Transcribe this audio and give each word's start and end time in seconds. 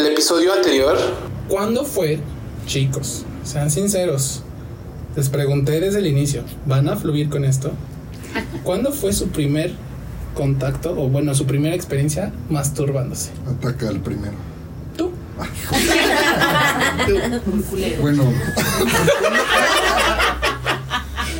el 0.00 0.06
episodio 0.06 0.54
anterior, 0.54 0.96
¿Cuándo 1.48 1.84
fue, 1.84 2.20
chicos? 2.64 3.24
Sean 3.44 3.70
sinceros. 3.70 4.42
Les 5.16 5.28
pregunté 5.28 5.80
desde 5.80 5.98
el 5.98 6.06
inicio. 6.06 6.44
¿Van 6.64 6.88
a 6.88 6.96
fluir 6.96 7.28
con 7.28 7.44
esto? 7.44 7.72
¿Cuándo 8.62 8.92
fue 8.92 9.12
su 9.12 9.28
primer 9.28 9.72
contacto 10.34 10.92
o 10.92 11.08
bueno, 11.08 11.34
su 11.34 11.44
primera 11.46 11.74
experiencia 11.74 12.32
masturbándose? 12.48 13.32
Ataca 13.46 13.88
al 13.88 14.00
primero. 14.00 14.34
¿Tú? 14.96 15.10
Bueno. 18.00 18.24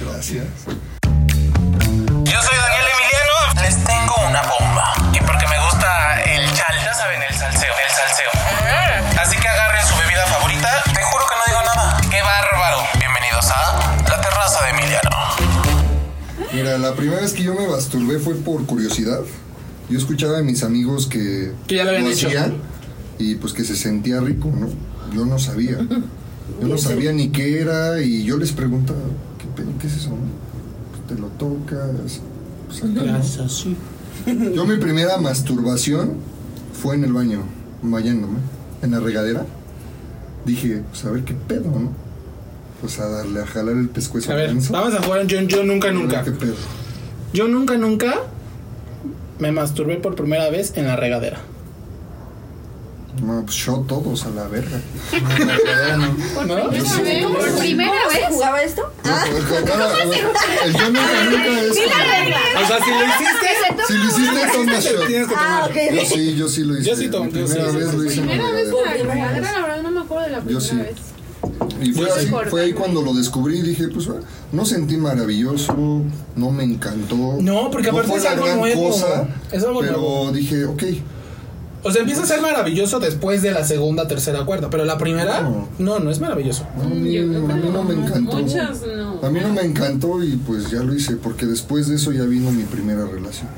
Gracias. 0.04 0.46
Mira, 16.70 16.79
la 16.79 16.95
primera 16.95 17.20
vez 17.20 17.33
que 17.33 17.42
yo 17.42 17.52
me 17.52 17.66
masturbé 17.66 18.20
fue 18.20 18.34
por 18.34 18.65
curiosidad. 18.65 19.23
Yo 19.88 19.98
escuchaba 19.98 20.38
a 20.38 20.42
mis 20.42 20.62
amigos 20.62 21.09
que, 21.09 21.51
Que 21.66 21.74
ya 21.77 21.84
lo 21.84 21.91
habían 21.91 22.06
hecho. 22.06 22.29
hacían 22.29 22.55
y 23.19 23.34
pues 23.34 23.52
que 23.52 23.65
se 23.65 23.74
sentía 23.74 24.20
rico, 24.20 24.52
¿no? 24.55 24.69
Yo 25.12 25.27
no 25.27 25.41
sabía. 25.41 25.79
Yo 26.60 26.69
no 26.69 26.79
sabía 26.79 27.12
ni 27.12 27.30
qué 27.30 27.60
era 27.60 28.01
y 28.01 28.23
yo 28.23 28.37
les 28.37 28.52
preguntaba, 28.52 29.01
¿qué, 29.38 29.46
pedo? 29.56 29.73
¿Qué 29.80 29.88
es 29.88 29.96
eso? 29.96 30.10
no? 30.10 30.16
Pues 30.93 31.06
te 31.09 31.20
lo 31.20 31.27
tocas. 31.30 32.20
pues, 32.69 32.84
acá. 32.84 33.21
Yo 34.55 34.65
mi 34.65 34.77
primera 34.77 35.16
masturbación 35.16 36.18
fue 36.80 36.95
en 36.95 37.02
el 37.02 37.12
baño, 37.12 37.43
bañándome, 37.82 38.38
en 38.82 38.93
la 38.93 39.01
regadera. 39.01 39.45
Dije, 40.46 40.84
pues 40.88 41.05
a 41.05 41.10
ver 41.10 41.24
qué 41.24 41.34
pedo, 41.34 41.65
¿no? 41.65 42.09
Pues 42.80 42.98
a 42.98 43.09
darle, 43.09 43.40
a 43.42 43.46
jalar 43.46 43.76
el 43.76 43.88
pescuezo. 43.88 44.32
A 44.32 44.36
ver, 44.36 44.54
vamos 44.70 44.95
a 44.95 45.02
jugar 45.02 45.20
un 45.20 45.28
yo, 45.28 45.40
yo 45.42 45.62
nunca, 45.64 45.90
nunca. 45.90 46.23
¿Qué 46.24 46.30
pedo? 46.32 46.54
Yo 47.32 47.46
nunca, 47.48 47.76
nunca 47.76 48.14
me 49.38 49.52
masturbé 49.52 49.96
por 49.96 50.14
primera 50.14 50.48
vez 50.50 50.73
en 50.76 50.86
la 50.86 50.96
regadera. 50.96 51.40
No, 53.23 53.42
pues 53.45 53.56
yo 53.56 53.84
todos 53.86 54.24
a 54.24 54.30
la 54.30 54.48
verga. 54.48 54.80
¿No? 56.46 56.70
¿Por 56.70 57.58
primera 57.58 57.92
vez? 58.08 58.24
¿Jugaba 58.30 58.62
esto? 58.62 58.90
No, 59.04 59.12
jugaba- 59.12 59.92
el 60.64 60.73
yo 60.73 60.86
nunca, 60.90 61.24
nunca 61.30 61.60
es. 61.60 61.70
O 61.70 61.74
sea, 62.66 62.78
si 62.84 62.90
lo 62.90 63.04
hiciste, 63.06 63.86
Si 63.86 63.92
lo 63.95 64.04
hiciste, 64.04 64.53
toma 64.53 64.81
shot. 64.81 65.06
tienes 65.06 65.28
que 65.28 65.34
Ah. 65.36 65.69
Yo 65.92 66.04
sí, 66.06 66.34
yo 66.36 66.48
sí 66.48 66.64
lo 66.64 66.78
hice. 66.78 66.88
Yo 66.91 66.97
sí 66.97 67.08
tomo, 67.10 67.25
Mi 67.26 67.32
yo 67.32 67.47
sí, 67.47 67.53
primera 67.54 67.70
sí, 67.72 67.76
vez 67.76 67.91
sí. 67.91 67.97
lo 67.97 68.04
hice 68.04 68.20
en 68.20 68.26
la 68.26 68.32
Primera 68.32 68.53
vez 68.53 68.69
regadera. 68.70 69.00
en 69.00 69.08
la 69.08 69.14
regadera, 69.14 69.53
la 69.53 69.60
verdad 69.66 69.82
no 69.82 69.91
me 69.91 70.00
acuerdo 70.00 70.25
de 70.25 70.31
la 70.31 70.41
primera 70.41 70.60
sí. 70.60 70.76
vez. 70.76 70.94
Y 71.83 71.93
fue, 71.93 72.10
así, 72.10 72.27
sí. 72.27 72.33
fue 72.50 72.62
ahí 72.62 72.72
cuando 72.72 73.00
lo 73.03 73.15
descubrí 73.15 73.59
y 73.59 73.62
dije, 73.62 73.88
pues 73.88 74.09
no 74.53 74.65
sentí 74.66 74.97
maravilloso, 74.99 75.75
no 76.37 76.50
me 76.50 76.65
encantó. 76.65 77.37
No, 77.41 77.71
porque 77.71 77.88
aparte 77.88 78.09
fue 78.09 78.19
es 78.19 78.25
la 78.25 78.32
algo 78.32 78.44
gran 78.44 78.59
nuevo. 78.59 78.88
cosa, 78.91 79.28
Es 79.50 79.62
algo 79.65 79.81
pero 79.81 79.93
nuevo. 79.93 80.32
dije, 80.32 80.65
ok, 80.66 80.82
O 81.82 81.91
sea, 81.91 82.03
empieza 82.03 82.25
a 82.25 82.27
ser 82.27 82.43
maravilloso 82.43 83.00
después 83.00 83.41
de 83.41 83.53
la 83.53 83.65
segunda, 83.65 84.06
tercera, 84.06 84.44
cuarta. 84.44 84.69
Pero 84.69 84.84
la 84.84 84.99
primera, 84.99 85.41
No. 85.41 85.66
no, 85.78 85.99
no 85.99 86.10
es 86.10 86.21
maravilloso. 86.21 86.66
mí, 86.94 87.16
a 87.16 87.22
mí 87.22 87.71
no 87.72 87.84
me 87.84 87.94
encantó. 87.94 88.37
Muchas 88.37 88.82
no. 88.87 89.19
A 89.27 89.31
mí 89.31 89.41
no 89.41 89.49
me 89.54 89.62
encantó 89.62 90.22
y 90.22 90.37
pues 90.37 90.71
ya 90.71 90.81
lo 90.82 90.94
hice, 90.94 91.16
porque 91.16 91.47
después 91.47 91.88
de 91.88 91.97
eso 91.97 92.12
ya 92.12 92.25
vino 92.25 92.50
mi 92.53 92.65
primera 92.65 93.06
relación. 93.06 93.49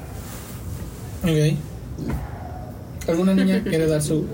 Ok. 1.24 1.56
¿Alguna 3.08 3.34
niña 3.34 3.62
quiere 3.64 3.86
dar 3.86 4.00
su.? 4.02 4.24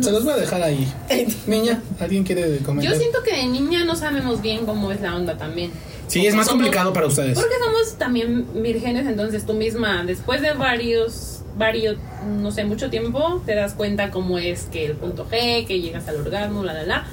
Se 0.00 0.10
los 0.12 0.24
voy 0.24 0.34
a 0.34 0.36
dejar 0.36 0.62
ahí. 0.62 0.86
Niña, 1.46 1.82
¿alguien 1.98 2.22
quiere 2.24 2.58
comentar? 2.58 2.92
Yo 2.92 2.98
siento 2.98 3.22
que 3.22 3.34
de 3.34 3.46
niña 3.46 3.84
no 3.84 3.96
sabemos 3.96 4.42
bien 4.42 4.66
cómo 4.66 4.92
es 4.92 5.00
la 5.00 5.16
onda 5.16 5.38
también. 5.38 5.70
Sí, 6.06 6.26
es 6.26 6.34
más 6.34 6.46
Somos- 6.46 6.62
complicado 6.62 6.92
para 6.92 7.06
ustedes. 7.06 7.34
Porque 7.38 7.54
somos 7.64 7.94
también 7.96 8.46
vírgenes, 8.62 9.06
entonces 9.06 9.46
tú 9.46 9.54
misma, 9.54 10.04
después 10.04 10.42
de 10.42 10.52
varios, 10.54 11.42
varios, 11.56 11.96
no 12.26 12.50
sé, 12.50 12.64
mucho 12.64 12.90
tiempo, 12.90 13.40
te 13.46 13.54
das 13.54 13.74
cuenta 13.74 14.10
cómo 14.10 14.38
es 14.38 14.64
que 14.64 14.86
el 14.86 14.92
punto 14.96 15.26
G, 15.30 15.66
que 15.66 15.80
llegas 15.80 16.08
al 16.08 16.16
orgasmo, 16.16 16.64
la, 16.64 16.72
la, 16.74 16.82
la. 16.82 17.06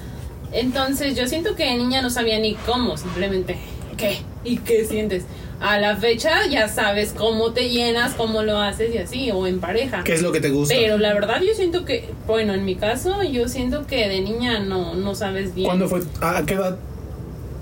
Entonces 0.52 1.16
yo 1.16 1.28
siento 1.28 1.56
que 1.56 1.66
de 1.66 1.76
niña 1.76 2.02
no 2.02 2.10
sabía 2.10 2.40
ni 2.40 2.56
cómo, 2.56 2.98
simplemente, 2.98 3.58
¿qué? 3.98 4.18
¿Y 4.44 4.58
qué 4.58 4.86
sientes? 4.86 5.24
A 5.60 5.80
la 5.80 5.96
fecha 5.96 6.46
ya 6.50 6.68
sabes 6.68 7.14
cómo 7.18 7.52
te 7.52 7.70
llenas, 7.70 8.14
cómo 8.14 8.44
lo 8.44 8.60
haces 8.60 8.94
y 8.94 9.00
así, 9.00 9.32
o 9.32 9.48
en 9.48 9.60
pareja. 9.60 10.04
¿Qué 10.04 10.14
es 10.14 10.22
lo 10.22 10.32
que 10.32 10.40
te 10.40 10.50
gusta? 10.50 10.76
Pero 10.76 10.98
la 10.98 11.14
verdad 11.14 11.42
yo 11.42 11.54
siento 11.56 11.84
que, 11.84 12.10
bueno, 12.28 12.54
en 12.54 12.64
mi 12.64 12.76
caso, 12.76 13.24
yo 13.24 13.48
siento 13.48 13.88
que 13.88 14.08
de 14.08 14.22
niña 14.22 14.60
no, 14.60 14.94
no 14.94 15.16
sabes 15.16 15.56
bien. 15.56 15.68
¿Cuándo 15.68 15.88
fue? 15.88 16.02
¿A 16.22 16.44
qué 16.46 16.54
edad 16.54 16.78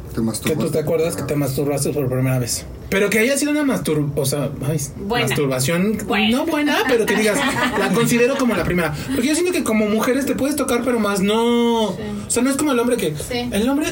¿Te 0.09 0.15
que 0.15 0.21
masturbaste? 0.21 0.65
tú 0.65 0.71
te 0.71 0.79
acuerdas 0.79 1.15
que 1.15 1.23
te 1.23 1.35
masturbaste 1.35 1.89
por 1.91 2.07
primera 2.09 2.39
vez? 2.39 2.65
Pero 2.89 3.09
que 3.09 3.19
haya 3.19 3.37
sido 3.37 3.51
una 3.51 3.63
mastur... 3.63 4.09
O 4.15 4.25
sea, 4.25 4.49
ay, 4.67 4.77
masturbación... 5.07 5.97
Buena. 6.05 6.37
No 6.37 6.45
buena, 6.45 6.77
pero 6.87 7.05
que 7.05 7.15
digas, 7.15 7.39
la 7.79 7.89
considero 7.89 8.37
como 8.37 8.55
la 8.55 8.63
primera. 8.63 8.93
Porque 9.13 9.27
yo 9.27 9.33
siento 9.35 9.51
que 9.51 9.63
como 9.63 9.87
mujeres 9.87 10.25
te 10.25 10.35
puedes 10.35 10.55
tocar, 10.55 10.81
pero 10.83 10.99
más 10.99 11.21
no... 11.21 11.85
O 11.85 11.97
sea, 12.27 12.43
no 12.43 12.49
es 12.49 12.57
como 12.57 12.71
el 12.71 12.79
hombre 12.79 12.97
que... 12.97 13.15
Sí. 13.15 13.49
El 13.51 13.67
hombre... 13.67 13.87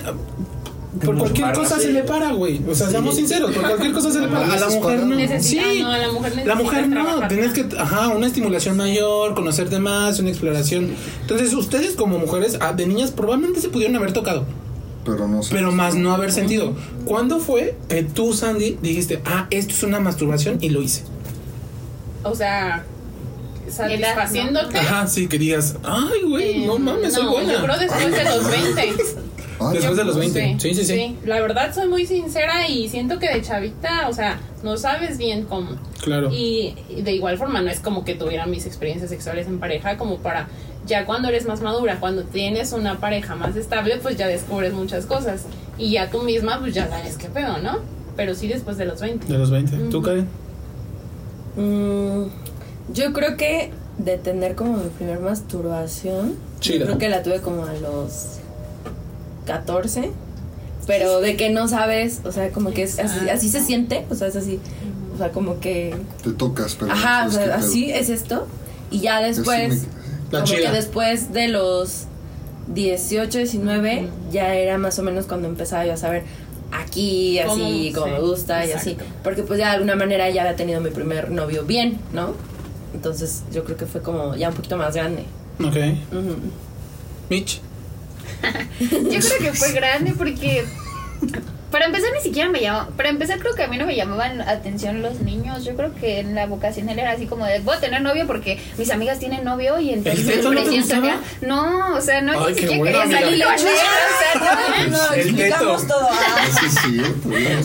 Por 1.01 1.17
cualquier 1.17 1.53
cosa 1.53 1.79
se 1.79 1.91
le 1.91 2.03
para, 2.03 2.31
güey. 2.33 2.61
O 2.69 2.75
sea, 2.75 2.89
seamos 2.89 3.15
sinceros, 3.15 3.51
por 3.51 3.63
cualquier 3.63 3.93
cosa 3.93 4.11
se 4.11 4.21
le 4.21 4.27
para. 4.27 4.45
A 4.53 4.57
la 4.57 4.69
mujer 4.69 5.05
no. 5.05 5.41
Sí. 5.41 5.59
no, 5.81 5.91
a 5.91 5.97
la 5.97 6.11
mujer 6.11 6.31
La 6.45 6.55
necesitas 6.55 6.63
mujer 6.63 6.87
no, 6.89 7.03
más. 7.19 7.53
que, 7.53 7.67
ajá, 7.77 8.07
una 8.09 8.27
estimulación 8.27 8.77
mayor, 8.77 9.33
conocerte 9.33 9.79
más, 9.79 10.19
una 10.19 10.29
exploración. 10.29 10.93
Entonces, 11.21 11.53
ustedes 11.53 11.95
como 11.95 12.19
mujeres, 12.19 12.57
ah, 12.61 12.73
de 12.73 12.85
niñas, 12.85 13.11
probablemente 13.11 13.59
se 13.59 13.69
pudieron 13.69 13.95
haber 13.95 14.13
tocado, 14.13 14.45
Pero 15.03 15.27
no 15.27 15.41
sé. 15.41 15.55
pero 15.55 15.71
más 15.71 15.95
no 15.95 16.13
haber 16.13 16.31
sentido. 16.31 16.75
¿Cuándo 17.05 17.39
fue 17.39 17.75
que 17.89 18.03
tú, 18.03 18.33
Sandy, 18.33 18.77
dijiste, 18.81 19.21
ah, 19.25 19.47
esto 19.49 19.73
es 19.73 19.83
una 19.83 19.99
masturbación 19.99 20.59
y 20.61 20.69
lo 20.69 20.81
hice? 20.83 21.03
O 22.23 22.35
sea, 22.35 22.85
satisfaciéndote. 23.67 24.77
Ajá, 24.77 25.07
sí, 25.07 25.27
que 25.27 25.39
digas, 25.39 25.75
ay, 25.83 26.21
güey, 26.29 26.65
no 26.65 26.77
mames, 26.77 27.13
soy 27.13 27.23
No, 27.25 27.31
buena. 27.31 27.53
Yo 27.53 27.63
creo 27.63 27.79
después 27.79 28.11
de 28.11 28.23
los 28.25 28.49
20. 28.49 28.93
Ay, 29.59 29.77
Después 29.77 29.97
de 29.97 30.03
los 30.03 30.17
20. 30.17 30.55
Sí, 30.59 30.73
sí, 30.73 30.83
sí. 30.83 30.93
Sí, 30.95 31.17
la 31.25 31.39
verdad 31.41 31.73
soy 31.73 31.87
muy 31.87 32.05
sincera 32.05 32.67
y 32.67 32.89
siento 32.89 33.19
que 33.19 33.29
de 33.29 33.41
chavita, 33.41 34.07
o 34.09 34.13
sea, 34.13 34.39
no 34.63 34.77
sabes 34.77 35.17
bien 35.17 35.43
cómo. 35.43 35.71
Claro. 36.01 36.29
Y 36.31 36.75
de 37.03 37.13
igual 37.13 37.37
forma, 37.37 37.61
no 37.61 37.69
es 37.69 37.79
como 37.79 38.03
que 38.03 38.15
tuviera 38.15 38.45
mis 38.45 38.65
experiencias 38.65 39.09
sexuales 39.09 39.47
en 39.47 39.59
pareja, 39.59 39.97
como 39.97 40.17
para 40.17 40.47
ya 40.85 41.05
cuando 41.05 41.29
eres 41.29 41.45
más 41.45 41.61
madura, 41.61 41.99
cuando 41.99 42.23
tienes 42.23 42.73
una 42.73 42.99
pareja 42.99 43.35
más 43.35 43.55
estable, 43.55 43.97
pues 44.01 44.17
ya 44.17 44.27
descubres 44.27 44.73
muchas 44.73 45.05
cosas. 45.05 45.45
Y 45.77 45.91
ya 45.91 46.09
tú 46.09 46.21
misma, 46.23 46.59
pues 46.59 46.73
ya 46.73 46.89
sabes 46.89 47.17
qué 47.17 47.29
pedo, 47.29 47.57
¿no? 47.59 47.79
Pero 48.15 48.35
sí 48.35 48.47
después 48.47 48.77
de 48.77 48.85
los 48.85 48.99
20. 49.01 49.27
De 49.27 49.37
los 49.37 49.49
20. 49.49 49.77
¿Tú, 49.89 50.01
Karen? 50.01 50.27
Mm, 51.55 52.25
yo 52.93 53.13
creo 53.13 53.37
que 53.37 53.71
de 53.97 54.17
tener 54.17 54.55
como 54.55 54.77
mi 54.77 54.89
primer 54.89 55.19
masturbación, 55.19 56.35
Chida. 56.59 56.79
yo 56.79 56.85
creo 56.85 56.97
que 56.97 57.09
la 57.09 57.23
tuve 57.23 57.41
como 57.41 57.65
a 57.65 57.73
los 57.73 58.39
14. 59.45 60.11
Pero 60.85 61.21
de 61.21 61.37
que 61.37 61.49
no 61.49 61.67
sabes, 61.67 62.19
o 62.25 62.31
sea, 62.31 62.51
como 62.51 62.71
que 62.71 62.83
es 62.83 62.99
así, 62.99 63.29
así 63.29 63.49
se 63.49 63.61
siente, 63.63 64.05
o 64.09 64.15
sea, 64.15 64.27
es 64.27 64.35
así. 64.35 64.59
O 65.13 65.17
sea, 65.17 65.31
como 65.31 65.59
que. 65.59 65.95
Te 66.23 66.31
tocas, 66.31 66.75
pero. 66.75 66.91
Ajá, 66.91 67.25
o 67.27 67.31
sea, 67.31 67.55
así 67.55 67.89
es 67.91 68.09
esto. 68.09 68.47
Y 68.91 68.99
ya 68.99 69.21
después, 69.21 69.85
como 70.29 70.45
que 70.45 70.69
después 70.71 71.31
de 71.31 71.47
los 71.47 72.05
18, 72.73 73.37
19, 73.37 74.09
ya 74.31 74.55
era 74.55 74.77
más 74.77 74.99
o 74.99 75.03
menos 75.03 75.25
cuando 75.25 75.47
empezaba 75.47 75.85
yo 75.85 75.93
a 75.93 75.97
saber 75.97 76.23
aquí, 76.71 77.39
así, 77.39 77.91
Cómo, 77.93 78.05
como 78.05 78.15
sí, 78.15 78.21
me 78.21 78.27
gusta 78.27 78.65
y 78.65 78.71
así. 78.71 78.91
exacto. 78.91 79.13
Porque 79.23 79.43
pues 79.43 79.59
ya 79.59 79.67
de 79.67 79.73
alguna 79.75 79.95
manera 79.95 80.29
ya 80.29 80.41
había 80.41 80.55
tenido 80.55 80.81
mi 80.81 80.89
primer 80.89 81.31
novio 81.31 81.63
bien, 81.63 81.99
¿no? 82.13 82.33
Entonces 82.93 83.43
yo 83.51 83.63
creo 83.63 83.77
que 83.77 83.85
fue 83.85 84.01
como 84.01 84.35
ya 84.35 84.49
un 84.49 84.55
poquito 84.55 84.77
más 84.77 84.93
grande. 84.95 85.23
Ok. 85.59 85.75
Ujú. 86.11 86.35
Mitch. 87.29 87.61
Yo 88.79 89.19
creo 89.19 89.39
que 89.39 89.53
fue 89.53 89.71
grande 89.71 90.13
porque 90.17 90.65
para 91.73 91.85
empezar 91.87 92.11
ni 92.13 92.21
siquiera 92.21 92.49
me 92.49 92.61
llamó, 92.61 92.87
para 92.91 93.09
empezar 93.09 93.39
creo 93.39 93.55
que 93.55 93.63
a 93.63 93.67
mí 93.67 93.77
no 93.79 93.87
me 93.87 93.95
llamaban 93.95 94.41
atención 94.41 95.01
los 95.01 95.21
niños, 95.21 95.65
yo 95.65 95.75
creo 95.75 95.91
que 95.95 96.19
en 96.19 96.35
la 96.35 96.45
vocacional 96.45 96.99
era 96.99 97.11
así 97.13 97.25
como 97.25 97.47
de 97.47 97.59
voy 97.61 97.75
a 97.75 97.79
tener 97.79 97.99
novio 98.03 98.27
porque 98.27 98.59
mis 98.77 98.91
amigas 98.91 99.17
tienen 99.17 99.43
novio 99.43 99.79
y 99.79 99.89
entonces 99.91 100.23
teto 100.23 100.51
no 100.51 100.61
te 100.61 100.69
presión 100.69 100.81
gustaba? 100.83 101.01
social- 101.01 101.19
no, 101.41 101.95
o 101.95 102.01
sea, 102.01 102.21
no, 102.21 102.45
Ay, 102.45 102.53
ni 102.53 102.59
siquiera 102.59 102.83
quería 102.83 103.01
salir 103.19 103.43
amiga. 103.43 103.45
con 103.47 103.67
ellos, 103.67 103.71
o 103.73 104.39
sea, 104.39 104.87
no. 104.87 104.97
No, 104.97 105.13
El 105.13 105.19
explicamos 105.21 105.87
todo. 105.87 106.07
Ah. 106.11 106.47
Sí, 106.83 107.01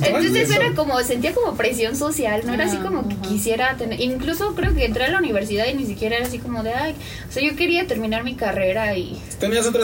Entonces 0.06 0.50
era 0.50 0.72
como, 0.74 0.98
sentía 1.00 1.34
como 1.34 1.54
presión 1.56 1.94
social, 1.94 2.42
no 2.46 2.54
era 2.54 2.64
así 2.64 2.78
como 2.78 3.06
que 3.08 3.16
quisiera 3.16 3.76
tener, 3.76 4.00
incluso 4.00 4.54
creo 4.54 4.74
que 4.74 4.86
entré 4.86 5.04
a 5.04 5.10
la 5.10 5.18
universidad 5.18 5.66
y 5.66 5.74
ni 5.74 5.84
siquiera 5.86 6.16
era 6.16 6.26
así 6.26 6.38
como 6.38 6.62
de, 6.62 6.72
ay, 6.72 6.94
o 7.28 7.32
sea, 7.32 7.42
yo 7.42 7.54
quería 7.56 7.86
terminar 7.86 8.24
mi 8.24 8.34
carrera 8.34 8.96
y 8.96 9.20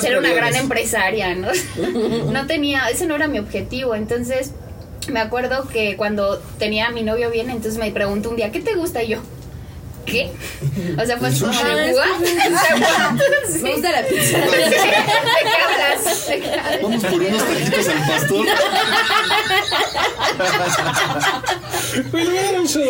ser 0.01 0.19
una 0.19 0.33
gran 0.33 0.55
empresaria, 0.55 1.35
¿no? 1.35 1.49
no 2.33 2.47
tenía, 2.47 2.89
ese 2.89 3.07
no 3.07 3.15
era 3.17 3.29
mi 3.29 3.39
objetivo, 3.39 3.95
entonces 3.95 4.14
me 5.09 5.21
acuerdo 5.21 5.69
que 5.69 5.97
cuando 5.97 6.39
tenía 6.59 6.87
a 6.87 6.91
mi 6.91 7.03
novio 7.03 7.31
bien, 7.31 7.51
entonces 7.51 7.79
me 7.79 7.91
preguntó 7.91 8.31
un 8.31 8.37
día, 8.37 8.51
¿qué 8.53 8.61
te 8.61 8.75
gusta? 8.75 9.03
Y 9.03 9.09
yo, 9.09 9.19
¿qué? 10.07 10.31
O 11.01 11.05
sea, 11.05 11.19
fue 11.19 11.31
como 11.39 11.53
de. 11.53 11.95
Sí. 13.47 13.63
Me 13.63 13.73
gusta 13.73 13.93
la 13.93 14.03
pizza. 14.07 14.39
¿De 14.39 14.47
qué 14.47 14.93
hablas? 15.63 16.29
Vamos 16.83 17.05
por 17.05 17.21
unos 17.21 17.45
taquitos 17.45 17.89
al 17.89 18.07
pastor. 18.07 18.47
Güey, 22.11 22.25
le 22.25 22.31
voy 22.31 22.39
a 22.39 22.43
dar 22.43 22.61
un 22.61 22.67
show 22.67 22.83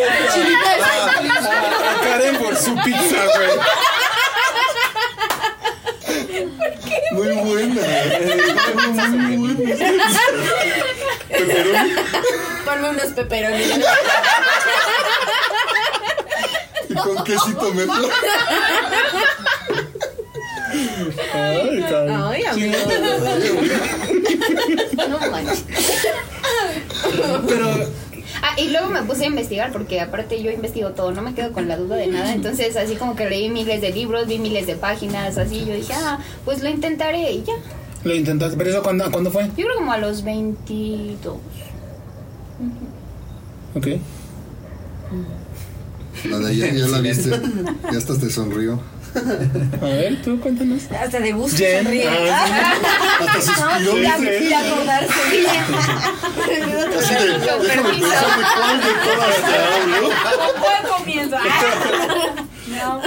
Karen 2.03 2.37
por 2.39 2.57
su 2.57 2.75
pizza, 2.77 3.17
güey. 3.37 3.51
Muy 7.13 7.33
buena. 7.37 7.83
Muy, 9.07 9.37
muy 9.37 9.55
buena. 9.55 9.77
Pepperoni 11.39 11.93
Ponme 12.65 12.91
unos 12.91 13.07
peperones. 13.13 13.79
y 16.89 16.95
con 16.95 17.25
quesito 17.25 17.75
metro. 17.75 17.95
Ay, 21.33 21.81
Karen. 21.89 22.11
Ay, 22.11 22.45
amigo. 22.45 22.79
No 25.09 25.19
manches. 25.31 25.65
Pero 27.49 28.05
Ah, 28.47 28.61
y 28.61 28.69
luego 28.69 28.89
me 28.89 29.03
puse 29.03 29.25
a 29.25 29.29
investigar 29.29 29.73
porque 29.73 30.01
aparte 30.03 30.43
yo 30.43 30.51
investigo 30.51 30.91
todo, 30.91 31.13
no 31.13 31.23
me 31.23 31.35
quedo 31.35 31.53
con 31.53 31.67
la 31.67 31.79
duda 31.79 31.97
de 31.97 32.09
nada. 32.09 32.35
Entonces, 32.35 32.77
así 32.77 32.95
como 32.97 33.17
que 33.17 33.29
leí 33.31 33.49
miles 33.49 33.81
de 33.81 33.91
libros, 33.91 34.27
vi 34.27 34.39
miles 34.39 34.67
de 34.67 34.75
páginas, 34.75 35.39
así. 35.39 35.65
Yo 35.65 35.73
dije, 35.73 35.95
ah, 35.95 36.19
pues 36.45 36.63
lo 36.63 36.69
intentaré 36.69 37.33
y 37.33 37.43
ya. 37.45 37.55
Lo 38.05 38.15
intentaste. 38.15 38.57
¿Pero 38.57 38.71
eso 38.71 38.83
cuándo, 38.83 39.11
cuándo 39.11 39.31
fue? 39.31 39.45
Yo 39.57 39.65
creo 39.67 39.77
como 39.77 39.93
a 39.93 39.99
los 39.99 40.23
22. 40.25 41.37
Ok. 43.75 43.87
La 46.31 46.39
de 46.39 46.51
ayer 46.51 46.75
ya 46.77 46.87
la 46.87 47.01
viste. 47.01 47.31
Ya 47.91 47.99
hasta 47.99 48.17
te 48.19 48.31
sonrió. 48.31 48.81
A 49.81 49.85
ver, 49.85 50.23
tú 50.23 50.41
cuéntanos. 50.41 50.83
Hasta 50.91 51.21
de 51.21 51.33
gusto 51.33 51.57
Jen. 51.57 51.85
sonríe. 51.85 52.09
Ah, 52.09 52.75
Hasta 53.21 53.41
suspiró. 53.41 53.99
Ya, 53.99 54.17
sí. 54.19 54.25
ya 54.51 54.61
acordarse. 54.61 55.13
Así 56.99 57.15
de, 57.15 57.21
déjame 57.63 57.91
pensar 57.91 58.39
de 58.39 58.45
cuál 58.57 58.81
de 58.81 58.93
todas 59.05 59.37
te 59.37 59.55
hablo. 59.57 60.09
Un 60.09 60.61
buen 60.61 60.83
comienzo. 60.99 61.37
No. 62.65 63.01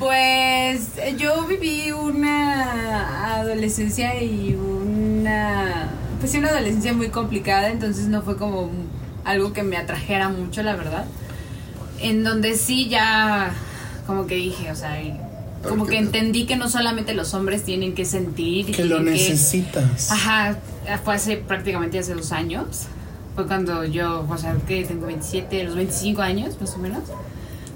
Pues 0.00 0.88
yo 1.16 1.46
viví 1.46 1.92
una 1.92 3.36
adolescencia 3.36 4.20
y 4.20 4.54
una 4.54 5.90
pues 6.20 6.32
sí, 6.32 6.38
una 6.38 6.48
adolescencia 6.48 6.92
muy 6.92 7.08
complicada, 7.08 7.70
entonces 7.70 8.08
no 8.08 8.22
fue 8.22 8.36
como 8.36 8.70
algo 9.24 9.52
que 9.52 9.62
me 9.62 9.76
atrajera 9.76 10.28
mucho, 10.28 10.62
la 10.62 10.76
verdad. 10.76 11.06
En 12.00 12.24
donde 12.24 12.56
sí 12.56 12.88
ya 12.88 13.52
como 14.06 14.26
que 14.26 14.34
dije, 14.34 14.70
o 14.70 14.74
sea, 14.74 15.00
como 15.66 15.86
que 15.86 15.96
entendí 15.96 16.46
que 16.46 16.56
no 16.56 16.68
solamente 16.68 17.14
los 17.14 17.32
hombres 17.32 17.64
tienen 17.64 17.94
que 17.94 18.04
sentir 18.04 18.68
y 18.68 18.72
Que 18.72 18.84
lo 18.84 19.00
necesitas. 19.00 20.10
Ajá, 20.10 20.58
fue 21.04 21.14
hace 21.14 21.36
prácticamente 21.36 21.98
hace 21.98 22.14
dos 22.14 22.32
años. 22.32 22.86
Fue 23.34 23.46
cuando 23.46 23.84
yo, 23.84 24.26
o 24.28 24.36
sea, 24.36 24.56
que 24.66 24.84
tengo 24.84 25.06
27, 25.06 25.64
los 25.64 25.76
25 25.76 26.20
años 26.20 26.60
más 26.60 26.74
o 26.74 26.78
menos. 26.78 27.04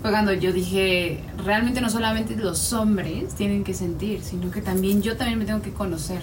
Fue 0.05 0.11
cuando 0.11 0.35
yo 0.35 0.53
dije, 0.53 1.19
realmente 1.47 1.81
no 1.81 1.89
solamente 1.89 2.37
los 2.37 2.75
hombres 2.75 3.35
tienen 3.37 3.65
que 3.65 3.73
sentir, 3.73 4.21
sino 4.23 4.51
que 4.51 4.61
también 4.61 5.01
yo 5.01 5.17
también 5.17 5.39
me 5.39 5.47
tengo 5.47 5.63
que 5.63 5.73
conocer. 5.73 6.21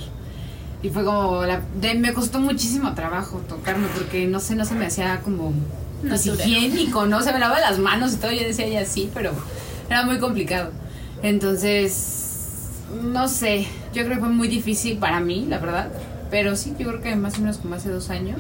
Y 0.84 0.90
fue 0.90 1.04
como, 1.04 1.44
la- 1.46 1.62
de- 1.82 1.96
me 1.96 2.14
costó 2.14 2.40
muchísimo 2.40 2.94
trabajo 2.94 3.42
tocarme 3.50 3.88
porque 3.98 4.28
no 4.28 4.40
sé, 4.40 4.54
no 4.56 4.66
se 4.66 4.76
me 4.76 4.86
hacía 4.86 5.22
como 5.22 5.52
pues, 6.08 6.28
higiénico, 6.28 7.08
¿no? 7.08 7.24
Se 7.24 7.34
me 7.34 7.40
lavaba 7.40 7.60
las 7.60 7.80
manos 7.80 8.14
y 8.14 8.18
todo, 8.18 8.32
yo 8.32 8.42
decía 8.44 8.68
ya 8.68 8.86
sí, 8.86 9.10
pero 9.16 9.32
era 9.90 10.06
muy 10.06 10.20
complicado. 10.20 10.70
Entonces, 11.24 12.68
no 13.04 13.28
sé, 13.28 13.66
yo 13.96 14.04
creo 14.06 14.18
que 14.18 14.20
fue 14.20 14.30
muy 14.30 14.48
difícil 14.48 14.98
para 15.00 15.20
mí, 15.22 15.48
la 15.50 15.58
verdad. 15.58 15.92
Pero 16.30 16.56
sí, 16.56 16.74
yo 16.78 16.88
creo 16.88 17.02
que 17.02 17.16
más 17.16 17.40
o 17.40 17.42
menos 17.42 17.58
como 17.58 17.74
hace 17.74 17.90
dos 17.90 18.12
años. 18.12 18.40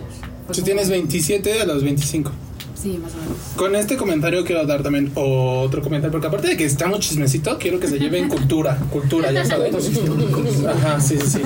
Tú 0.53 0.61
tienes 0.61 0.87
27 0.89 1.61
a 1.61 1.65
los 1.65 1.83
25. 1.83 2.31
Sí, 2.81 2.97
más 2.97 3.13
o 3.13 3.17
menos. 3.17 3.37
Con 3.55 3.75
este 3.75 3.95
comentario 3.95 4.43
quiero 4.43 4.65
dar 4.65 4.81
también 4.81 5.11
otro 5.13 5.81
comentario, 5.81 6.11
porque 6.11 6.27
aparte 6.27 6.47
de 6.47 6.57
que 6.57 6.65
está 6.65 6.87
muy 6.87 6.99
chismecito, 6.99 7.57
quiero 7.59 7.79
que 7.79 7.87
se 7.87 7.99
lleven 7.99 8.27
cultura, 8.27 8.77
cultura, 8.89 9.31
ya 9.31 9.45
sabes. 9.45 9.75
Ajá, 10.67 10.99
sí, 10.99 11.17
sí, 11.19 11.27
sí. 11.27 11.41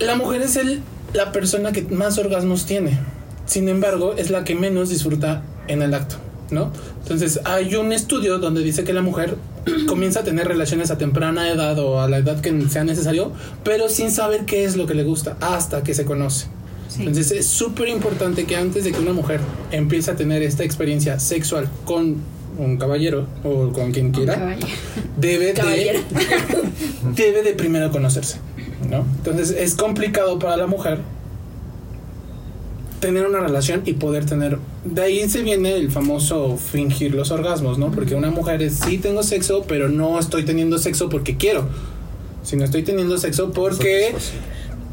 La 0.00 0.16
mujer 0.16 0.42
es 0.42 0.56
el, 0.56 0.82
la 1.12 1.30
persona 1.30 1.70
que 1.70 1.82
más 1.82 2.18
orgasmos 2.18 2.66
tiene. 2.66 2.98
Sin 3.46 3.68
embargo, 3.68 4.14
es 4.16 4.30
la 4.30 4.44
que 4.44 4.54
menos 4.54 4.88
disfruta 4.88 5.42
en 5.68 5.82
el 5.82 5.94
acto, 5.94 6.16
¿no? 6.50 6.72
Entonces, 7.02 7.40
hay 7.44 7.74
un 7.76 7.92
estudio 7.92 8.38
donde 8.38 8.62
dice 8.62 8.82
que 8.82 8.92
la 8.92 9.02
mujer 9.02 9.36
comienza 9.86 10.20
a 10.20 10.24
tener 10.24 10.48
relaciones 10.48 10.90
a 10.90 10.98
temprana 10.98 11.50
edad 11.50 11.78
o 11.78 12.00
a 12.00 12.08
la 12.08 12.18
edad 12.18 12.40
que 12.40 12.68
sea 12.68 12.82
necesario, 12.82 13.32
pero 13.62 13.88
sin 13.88 14.10
saber 14.10 14.46
qué 14.46 14.64
es 14.64 14.76
lo 14.76 14.86
que 14.86 14.94
le 14.94 15.04
gusta 15.04 15.36
hasta 15.40 15.84
que 15.84 15.94
se 15.94 16.04
conoce. 16.04 16.46
Sí. 16.90 17.00
Entonces 17.00 17.30
es 17.30 17.46
súper 17.46 17.88
importante 17.88 18.44
que 18.44 18.56
antes 18.56 18.84
de 18.84 18.92
que 18.92 18.98
una 18.98 19.12
mujer 19.12 19.40
empiece 19.70 20.10
a 20.10 20.16
tener 20.16 20.42
esta 20.42 20.64
experiencia 20.64 21.18
sexual 21.18 21.70
con 21.84 22.16
un 22.58 22.76
caballero 22.76 23.26
o 23.42 23.72
con 23.72 23.92
quien 23.92 24.10
quiera, 24.10 24.56
debe 25.16 25.52
de, 25.54 26.00
debe 27.16 27.42
de 27.42 27.52
primero 27.54 27.90
conocerse, 27.90 28.38
¿no? 28.90 29.06
Entonces 29.16 29.50
es 29.50 29.74
complicado 29.74 30.38
para 30.38 30.56
la 30.56 30.66
mujer 30.66 30.98
tener 33.00 33.26
una 33.26 33.40
relación 33.40 33.82
y 33.86 33.94
poder 33.94 34.26
tener... 34.26 34.58
De 34.84 35.02
ahí 35.02 35.28
se 35.28 35.42
viene 35.42 35.74
el 35.76 35.90
famoso 35.90 36.58
fingir 36.58 37.14
los 37.14 37.30
orgasmos, 37.30 37.78
¿no? 37.78 37.90
Porque 37.90 38.14
una 38.14 38.30
mujer 38.30 38.62
es, 38.62 38.74
sí 38.74 38.98
tengo 38.98 39.22
sexo, 39.22 39.64
pero 39.66 39.88
no 39.88 40.18
estoy 40.18 40.44
teniendo 40.44 40.78
sexo 40.78 41.08
porque 41.08 41.36
quiero, 41.36 41.66
sino 42.42 42.64
estoy 42.64 42.82
teniendo 42.82 43.18
sexo 43.18 43.52
porque... 43.52 44.14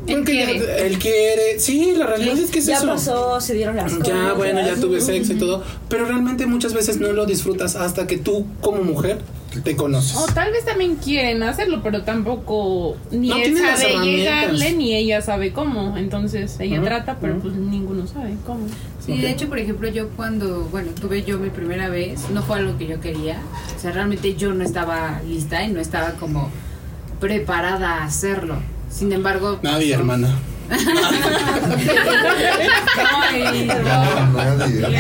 Él 0.08 0.24
quiere. 0.24 0.88
él 0.88 0.98
quiere. 1.00 1.60
Sí, 1.60 1.94
la 1.98 2.06
realidad 2.08 2.38
es 2.38 2.50
que 2.52 2.60
es 2.60 2.66
ya 2.66 2.78
eso. 2.78 2.88
pasó, 2.88 3.42
se 3.42 3.54
dieron 3.54 3.76
las 3.76 3.92
cosas. 3.94 4.08
Ya, 4.08 4.34
bueno, 4.34 4.62
ya 4.62 4.76
tuve 4.76 5.02
sexo 5.02 5.34
y 5.34 5.38
todo. 5.38 5.64
Pero 5.90 6.06
realmente 6.06 6.46
muchas 6.46 6.74
veces 6.74 7.00
no 7.00 7.12
lo 7.12 7.26
disfrutas 7.26 7.76
hasta 7.76 8.08
que 8.08 8.18
tú, 8.18 8.46
como 8.62 8.84
mujer, 8.84 9.20
te 9.64 9.76
conoces. 9.76 10.16
O 10.18 10.26
tal 10.34 10.52
vez 10.52 10.66
también 10.66 10.96
quieren 10.96 11.42
hacerlo, 11.44 11.82
pero 11.84 12.04
tampoco 12.04 12.96
ni 13.12 13.30
No 13.30 13.38
él 13.38 13.58
sabe 13.58 14.06
llegarle 14.06 14.74
ni 14.74 14.96
ella 14.96 15.22
sabe 15.22 15.52
cómo. 15.52 15.98
Entonces 15.98 16.58
ella 16.60 16.78
Ujú, 16.78 16.86
trata, 16.86 17.18
pero 17.20 17.34
ujú. 17.34 17.44
pues 17.44 17.56
ninguno 17.56 18.06
sabe 18.08 18.36
cómo. 18.46 18.68
Sí, 19.06 19.14
Ok. 19.14 19.20
de 19.20 19.32
hecho, 19.32 19.48
por 19.50 19.58
ejemplo, 19.60 19.88
yo 19.90 20.10
cuando, 20.10 20.66
bueno, 20.72 20.92
tuve 21.00 21.24
yo 21.24 21.38
mi 21.40 21.50
primera 21.50 21.90
vez, 21.90 22.30
no 22.32 22.44
fue 22.44 22.58
algo 22.58 22.78
que 22.78 22.88
yo 22.88 23.00
quería. 23.00 23.40
O 23.76 23.80
sea, 23.82 23.92
realmente 23.92 24.36
yo 24.36 24.54
no 24.54 24.64
estaba 24.64 25.22
lista 25.28 25.64
y 25.64 25.70
no 25.72 25.80
estaba 25.80 26.12
como 26.14 26.52
preparada 27.20 28.02
a 28.02 28.04
hacerlo. 28.06 28.56
Sin 28.90 29.12
embargo... 29.12 29.60
Nadie, 29.62 29.92
pasó- 29.92 30.00
hermana. 30.02 30.36
No. 30.68 30.78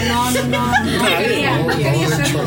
No, 0.08 0.32
no, 0.32 0.84
no, 0.84 1.18
quería, 1.18 1.68
quería 1.78 2.08
hacerlo. 2.08 2.42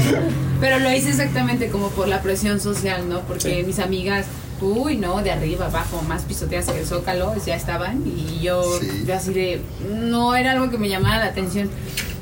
Pero 0.60 0.78
lo 0.78 0.92
hice 0.92 1.10
exactamente 1.10 1.68
como 1.70 1.88
por 1.90 2.08
la 2.08 2.20
presión 2.22 2.60
social, 2.60 3.08
¿no? 3.08 3.20
Porque 3.20 3.62
mis 3.64 3.78
amigas, 3.78 4.26
uy, 4.60 4.96
no, 4.96 5.22
de 5.22 5.30
arriba, 5.32 5.66
abajo, 5.66 6.02
más 6.06 6.22
pisoteas 6.22 6.66
que 6.66 6.80
el 6.80 6.86
zócalo, 6.86 7.34
ya 7.44 7.54
estaban. 7.56 8.02
Y 8.06 8.40
yo, 8.42 8.62
Sí. 8.80 9.04
yo 9.06 9.14
así 9.14 9.32
de, 9.32 9.62
no 9.90 10.34
era 10.36 10.52
algo 10.52 10.70
que 10.70 10.76
me 10.78 10.88
llamara 10.88 11.18
la 11.24 11.26
atención. 11.30 11.70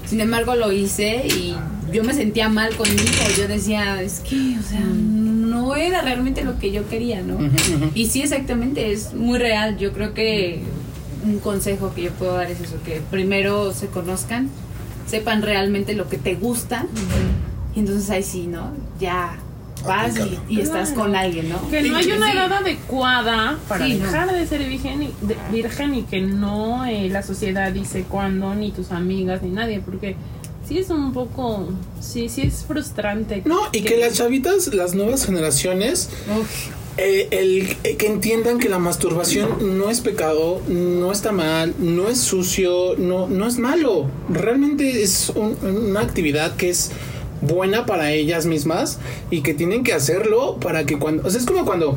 Sin 0.08 0.20
embargo, 0.20 0.54
lo 0.54 0.72
hice 0.72 1.26
y 1.26 1.54
yo 1.92 2.02
me 2.04 2.14
sentía 2.14 2.48
mal 2.48 2.74
conmigo. 2.76 3.02
Yo 3.36 3.46
decía, 3.46 4.00
es 4.02 4.20
que, 4.20 4.56
o 4.58 4.62
sea, 4.62 4.80
no 4.80 5.76
era 5.76 6.00
realmente 6.00 6.44
lo 6.44 6.58
que 6.58 6.72
yo 6.72 6.88
quería, 6.88 7.22
¿no? 7.22 7.38
Y 7.94 8.06
sí, 8.06 8.22
exactamente, 8.22 8.92
es 8.92 9.12
muy 9.12 9.38
real. 9.38 9.76
Yo 9.76 9.92
creo 9.92 10.14
que 10.14 10.62
un 11.24 11.38
consejo 11.40 11.92
que 11.94 12.02
yo 12.02 12.10
puedo 12.12 12.34
dar 12.34 12.50
es 12.50 12.60
eso, 12.60 12.76
que 12.84 13.02
primero 13.10 13.74
se 13.74 13.88
conozcan, 13.88 14.48
sepan 15.06 15.42
realmente 15.42 15.94
lo 15.94 16.08
que 16.08 16.16
te 16.16 16.36
gusta, 16.36 16.86
y 17.74 17.80
entonces 17.80 18.08
ahí 18.10 18.22
sí, 18.22 18.46
¿no? 18.46 18.72
Ya 19.00 19.38
vas 19.86 20.14
y, 20.18 20.38
y 20.54 20.60
estás 20.60 20.90
con 20.92 21.14
alguien, 21.16 21.48
¿no? 21.48 21.68
Que 21.70 21.82
no 21.82 21.96
hay 21.96 22.10
una 22.12 22.30
Sí. 22.32 22.36
edad 22.36 22.52
adecuada 22.52 23.58
para 23.68 23.86
Sí, 23.86 23.94
no. 23.94 24.04
dejar 24.06 24.32
de 24.32 24.46
ser 24.46 24.68
virgen 24.68 25.02
y, 25.02 25.14
de- 25.22 25.36
virgen 25.52 25.94
y 25.94 26.02
que 26.02 26.20
no 26.20 26.84
eh, 26.86 27.08
la 27.10 27.22
sociedad 27.22 27.72
dice 27.72 28.04
cuándo, 28.08 28.54
ni 28.54 28.70
tus 28.72 28.90
amigas, 28.92 29.42
ni 29.42 29.50
nadie, 29.50 29.80
porque 29.80 30.16
sí 30.66 30.78
es 30.78 30.90
un 30.90 31.12
poco, 31.12 31.68
sí, 32.00 32.28
sí 32.28 32.42
es 32.42 32.64
frustrante. 32.66 33.42
No, 33.44 33.58
y 33.72 33.82
que 33.82 33.96
las 33.96 34.14
chavitas, 34.14 34.74
las 34.74 34.94
nuevas 34.94 35.24
generaciones, 35.24 36.10
eh, 36.96 37.28
el, 37.30 37.76
eh, 37.84 37.96
que 37.96 38.06
entiendan 38.08 38.58
que 38.58 38.68
la 38.68 38.78
masturbación 38.80 39.78
no 39.78 39.88
es 39.88 40.00
pecado, 40.00 40.60
no 40.68 41.12
está 41.12 41.30
mal, 41.32 41.72
no 41.78 42.08
es 42.08 42.18
sucio, 42.18 42.96
no, 42.98 43.28
no 43.28 43.46
es 43.46 43.56
malo. 43.58 44.10
Realmente 44.28 45.02
es 45.02 45.30
un- 45.34 45.56
una 45.64 46.00
actividad 46.00 46.56
que 46.56 46.70
es 46.70 46.90
buena 47.40 47.86
para 47.86 48.12
ellas 48.12 48.46
mismas 48.46 48.98
y 49.30 49.42
que 49.42 49.54
tienen 49.54 49.84
que 49.84 49.92
hacerlo 49.92 50.56
para 50.60 50.84
que 50.84 50.98
cuando... 50.98 51.26
O 51.26 51.30
sea, 51.30 51.40
es 51.40 51.46
como 51.46 51.64
cuando... 51.64 51.96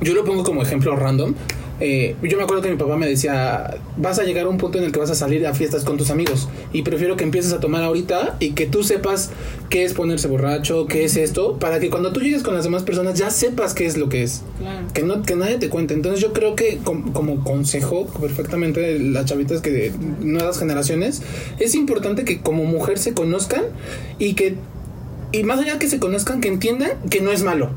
Yo 0.00 0.14
lo 0.14 0.24
pongo 0.24 0.44
como 0.44 0.62
ejemplo 0.62 0.96
random. 0.96 1.34
Eh, 1.80 2.14
yo 2.22 2.36
me 2.36 2.42
acuerdo 2.44 2.62
que 2.62 2.70
mi 2.70 2.76
papá 2.76 2.96
me 2.96 3.06
decía, 3.08 3.78
vas 3.96 4.18
a 4.18 4.24
llegar 4.24 4.44
a 4.46 4.48
un 4.48 4.58
punto 4.58 4.78
en 4.78 4.84
el 4.84 4.92
que 4.92 4.98
vas 4.98 5.10
a 5.10 5.14
salir 5.14 5.46
a 5.46 5.54
fiestas 5.54 5.84
con 5.84 5.96
tus 5.96 6.10
amigos 6.10 6.48
y 6.72 6.82
prefiero 6.82 7.16
que 7.16 7.24
empieces 7.24 7.52
a 7.52 7.60
tomar 7.60 7.82
ahorita 7.82 8.36
y 8.38 8.50
que 8.50 8.66
tú 8.66 8.82
sepas 8.84 9.30
qué 9.70 9.84
es 9.84 9.94
ponerse 9.94 10.28
borracho, 10.28 10.86
qué 10.86 11.04
es 11.04 11.16
esto, 11.16 11.58
para 11.58 11.80
que 11.80 11.90
cuando 11.90 12.12
tú 12.12 12.20
llegues 12.20 12.42
con 12.42 12.54
las 12.54 12.64
demás 12.64 12.82
personas 12.82 13.18
ya 13.18 13.30
sepas 13.30 13.74
qué 13.74 13.86
es 13.86 13.96
lo 13.96 14.08
que 14.08 14.22
es. 14.22 14.42
Claro. 14.58 14.86
Que, 14.92 15.02
no, 15.02 15.22
que 15.22 15.36
nadie 15.36 15.56
te 15.58 15.68
cuente. 15.68 15.94
Entonces 15.94 16.20
yo 16.20 16.32
creo 16.32 16.54
que 16.54 16.78
com- 16.84 17.12
como 17.12 17.42
consejo 17.44 18.06
perfectamente 18.20 18.80
de 18.80 18.98
las 18.98 19.24
chavitas 19.26 19.60
que 19.62 19.70
de 19.70 19.92
nuevas 20.20 20.58
generaciones, 20.58 21.22
es 21.58 21.74
importante 21.74 22.24
que 22.24 22.40
como 22.40 22.64
mujer 22.64 22.98
se 22.98 23.14
conozcan 23.14 23.62
y 24.18 24.34
que, 24.34 24.56
y 25.32 25.42
más 25.44 25.60
allá 25.60 25.78
que 25.78 25.88
se 25.88 25.98
conozcan, 25.98 26.40
que 26.40 26.48
entiendan 26.48 26.90
que 27.08 27.20
no 27.20 27.30
es 27.32 27.42
malo. 27.42 27.70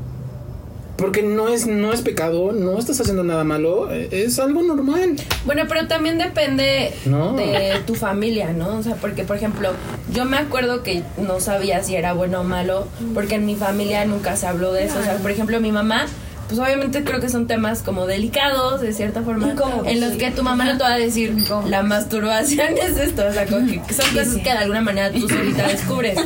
Porque 0.96 1.22
no 1.24 1.48
es, 1.48 1.66
no 1.66 1.92
es 1.92 2.02
pecado, 2.02 2.52
no 2.52 2.78
estás 2.78 3.00
haciendo 3.00 3.24
nada 3.24 3.42
malo, 3.42 3.90
es 3.90 4.38
algo 4.38 4.62
normal. 4.62 5.16
Bueno, 5.44 5.64
pero 5.68 5.88
también 5.88 6.18
depende 6.18 6.92
No. 7.04 7.32
de 7.34 7.80
tu 7.84 7.96
familia, 7.96 8.52
¿no? 8.52 8.76
O 8.78 8.82
sea, 8.84 8.94
porque, 8.94 9.24
por 9.24 9.36
ejemplo, 9.36 9.70
yo 10.12 10.24
me 10.24 10.36
acuerdo 10.36 10.84
que 10.84 11.02
no 11.18 11.40
sabía 11.40 11.82
si 11.82 11.96
era 11.96 12.12
bueno 12.12 12.42
o 12.42 12.44
malo, 12.44 12.86
porque 13.12 13.34
en 13.34 13.44
mi 13.44 13.56
familia 13.56 14.04
nunca 14.04 14.36
se 14.36 14.46
habló 14.46 14.72
de 14.72 14.84
eso. 14.84 15.00
O 15.00 15.02
sea, 15.02 15.16
por 15.16 15.32
ejemplo, 15.32 15.60
mi 15.60 15.72
mamá, 15.72 16.06
pues 16.46 16.60
obviamente 16.60 17.02
creo 17.02 17.20
que 17.20 17.28
son 17.28 17.48
temas 17.48 17.82
como 17.82 18.06
delicados, 18.06 18.80
de 18.80 18.92
cierta 18.92 19.22
forma, 19.22 19.48
Incómodos, 19.48 19.88
en 19.88 20.00
los 20.00 20.12
sí. 20.12 20.18
que 20.18 20.30
tu 20.30 20.44
mamá 20.44 20.64
no 20.66 20.76
te 20.78 20.84
va 20.84 20.92
a 20.92 20.98
decir, 20.98 21.34
la 21.66 21.82
masturbación 21.82 22.68
es 22.80 22.96
esto. 22.98 23.24
O 23.28 23.32
sea, 23.32 23.46
como 23.46 23.66
que 23.66 23.92
son 23.94 24.06
cosas 24.14 24.34
que 24.36 24.42
de 24.44 24.50
alguna 24.50 24.80
manera 24.80 25.10
tú 25.10 25.28
solita 25.28 25.66
descubres. 25.66 26.16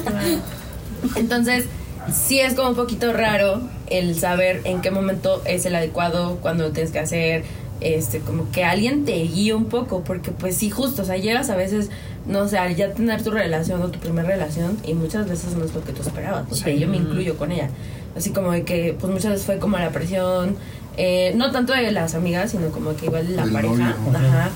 Entonces, 1.17 1.65
sí 2.13 2.41
es 2.41 2.55
como 2.55 2.71
un 2.71 2.75
poquito 2.77 3.13
raro 3.13 3.61
el 3.89 4.19
saber 4.19 4.61
en 4.65 4.81
qué 4.81 4.91
momento 4.91 5.43
es 5.45 5.67
el 5.67 5.75
adecuado, 5.75 6.37
cuando 6.43 6.65
lo 6.65 6.71
tienes 6.73 6.93
que 6.93 6.99
hacer, 6.99 7.45
este, 7.81 8.21
como 8.21 8.51
que 8.51 8.65
alguien 8.65 9.05
te 9.05 9.13
guíe 9.23 9.55
un 9.55 9.67
poco, 9.67 10.03
porque 10.05 10.31
pues 10.31 10.57
sí, 10.57 10.71
justo, 10.71 11.03
o 11.03 11.05
sea, 11.05 11.17
llegas 11.17 11.49
a 11.51 11.57
veces, 11.57 11.91
no 12.27 12.49
sé, 12.49 12.59
al 12.59 12.75
ya 12.77 12.93
tener 12.93 13.23
tu 13.23 13.31
relación 13.31 13.81
o 13.83 13.89
tu 13.89 13.99
primera 14.01 14.27
relación 14.29 14.77
y 14.85 14.95
muchas 14.95 15.29
veces 15.29 15.55
no 15.55 15.65
es 15.65 15.75
lo 15.75 15.83
que 15.85 15.93
tú 15.93 16.03
esperabas, 16.03 16.45
o 16.51 16.55
sea, 16.55 16.73
Sí. 16.73 16.79
yo 16.79 16.89
me 16.89 16.97
incluyo 16.97 17.37
con 17.37 17.53
ella, 17.53 17.71
así 18.17 18.31
como 18.31 18.51
de 18.53 18.65
que 18.65 18.97
pues 18.99 19.13
muchas 19.13 19.31
veces 19.33 19.47
fue 19.47 19.59
como 19.59 19.79
la 19.79 19.91
presión, 19.91 20.57
eh, 20.97 21.33
no 21.37 21.53
tanto 21.53 21.73
de 21.73 21.93
las 21.93 22.15
amigas, 22.17 22.51
sino 22.51 22.69
como 22.71 22.97
que 22.97 23.07
igual 23.07 23.27
de 23.29 23.37
la 23.37 23.45
pareja, 23.47 23.75
novio. 23.75 24.19
ajá, 24.19 24.51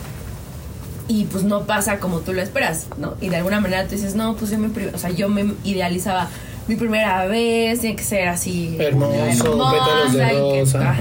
y 1.09 1.25
pues 1.26 1.44
no 1.44 1.62
pasa 1.64 1.99
como 1.99 2.21
tú 2.21 2.32
lo 2.32 2.42
esperas, 2.42 2.87
¿no? 2.99 3.14
Y 3.21 3.28
de 3.28 3.37
alguna 3.37 3.61
manera 3.61 3.85
tú 3.85 3.90
dices, 3.90 4.14
no, 4.14 4.35
pues 4.35 4.50
yo 4.50 4.59
me, 4.59 4.68
pri- 4.68 4.90
o 4.94 4.99
sea, 4.99 5.11
yo 5.11 5.28
me 5.28 5.52
idealizaba 5.64 6.28
mi 6.73 6.79
primera 6.79 7.26
vez, 7.26 7.81
tiene 7.81 7.97
que 7.97 8.02
ser 8.05 8.29
así 8.29 8.76
Hermoso, 8.79 9.71
pétalos 9.71 10.12
de 10.12 10.25
y 10.25 10.29
que- 10.29 10.61
rosa. 10.61 10.97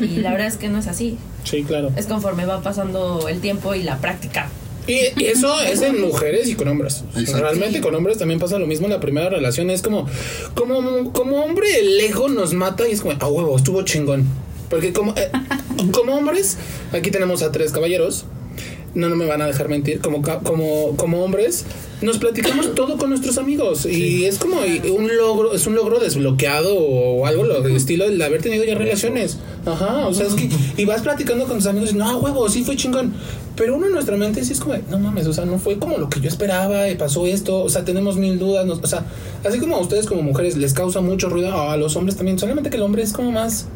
y 0.00 0.06
la 0.20 0.30
verdad 0.32 0.46
es 0.46 0.56
que 0.56 0.68
no 0.68 0.78
es 0.78 0.86
así, 0.86 1.18
Sí, 1.44 1.64
claro. 1.64 1.90
es 1.96 2.06
conforme 2.06 2.46
va 2.46 2.62
pasando 2.62 3.28
el 3.28 3.40
tiempo 3.40 3.74
y 3.74 3.82
la 3.82 3.98
práctica. 3.98 4.48
Y 4.86 5.24
eso 5.24 5.60
es 5.60 5.82
en 5.82 6.00
mujeres 6.00 6.48
y 6.48 6.54
con 6.56 6.66
hombres. 6.66 7.04
Exacto. 7.16 7.42
Realmente 7.42 7.80
con 7.80 7.94
hombres 7.94 8.18
también 8.18 8.40
pasa 8.40 8.58
lo 8.58 8.66
mismo. 8.66 8.88
La 8.88 8.98
primera 8.98 9.28
relación 9.28 9.70
es 9.70 9.82
como, 9.82 10.06
como, 10.54 11.12
como 11.12 11.44
hombre, 11.44 11.78
el 11.78 12.00
ego 12.00 12.28
nos 12.28 12.54
mata 12.54 12.88
y 12.88 12.92
es 12.92 13.00
como, 13.02 13.14
a 13.20 13.28
huevo, 13.28 13.56
estuvo 13.56 13.82
chingón. 13.82 14.26
Porque 14.68 14.92
como, 14.92 15.12
eh, 15.16 15.30
como 15.92 16.16
hombres, 16.16 16.56
aquí 16.92 17.10
tenemos 17.12 17.42
a 17.42 17.52
tres 17.52 17.70
caballeros. 17.72 18.24
No, 18.94 19.08
no 19.08 19.14
me 19.16 19.26
van 19.26 19.42
a 19.42 19.46
dejar 19.46 19.68
mentir. 19.68 20.00
Como, 20.00 20.22
como, 20.42 20.96
como 20.96 21.22
hombres, 21.22 21.66
nos 22.02 22.18
platicamos 22.18 22.74
todo 22.74 22.96
con 22.96 23.10
nuestros 23.10 23.38
amigos. 23.38 23.86
Y 23.86 24.24
es 24.24 24.38
como 24.38 24.56
un 24.60 25.16
logro, 25.16 25.54
es 25.54 25.66
un 25.66 25.74
logro 25.74 25.98
desbloqueado 25.98 26.76
o 26.78 27.26
algo 27.26 27.44
lo 27.44 27.60
del 27.62 27.76
estilo 27.76 28.08
de 28.08 28.24
haber 28.24 28.42
tenido 28.42 28.64
ya 28.64 28.74
relaciones. 28.74 29.38
Ajá, 29.66 30.06
o 30.06 30.14
sea, 30.14 30.26
es 30.26 30.34
que, 30.34 30.48
y 30.76 30.84
vas 30.84 31.02
platicando 31.02 31.46
con 31.46 31.58
tus 31.58 31.66
amigos 31.66 31.92
y 31.92 31.96
no, 31.96 32.18
huevo, 32.18 32.48
sí 32.48 32.64
fue 32.64 32.76
chingón. 32.76 33.12
Pero 33.56 33.76
uno 33.76 33.86
en 33.86 33.92
nuestra 33.92 34.16
mente 34.16 34.42
sí 34.44 34.52
es 34.54 34.60
como, 34.60 34.74
no 34.90 34.98
mames, 34.98 35.26
o 35.26 35.32
sea, 35.34 35.44
no 35.44 35.58
fue 35.58 35.78
como 35.78 35.98
lo 35.98 36.08
que 36.08 36.20
yo 36.20 36.28
esperaba 36.28 36.88
y 36.88 36.94
pasó 36.94 37.26
esto, 37.26 37.62
o 37.62 37.68
sea, 37.68 37.84
tenemos 37.84 38.16
mil 38.16 38.38
dudas, 38.38 38.64
nos- 38.64 38.78
o 38.82 38.86
sea, 38.86 39.04
así 39.44 39.58
como 39.58 39.76
a 39.76 39.80
ustedes 39.80 40.06
como 40.06 40.22
mujeres 40.22 40.56
les 40.56 40.72
causa 40.72 41.00
mucho 41.02 41.28
ruido, 41.28 41.52
a 41.52 41.76
los 41.76 41.94
hombres 41.96 42.16
también, 42.16 42.38
solamente 42.38 42.70
que 42.70 42.76
el 42.76 42.82
hombre 42.82 43.02
es 43.02 43.12
como 43.12 43.30
más, 43.32 43.66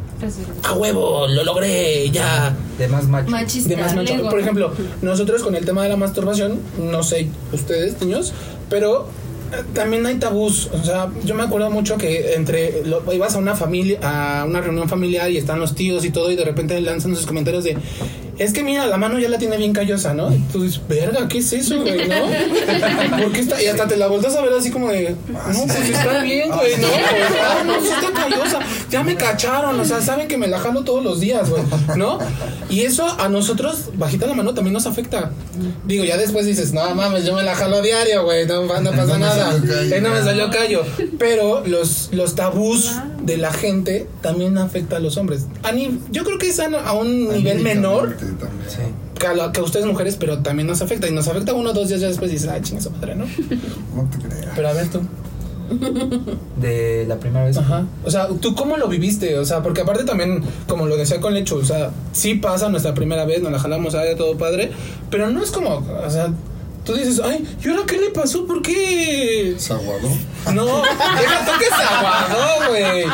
a 0.62 0.72
huevo, 0.74 1.26
lo 1.28 1.44
logré, 1.44 2.10
ya, 2.10 2.54
De 2.78 2.88
más 2.88 3.06
macho. 3.08 3.30
Machista. 3.30 3.68
de 3.70 3.76
más 3.76 3.94
macho. 3.94 4.14
Por 4.28 4.38
ejemplo, 4.40 4.72
nosotros 5.02 5.42
con 5.42 5.54
el 5.54 5.64
tema 5.64 5.82
de 5.82 5.88
la 5.90 5.96
masturbación, 5.96 6.58
no 6.78 7.02
sé 7.02 7.28
ustedes, 7.52 8.00
niños, 8.00 8.32
pero 8.70 9.06
eh, 9.52 9.62
también 9.74 10.04
hay 10.06 10.16
tabús. 10.16 10.68
O 10.72 10.82
sea, 10.84 11.10
yo 11.24 11.34
me 11.34 11.42
acuerdo 11.44 11.70
mucho 11.70 11.96
que 11.98 12.34
entre 12.34 12.82
lo- 12.84 13.02
ibas 13.12 13.34
a 13.34 13.38
una 13.38 13.54
familia, 13.54 13.98
a 14.02 14.44
una 14.44 14.60
reunión 14.60 14.88
familiar 14.88 15.30
y 15.30 15.36
están 15.36 15.60
los 15.60 15.74
tíos 15.74 16.04
y 16.04 16.10
todo, 16.10 16.30
y 16.30 16.36
de 16.36 16.44
repente 16.44 16.80
lanzan 16.80 17.14
sus 17.14 17.26
comentarios 17.26 17.64
de 17.64 17.76
es 18.38 18.52
que 18.52 18.62
mira, 18.62 18.86
la 18.86 18.96
mano 18.96 19.18
ya 19.18 19.28
la 19.28 19.38
tiene 19.38 19.56
bien 19.56 19.72
callosa, 19.72 20.14
¿no? 20.14 20.32
Y 20.34 20.38
tú 20.52 20.62
dices, 20.62 20.80
verga, 20.88 21.28
¿qué 21.28 21.38
es 21.38 21.52
eso, 21.52 21.80
güey? 21.80 22.08
¿No? 22.08 22.14
¿Por 23.22 23.32
qué 23.32 23.40
está? 23.40 23.62
Y 23.62 23.66
hasta 23.66 23.86
te 23.86 23.96
la 23.96 24.06
volteas 24.08 24.34
a 24.36 24.42
ver 24.42 24.52
así 24.52 24.70
como 24.70 24.88
de, 24.90 25.14
no, 25.28 25.62
pues 25.66 25.90
está 25.90 26.22
bien, 26.22 26.50
güey, 26.50 26.76
¿no? 26.78 26.88
Pues, 26.88 27.40
ah, 27.42 27.62
no, 27.64 27.80
sí 27.80 27.88
está 27.88 28.12
callosa. 28.12 28.58
Ya 28.90 29.02
me 29.02 29.16
cacharon, 29.16 29.78
o 29.78 29.84
sea, 29.84 30.00
saben 30.00 30.28
que 30.28 30.36
me 30.36 30.46
la 30.48 30.58
jalo 30.58 30.82
todos 30.84 31.02
los 31.04 31.20
días, 31.20 31.48
güey, 31.50 31.62
¿no? 31.96 32.18
Y 32.68 32.82
eso 32.82 33.06
a 33.18 33.28
nosotros, 33.28 33.90
bajita 33.94 34.26
la 34.26 34.34
mano, 34.34 34.54
también 34.54 34.74
nos 34.74 34.86
afecta. 34.86 35.30
Digo, 35.84 36.04
ya 36.04 36.16
después 36.16 36.46
dices, 36.46 36.72
no 36.72 36.94
mames, 36.94 37.24
yo 37.24 37.34
me 37.34 37.42
la 37.42 37.54
jalo 37.54 37.82
diario, 37.82 38.24
güey, 38.24 38.46
no, 38.46 38.62
no 38.62 38.68
pasa 38.68 38.90
No 38.90 39.14
me 39.14 39.18
nada. 39.20 39.52
salió 39.52 39.68
callo. 39.68 40.00
No 40.00 40.08
me 40.10 40.22
salió 40.22 40.50
callo. 40.50 40.82
Pero 41.18 41.62
los, 41.66 42.08
los 42.12 42.34
tabús 42.34 42.90
de 43.24 43.36
la 43.38 43.52
gente 43.52 44.06
también 44.20 44.58
afecta 44.58 44.96
a 44.96 45.00
los 45.00 45.16
hombres. 45.16 45.46
A 45.62 45.72
ni- 45.72 45.98
yo 46.10 46.24
creo 46.24 46.38
que 46.38 46.48
es 46.48 46.60
a, 46.60 46.66
a 46.66 46.92
un 46.92 47.28
nivel 47.28 47.60
menor. 47.60 48.16
Sí. 48.68 48.78
que 49.18 49.26
a, 49.26 49.34
la- 49.34 49.52
que 49.52 49.60
a 49.60 49.62
ustedes 49.62 49.86
mujeres, 49.86 50.16
pero 50.16 50.38
también 50.38 50.66
nos 50.66 50.82
afecta. 50.82 51.08
Y 51.08 51.12
nos 51.12 51.28
afecta 51.28 51.54
uno 51.54 51.70
o 51.70 51.72
dos 51.72 51.88
días 51.88 52.00
ya 52.00 52.08
después 52.08 52.30
y 52.30 52.34
dices, 52.34 52.48
ay, 52.50 52.60
chinga 52.62 52.82
madre, 52.90 53.14
¿no? 53.14 53.24
No 53.96 54.08
te 54.10 54.18
creas. 54.26 54.52
Pero 54.54 54.68
a 54.68 54.72
ver 54.72 54.88
tú. 54.88 55.00
De 56.60 57.04
la 57.08 57.16
primera 57.16 57.44
vez. 57.46 57.56
Ajá. 57.56 57.86
O 58.04 58.10
sea, 58.10 58.28
¿tú 58.40 58.54
cómo 58.54 58.76
lo 58.76 58.88
viviste? 58.88 59.38
O 59.38 59.44
sea, 59.44 59.62
porque 59.62 59.80
aparte 59.80 60.04
también, 60.04 60.42
como 60.68 60.86
lo 60.86 60.96
decía 60.96 61.20
con 61.20 61.34
Lecho, 61.34 61.56
o 61.56 61.64
sea, 61.64 61.90
sí 62.12 62.34
pasa 62.34 62.68
nuestra 62.68 62.94
primera 62.94 63.24
vez, 63.24 63.42
nos 63.42 63.50
la 63.52 63.58
jalamos 63.58 63.94
a 63.94 64.02
todo 64.16 64.36
padre, 64.36 64.70
pero 65.10 65.30
no 65.30 65.42
es 65.42 65.50
como, 65.50 65.76
o 65.76 66.10
sea, 66.10 66.32
tú 66.84 66.94
dices, 66.94 67.20
ay, 67.24 67.44
¿y 67.62 67.68
ahora 67.68 67.82
qué 67.86 67.98
le 67.98 68.10
pasó? 68.10 68.46
¿Por 68.46 68.62
qué? 68.62 69.54
Saguado. 69.58 70.08
No, 70.52 70.82
deja 70.82 71.44
tú 71.46 71.52
que 71.58 71.66
se 71.66 71.82
aguadó, 71.82 72.68
güey. 72.68 73.04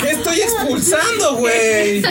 ¿Qué 0.00 0.10
estoy 0.10 0.40
expulsando, 0.40 1.36
güey? 1.36 2.02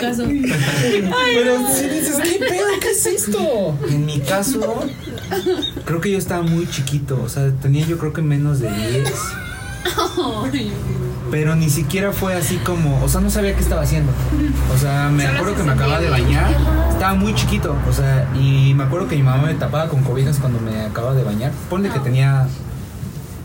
Caso. 0.00 0.24
Pero 0.26 1.68
si 1.74 1.88
dices, 1.88 2.16
¿qué 2.22 2.38
pedo? 2.38 2.66
¿Qué 2.80 2.90
es 2.90 3.06
esto? 3.06 3.76
En 3.88 4.06
mi 4.06 4.20
caso, 4.20 4.86
creo 5.84 6.00
que 6.00 6.12
yo 6.12 6.18
estaba 6.18 6.42
muy 6.42 6.68
chiquito. 6.70 7.20
O 7.22 7.28
sea, 7.28 7.50
tenía 7.60 7.86
yo 7.86 7.98
creo 7.98 8.12
que 8.12 8.22
menos 8.22 8.60
de 8.60 8.70
10. 8.70 9.12
Pero 11.30 11.54
ni 11.56 11.70
siquiera 11.70 12.12
fue 12.12 12.34
así 12.34 12.56
como, 12.58 13.02
o 13.02 13.08
sea, 13.08 13.20
no 13.20 13.30
sabía 13.30 13.54
qué 13.54 13.60
estaba 13.62 13.82
haciendo. 13.82 14.10
O 14.74 14.78
sea, 14.78 15.08
me 15.08 15.24
Solo 15.24 15.34
acuerdo 15.38 15.54
se 15.54 15.60
que 15.60 15.66
me 15.66 15.72
acababa 15.72 16.00
de 16.00 16.10
bañar. 16.10 16.54
Estaba 16.90 17.14
muy 17.14 17.34
chiquito, 17.34 17.76
o 17.88 17.92
sea, 17.92 18.28
y 18.34 18.74
me 18.74 18.84
acuerdo 18.84 19.08
que 19.08 19.16
mi 19.16 19.22
mamá 19.22 19.46
me 19.46 19.54
tapaba 19.54 19.88
con 19.88 20.02
cobijas 20.02 20.38
cuando 20.38 20.60
me 20.60 20.80
acababa 20.86 21.14
de 21.14 21.22
bañar. 21.24 21.52
Ponle 21.68 21.88
que 21.90 22.00
tenía 22.00 22.46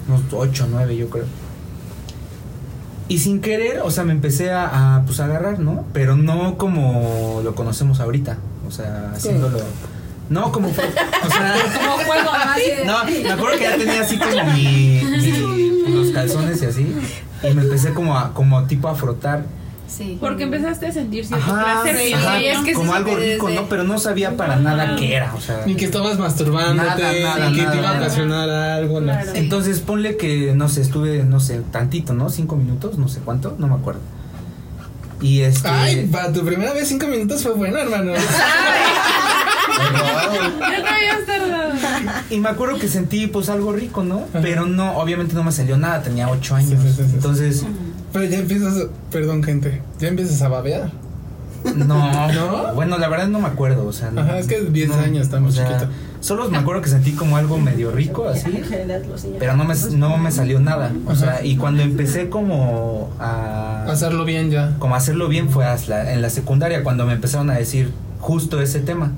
unos 0.08 0.22
8 0.32 0.64
o 0.64 0.68
9, 0.72 0.98
yo 0.98 1.10
creo. 1.10 1.26
Y 3.08 3.20
sin 3.20 3.40
querer, 3.40 3.82
o 3.84 3.92
sea, 3.92 4.04
me 4.04 4.14
empecé 4.14 4.52
a, 4.52 4.96
a, 4.98 5.04
pues, 5.06 5.20
a 5.20 5.26
agarrar, 5.26 5.60
¿no? 5.60 5.86
Pero 5.94 6.16
no 6.16 6.58
como 6.58 7.42
lo 7.44 7.54
conocemos 7.54 8.00
ahorita. 8.00 8.38
O 8.68 8.72
sea, 8.72 9.12
haciéndolo. 9.16 9.60
No 10.28 10.52
como 10.52 10.70
fue. 10.70 10.86
O 10.86 11.30
sea, 11.30 11.54
Como 11.78 11.98
juego, 12.04 12.32
más 12.32 12.58
no, 12.86 13.06
me 13.24 13.32
acuerdo 13.32 13.58
que 13.60 13.64
ya 13.64 13.78
tenía 13.78 14.02
así 14.02 14.18
como 14.18 14.44
mi, 14.54 15.02
mi- 15.04 15.76
los 15.94 16.10
calzones 16.12 16.60
y 16.64 16.66
así. 16.66 16.96
Y 17.50 17.54
me 17.54 17.62
empecé 17.64 17.94
como 17.94 18.18
a, 18.18 18.34
como 18.34 18.64
tipo 18.66 18.88
a 18.88 18.96
frotar. 18.96 19.46
Sí. 19.88 20.18
Porque 20.20 20.44
empezaste 20.44 20.88
a 20.88 20.92
sentir 20.92 21.26
cierto 21.26 21.46
Ajá, 21.46 21.84
placer. 21.84 22.14
ajá, 22.16 22.42
y 22.42 22.48
es 22.48 22.58
que 22.62 22.74
como 22.74 22.94
algo 22.96 23.16
rico, 23.16 23.48
desde- 23.48 23.62
¿no? 23.62 23.70
Pero 23.70 23.84
no 23.84 24.00
sabía 24.00 24.36
para 24.36 24.56
nada 24.56 24.96
qué 24.96 25.14
era, 25.16 25.32
o 25.36 25.40
sea. 25.40 25.62
Ni 25.68 25.76
que 25.76 25.86
estabas 25.86 26.18
masturbándote, 26.18 26.88
Nada, 27.04 27.14
nada, 27.38 27.50
ni 27.52 27.56
que 27.56 27.62
te 27.62 27.68
nada, 27.68 27.78
iba 27.78 27.90
a 27.92 27.98
ocasionar 28.00 28.50
algo. 28.50 29.00
no. 29.00 29.12
Claro. 29.12 29.32
Entonces 29.36 29.80
ponle 29.82 30.18
que, 30.18 30.54
no 30.56 30.70
sé, 30.70 30.82
estuve, 30.82 31.24
no 31.24 31.40
sé, 31.40 31.62
tantito, 31.72 32.14
¿no? 32.14 32.32
Cinco 32.32 32.56
minutos, 32.56 32.98
no 32.98 33.08
sé 33.08 33.20
cuánto, 33.24 33.56
no 33.60 33.68
me 33.68 33.76
acuerdo. 33.76 34.02
Y 35.22 35.42
este. 35.42 35.68
Ay, 35.70 36.08
para 36.12 36.34
tu 36.34 36.44
primera 36.44 36.74
vez 36.74 36.88
cinco 36.88 37.06
minutos 37.06 37.44
fue 37.44 37.54
bueno, 37.56 37.78
hermano. 37.78 38.14
Ya 39.76 40.84
te 40.84 40.90
habías 40.90 41.26
tardado. 41.26 41.65
Y 42.30 42.40
me 42.40 42.50
acuerdo 42.50 42.78
que 42.80 42.88
sentí 42.88 43.28
pues 43.28 43.50
algo 43.50 43.74
rico, 43.74 44.04
¿no? 44.04 44.22
Pero 44.34 44.66
no, 44.66 44.98
obviamente 44.98 45.34
no 45.36 45.44
me 45.44 45.52
salió 45.52 45.78
nada, 45.78 46.02
tenía 46.02 46.30
ocho 46.30 46.56
años. 46.56 46.82
Sí, 46.82 46.88
sí, 46.90 46.94
sí, 46.98 47.04
sí. 47.10 47.16
Entonces, 47.16 47.66
Pero 48.14 48.26
ya 48.26 48.38
empiezas, 48.40 48.88
perdón 49.12 49.44
gente, 49.44 49.82
ya 50.00 50.08
empiezas 50.08 50.42
a 50.42 50.48
babear. 50.50 50.92
No, 51.76 52.32
¿No? 52.34 52.74
Bueno, 52.76 52.98
la 52.98 53.08
verdad 53.08 53.28
no 53.28 53.40
me 53.40 53.48
acuerdo, 53.48 53.86
o 53.88 53.94
sea. 53.94 54.12
no- 54.12 54.22
Ajá, 54.22 54.38
es 54.40 54.48
que 54.48 54.62
10 54.62 54.90
no, 54.90 54.96
años, 54.96 55.24
está 55.24 55.40
muy 55.40 55.50
o 55.50 55.52
sea, 55.52 55.68
chiquito. 55.68 55.88
Solo 56.20 56.50
me 56.50 56.58
acuerdo 56.58 56.82
que 56.82 56.90
sentí 56.90 57.12
como 57.12 57.38
algo 57.38 57.58
medio 57.60 57.92
rico, 57.92 58.28
así. 58.28 58.50
Pero 59.40 59.56
no 59.56 59.64
me, 59.64 59.76
no 59.96 60.18
me 60.18 60.32
salió 60.32 60.60
nada. 60.60 60.92
O 61.06 61.16
sea, 61.16 61.44
y 61.46 61.56
cuando 61.56 61.84
empecé 61.84 62.30
como 62.30 63.12
a. 63.20 63.86
Hacerlo 63.88 64.26
bien 64.26 64.50
ya. 64.50 64.76
Como 64.80 64.96
a 64.96 64.98
hacerlo 64.98 65.28
bien 65.28 65.50
fue 65.50 65.66
hasta 65.66 66.14
en 66.14 66.24
la 66.24 66.32
secundaria, 66.32 66.84
cuando 66.84 67.06
me 67.06 67.14
empezaron 67.14 67.52
a 67.52 67.54
decir 67.56 67.92
justo 68.20 68.60
ese 68.60 68.80
tema. 68.80 69.12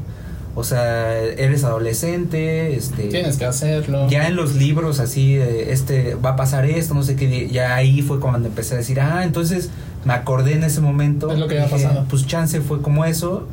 O 0.60 0.64
sea, 0.64 1.22
eres 1.22 1.64
adolescente, 1.64 2.76
este. 2.76 3.10
Tienes 3.10 3.38
que 3.38 3.46
hacerlo. 3.46 4.10
Ya 4.10 4.28
en 4.28 4.36
los 4.36 4.56
libros 4.56 5.00
así, 5.00 5.36
este, 5.36 6.16
va 6.16 6.32
a 6.32 6.36
pasar 6.36 6.66
esto, 6.66 6.96
no 6.96 7.04
sé 7.04 7.16
qué, 7.16 7.48
ya 7.48 7.76
ahí 7.76 8.02
fue 8.02 8.20
cuando 8.20 8.48
empecé 8.48 8.74
a 8.74 8.78
decir, 8.80 9.00
ah, 9.00 9.24
entonces 9.24 9.70
me 10.04 10.14
acordé 10.14 10.54
en 10.54 10.64
ese 10.64 10.82
momento. 10.82 11.32
Es 11.32 11.38
lo 11.38 11.48
que 11.48 11.60
había 11.60 11.68
dije, 11.68 11.86
pasado. 11.86 12.06
Pues 12.10 12.26
chance 12.26 12.60
fue 12.62 12.82
como 12.82 13.06
eso, 13.06 13.48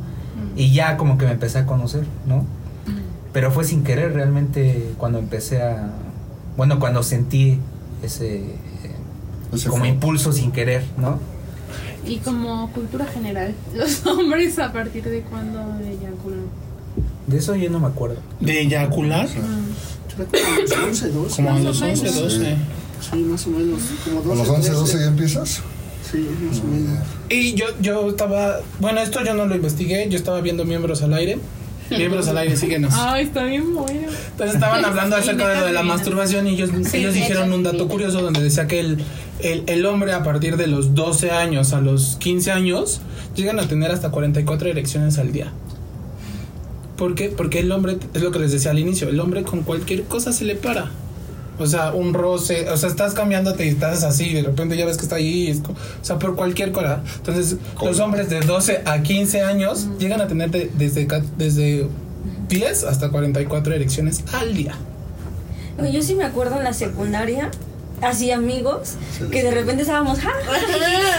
y 0.55 0.73
ya 0.73 0.97
como 0.97 1.19
que 1.19 1.25
me 1.25 1.33
empecé 1.33 1.59
a 1.59 1.67
conocer, 1.67 2.05
¿no? 2.25 2.43
Pero 3.33 3.51
fue 3.51 3.65
sin 3.65 3.83
querer 3.83 4.13
realmente 4.13 4.93
cuando 4.97 5.19
empecé 5.19 5.61
a, 5.61 5.91
bueno, 6.57 6.79
cuando 6.79 7.03
sentí 7.03 7.59
ese, 8.01 8.41
Ese 9.53 9.69
como 9.69 9.81
fue. 9.81 9.89
impulso 9.89 10.33
sin 10.33 10.51
querer, 10.51 10.83
¿no? 10.97 11.19
Y 12.03 12.17
como 12.17 12.71
cultura 12.71 13.05
general, 13.05 13.53
los 13.75 14.03
hombres 14.07 14.57
a 14.57 14.73
partir 14.73 15.03
de 15.03 15.21
cuándo 15.21 15.59
eyaculan. 15.85 16.64
De 17.27 17.37
eso 17.37 17.55
yo 17.55 17.69
no 17.69 17.79
me 17.79 17.87
acuerdo. 17.87 18.17
¿De 18.39 18.61
eyacular? 18.61 19.27
Creo 20.15 20.29
que 20.29 20.39
a 20.39 20.59
los 20.61 20.71
11, 20.71 21.09
12. 21.09 21.35
Como 21.35 21.49
a 21.55 21.59
los 21.59 21.81
o 21.81 21.85
11, 21.85 22.03
menos. 22.03 22.21
12. 22.21 22.55
Sí, 23.11 23.15
más 23.17 23.47
o 23.47 23.49
menos. 23.49 23.81
Como 24.03 24.21
12, 24.21 24.31
¿A 24.31 24.35
los 24.35 24.49
11, 24.49 24.71
12 24.71 24.85
ya 24.85 24.97
13. 24.97 25.07
empiezas? 25.07 25.61
Sí, 26.11 26.27
más 26.47 26.59
o 26.59 26.63
menos. 26.63 26.99
Y 27.29 27.53
yo, 27.55 27.65
yo 27.81 28.09
estaba, 28.09 28.59
bueno, 28.79 29.01
esto 29.01 29.23
yo 29.23 29.33
no 29.33 29.45
lo 29.45 29.55
investigué, 29.55 30.07
yo 30.09 30.17
estaba 30.17 30.39
viendo 30.41 30.63
Miembros 30.65 31.01
al 31.01 31.13
Aire. 31.13 31.39
Miembros 31.89 32.27
al 32.27 32.37
Aire, 32.37 32.55
síguenos. 32.55 32.93
Ay, 32.97 33.25
está 33.25 33.43
bien 33.43 33.73
bueno. 33.73 34.07
Entonces 34.31 34.55
estaban 34.55 34.85
hablando 34.85 35.15
acerca 35.15 35.47
de 35.49 35.59
lo 35.59 35.65
de 35.65 35.73
la 35.73 35.83
masturbación 35.83 36.47
y 36.47 36.51
ellos, 36.51 36.69
ellos 36.93 37.13
dijeron 37.13 37.51
un 37.51 37.63
dato 37.63 37.87
curioso 37.87 38.21
donde 38.21 38.41
decía 38.41 38.67
que 38.67 38.79
el, 38.79 39.03
el, 39.39 39.63
el 39.67 39.85
hombre 39.85 40.13
a 40.13 40.23
partir 40.23 40.57
de 40.57 40.67
los 40.67 40.95
12 40.95 41.31
años 41.31 41.73
a 41.73 41.81
los 41.81 42.15
15 42.19 42.51
años 42.51 43.01
llegan 43.35 43.59
a 43.59 43.67
tener 43.67 43.91
hasta 43.91 44.09
44 44.09 44.69
erecciones 44.69 45.17
al 45.17 45.31
día. 45.31 45.51
¿Por 46.97 47.15
qué? 47.15 47.29
Porque 47.29 47.59
el 47.59 47.71
hombre, 47.71 47.97
es 48.13 48.21
lo 48.21 48.31
que 48.31 48.39
les 48.39 48.51
decía 48.51 48.71
al 48.71 48.79
inicio, 48.79 49.09
el 49.09 49.19
hombre 49.19 49.43
con 49.43 49.63
cualquier 49.63 50.03
cosa 50.03 50.31
se 50.31 50.45
le 50.45 50.55
para. 50.55 50.91
O 51.57 51.65
sea, 51.67 51.93
un 51.93 52.13
roce, 52.13 52.69
o 52.69 52.75
sea, 52.75 52.89
estás 52.89 53.13
cambiándote 53.13 53.65
y 53.65 53.69
estás 53.69 54.03
así, 54.03 54.33
de 54.33 54.43
repente 54.43 54.75
ya 54.75 54.85
ves 54.85 54.97
que 54.97 55.03
está 55.03 55.15
ahí, 55.15 55.47
es 55.47 55.59
o 55.59 55.73
sea, 56.05 56.19
por 56.19 56.35
cualquier 56.35 56.71
cosa. 56.73 57.01
Entonces, 57.17 57.57
los 57.81 57.99
hombres 58.01 58.29
de 58.29 58.41
12 58.41 58.81
a 58.85 59.01
15 59.03 59.41
años 59.41 59.87
llegan 59.97 60.19
a 60.19 60.27
tener 60.27 60.51
de- 60.51 60.69
desde, 60.77 61.07
desde 61.37 61.87
10 62.49 62.83
hasta 62.83 63.09
44 63.09 63.73
erecciones 63.73 64.23
al 64.33 64.53
día. 64.53 64.75
Yo 65.93 66.01
sí 66.01 66.15
me 66.15 66.23
acuerdo 66.25 66.57
en 66.57 66.63
la 66.65 66.73
secundaria, 66.73 67.51
así 68.01 68.31
amigos, 68.31 68.93
que 69.31 69.43
de 69.43 69.51
repente 69.51 69.83
estábamos, 69.83 70.19
¡ja! 70.19 70.31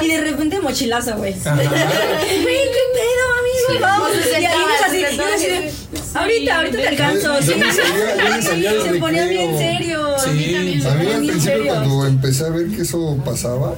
y 0.02 0.08
de 0.08 0.20
repente 0.20 0.60
mochilazo, 0.60 1.16
güey. 1.16 1.34
Güey, 1.44 1.64
qué 1.64 2.82
pedo, 2.94 3.24
amigo, 3.38 3.80
vamos. 3.80 4.10
Y 4.40 4.44
amigos 4.44 4.80
así, 4.86 4.98
y 4.98 5.16
yo 5.16 5.24
así 5.34 5.46
de, 5.46 5.72
ahorita, 6.14 6.56
ahorita 6.56 6.76
te 6.76 6.88
alcanzo. 6.88 7.34
Sí, 7.42 7.54
me 7.54 8.42
salía 8.42 8.70
el 8.72 8.82
se 8.82 8.94
ponía 8.94 9.26
bien 9.26 9.56
serio. 9.56 10.16
Sí. 10.18 10.30
A 10.30 10.32
mí 10.32 10.52
también 10.52 10.82
se 10.82 10.88
A 10.88 10.94
mí 10.94 10.98
ponía 10.98 11.14
al 11.16 11.20
bien 11.20 11.32
principio 11.32 11.56
serio. 11.58 11.74
cuando 11.74 12.06
empecé 12.06 12.44
a 12.44 12.48
ver 12.50 12.68
que 12.68 12.82
eso 12.82 13.18
pasaba, 13.24 13.74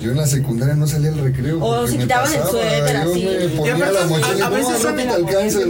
yo 0.00 0.10
en 0.12 0.16
la 0.16 0.26
secundaria 0.26 0.74
no 0.74 0.86
salía 0.86 1.10
al 1.10 1.18
recreo. 1.18 1.62
O 1.62 1.86
se 1.86 1.98
quitaban 1.98 2.32
el 2.32 2.42
suéter, 2.42 3.02
yo 3.04 3.10
así. 3.12 3.22
me 3.24 3.44
Y 3.44 3.48
ponía 3.48 3.74
aparte, 3.74 3.92
la 3.94 4.04
mochila 4.06 4.34
y 4.36 4.40
a- 4.40 4.46
a 4.46 4.48
veces 4.48 4.70
no, 4.70 4.78
son- 4.78 4.96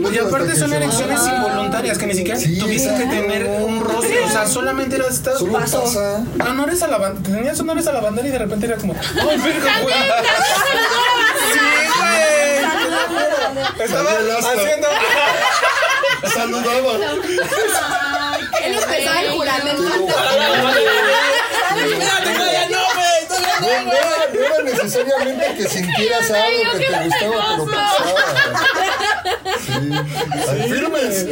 no 0.02 0.12
Y 0.12 0.18
aparte 0.18 0.54
son 0.56 0.72
erecciones 0.72 1.18
bajaba. 1.20 1.48
involuntarias 1.48 1.98
que 1.98 2.06
ni 2.06 2.14
siquiera 2.14 2.38
Sí, 2.38 2.56
tuviste 2.58 2.94
que 2.94 3.06
tener 3.06 3.46
un 3.62 3.80
roce, 3.80 4.20
o 4.24 4.30
sea, 4.30 4.46
solamente 4.46 4.94
era 4.96 5.08
estás 5.08 5.38
Solo 5.38 5.52
pasa. 5.54 6.22
honores 6.48 6.80
a 6.82 6.86
la 6.88 6.98
bandera, 6.98 7.36
tenías 7.36 7.58
honores 7.60 7.86
a 7.88 7.92
la 7.92 8.00
bandera 8.00 8.28
y 8.28 8.30
de 8.30 8.38
repente 8.38 8.66
era 8.66 8.76
como, 8.76 8.94
¡ay, 8.94 9.38
verga, 9.38 9.80
güey! 9.82 9.94
Sí, 11.52 11.58
güey. 11.98 12.64
Estaba 13.84 14.10
haciendo 14.10 14.88
Saludaba. 16.34 16.92
Él 18.64 18.72
empezaba 18.74 19.20
el 19.22 19.30
juramento. 19.32 19.82
No, 19.82 19.88
todavía 22.36 22.64
No, 22.70 22.79
no 23.60 23.92
era, 23.92 24.28
no 24.32 24.40
era 24.40 24.62
necesariamente 24.64 25.54
que 25.56 25.68
sintieras 25.68 26.30
algo 26.30 26.72
que 26.78 26.86
te 26.86 27.04
gustaba, 27.04 27.56
pero 27.56 27.66
pasaba. 27.66 28.14
Sí. 29.66 30.72
Firmes. 30.72 31.26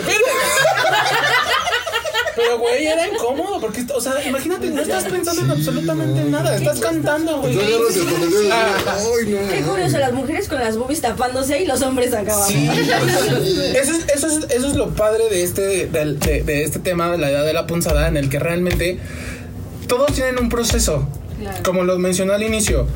Pero, 2.36 2.58
güey, 2.60 2.86
era 2.86 3.08
incómodo, 3.08 3.60
porque, 3.60 3.84
o 3.92 4.00
sea, 4.00 4.22
imagínate, 4.24 4.68
no 4.70 4.80
estás 4.80 5.04
pensando 5.04 5.42
en 5.42 5.50
absolutamente 5.50 6.22
nada, 6.22 6.54
estás 6.56 6.78
cantando, 6.78 7.38
güey. 7.40 7.52
Yo 7.54 7.60
agarras 7.62 7.96
el 7.96 8.04
condenado 8.06 8.42
y 8.42 8.50
Ah. 8.52 8.76
ay, 8.86 9.38
Qué 9.50 9.60
no. 9.62 9.70
curioso, 9.72 9.98
las 9.98 10.12
mujeres 10.12 10.48
con 10.48 10.60
las 10.60 10.76
boobies 10.76 11.00
tapándose 11.00 11.60
y 11.60 11.66
los 11.66 11.82
hombres 11.82 12.14
acaban. 12.14 12.46
Sí. 12.46 12.70
Sí. 12.72 12.90
Eso 13.76 13.92
es, 13.92 14.08
eso, 14.14 14.26
es, 14.28 14.46
eso 14.50 14.66
es 14.68 14.76
lo 14.76 14.90
padre 14.94 15.28
de 15.30 15.42
este, 15.42 15.62
de, 15.88 16.14
de- 16.14 16.42
de 16.44 16.62
este 16.62 16.78
tema 16.78 17.10
de 17.10 17.18
la 17.18 17.28
edad 17.30 17.44
de 17.44 17.52
la 17.54 17.66
punzada, 17.66 18.06
en 18.06 18.16
el 18.16 18.30
que 18.30 18.38
realmente 18.38 19.00
todos 19.88 20.12
tienen 20.12 20.38
un 20.38 20.48
proceso. 20.48 21.08
Como 21.64 21.84
lo 21.84 21.98
mencioné 21.98 22.32
al 22.32 22.42
inicio, 22.42 22.86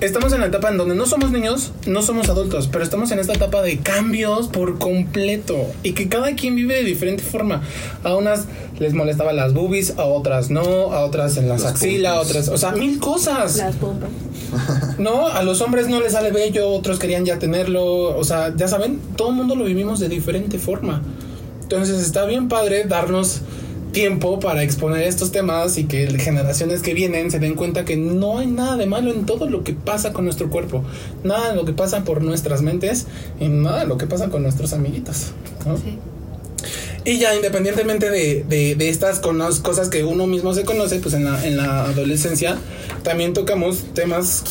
estamos 0.00 0.32
en 0.32 0.40
la 0.40 0.46
etapa 0.46 0.68
en 0.68 0.78
donde 0.78 0.94
no 0.94 1.06
somos 1.06 1.30
niños, 1.30 1.72
no 1.86 2.02
somos 2.02 2.28
adultos, 2.28 2.68
pero 2.70 2.82
estamos 2.82 3.10
en 3.12 3.20
esta 3.20 3.32
etapa 3.32 3.62
de 3.62 3.78
cambios 3.78 4.48
por 4.48 4.78
completo 4.78 5.56
y 5.82 5.92
que 5.92 6.08
cada 6.08 6.34
quien 6.34 6.56
vive 6.56 6.74
de 6.74 6.82
diferente 6.82 7.22
forma. 7.22 7.62
A 8.02 8.14
unas 8.14 8.46
les 8.78 8.94
molestaban 8.94 9.36
las 9.36 9.54
boobies, 9.54 9.98
a 9.98 10.04
otras 10.04 10.50
no, 10.50 10.92
a 10.92 11.04
otras 11.04 11.36
en 11.36 11.48
las 11.48 11.62
Las 11.62 11.72
axilas, 11.72 12.12
a 12.12 12.20
otras, 12.20 12.48
o 12.48 12.58
sea, 12.58 12.72
mil 12.72 12.98
cosas. 12.98 13.56
Las 13.56 13.76
pompas. 13.76 14.10
No, 14.98 15.28
a 15.28 15.42
los 15.42 15.62
hombres 15.62 15.88
no 15.88 16.00
les 16.00 16.12
sale 16.12 16.30
bello, 16.30 16.68
otros 16.68 16.98
querían 16.98 17.24
ya 17.24 17.38
tenerlo, 17.38 18.16
o 18.16 18.24
sea, 18.24 18.54
ya 18.54 18.68
saben, 18.68 19.00
todo 19.16 19.30
el 19.30 19.34
mundo 19.34 19.54
lo 19.54 19.64
vivimos 19.64 19.98
de 19.98 20.08
diferente 20.08 20.58
forma. 20.58 21.02
Entonces 21.62 22.02
está 22.02 22.26
bien 22.26 22.48
padre 22.48 22.84
darnos 22.84 23.40
tiempo 23.92 24.40
para 24.40 24.62
exponer 24.62 25.02
estos 25.02 25.30
temas 25.32 25.78
y 25.78 25.84
que 25.84 26.06
generaciones 26.18 26.82
que 26.82 26.94
vienen 26.94 27.30
se 27.30 27.38
den 27.38 27.54
cuenta 27.54 27.84
que 27.84 27.96
no 27.96 28.38
hay 28.38 28.46
nada 28.46 28.76
de 28.76 28.86
malo 28.86 29.12
en 29.12 29.26
todo 29.26 29.48
lo 29.48 29.62
que 29.62 29.74
pasa 29.74 30.12
con 30.12 30.24
nuestro 30.24 30.50
cuerpo, 30.50 30.82
nada 31.22 31.50
de 31.50 31.56
lo 31.56 31.64
que 31.64 31.72
pasa 31.72 32.04
por 32.04 32.22
nuestras 32.22 32.62
mentes 32.62 33.06
y 33.38 33.48
nada 33.48 33.80
de 33.80 33.86
lo 33.86 33.98
que 33.98 34.06
pasa 34.06 34.28
con 34.28 34.42
nuestros 34.42 34.72
amiguitos. 34.72 35.32
¿no? 35.66 35.76
Y 37.04 37.18
ya 37.18 37.34
independientemente 37.34 38.10
de, 38.10 38.44
de, 38.48 38.76
de 38.76 38.88
estas 38.88 39.18
cosas 39.18 39.88
que 39.88 40.04
uno 40.04 40.28
mismo 40.28 40.54
se 40.54 40.64
conoce, 40.64 41.00
pues 41.00 41.14
en 41.14 41.24
la, 41.24 41.44
en 41.44 41.56
la 41.56 41.84
adolescencia 41.86 42.58
también 43.02 43.32
tocamos 43.32 43.82
temas, 43.92 44.44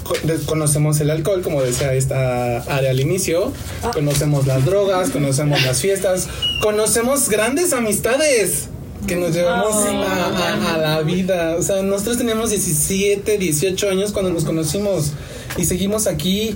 conocemos 0.46 1.00
el 1.00 1.10
alcohol, 1.12 1.42
como 1.44 1.62
decía 1.62 1.94
esta 1.94 2.58
área 2.64 2.92
al 2.92 3.00
inicio, 3.00 3.54
conocemos 3.94 4.48
las 4.48 4.66
drogas, 4.66 5.12
conocemos 5.12 5.64
las 5.64 5.80
fiestas, 5.80 6.28
conocemos 6.62 7.30
grandes 7.30 7.72
amistades 7.72 8.68
que 9.08 9.16
nos 9.16 9.34
llevamos 9.34 9.74
a, 9.76 9.90
a- 9.90 10.74
a 10.76 10.78
la 10.78 11.02
vida. 11.02 11.56
O 11.58 11.62
sea, 11.64 11.82
nosotros 11.82 12.18
teníamos 12.18 12.50
17, 12.52 13.38
18 13.38 13.90
años 13.90 14.12
cuando 14.12 14.32
nos 14.32 14.44
conocimos 14.46 15.12
y 15.58 15.66
seguimos 15.66 16.08
aquí. 16.08 16.56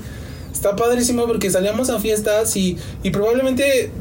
Está 0.54 0.76
padrísimo 0.76 1.26
porque 1.28 1.50
salíamos 1.52 1.90
a 1.90 2.00
fiestas 2.00 2.56
y, 2.56 2.78
y 3.04 3.10
probablemente 3.12 3.92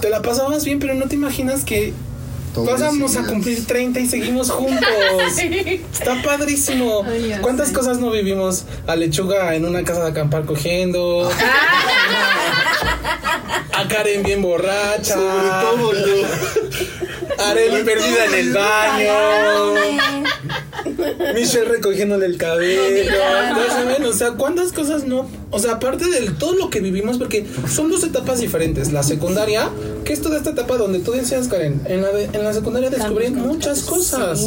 te 0.00 0.10
la 0.10 0.22
pasabas 0.22 0.64
bien, 0.64 0.78
pero 0.78 0.94
no 0.94 1.06
te 1.06 1.14
imaginas 1.14 1.64
que 1.64 1.92
pasamos 2.66 3.14
a 3.16 3.24
cumplir 3.26 3.64
30 3.64 4.00
y 4.00 4.08
seguimos 4.08 4.50
juntos. 4.50 4.88
Está 5.92 6.20
padrísimo. 6.22 7.04
Ay, 7.06 7.36
¿Cuántas 7.40 7.68
sé. 7.68 7.74
cosas 7.74 8.00
no 8.00 8.10
vivimos? 8.10 8.64
A 8.88 8.96
lechuga 8.96 9.54
en 9.54 9.64
una 9.66 9.84
casa 9.84 10.02
de 10.02 10.08
acampar 10.10 10.44
cogiendo. 10.46 11.30
A 13.72 13.88
Karen 13.88 14.22
bien 14.24 14.42
borracha. 14.42 15.14
Sobre 15.14 15.48
todo 15.62 15.92
yo. 17.38 17.44
Arely 17.44 17.84
perdida 17.84 18.24
en 18.26 18.34
el 18.34 18.52
baño. 18.52 19.74
Michelle 21.34 21.64
recogiéndole 21.66 22.26
el 22.26 22.36
cabello. 22.36 23.12
Saben, 23.68 24.04
o 24.04 24.12
sea, 24.12 24.32
¿cuántas 24.32 24.72
cosas 24.72 25.04
no? 25.04 25.28
O 25.50 25.58
sea, 25.58 25.72
aparte 25.72 26.06
de 26.06 26.30
todo 26.30 26.54
lo 26.54 26.70
que 26.70 26.80
vivimos, 26.80 27.18
porque 27.18 27.46
son 27.68 27.90
dos 27.90 28.02
etapas 28.04 28.40
diferentes. 28.40 28.92
La 28.92 29.02
secundaria, 29.02 29.68
que 30.04 30.12
es 30.12 30.20
toda 30.22 30.36
esta 30.38 30.50
etapa 30.50 30.76
donde 30.76 31.00
tú 31.00 31.12
decías, 31.12 31.48
Karen, 31.48 31.80
en 31.86 32.02
la, 32.02 32.08
de- 32.12 32.24
en 32.32 32.44
la 32.44 32.52
secundaria 32.52 32.90
descubrí 32.90 33.30
muchas 33.30 33.82
cosas. 33.82 34.46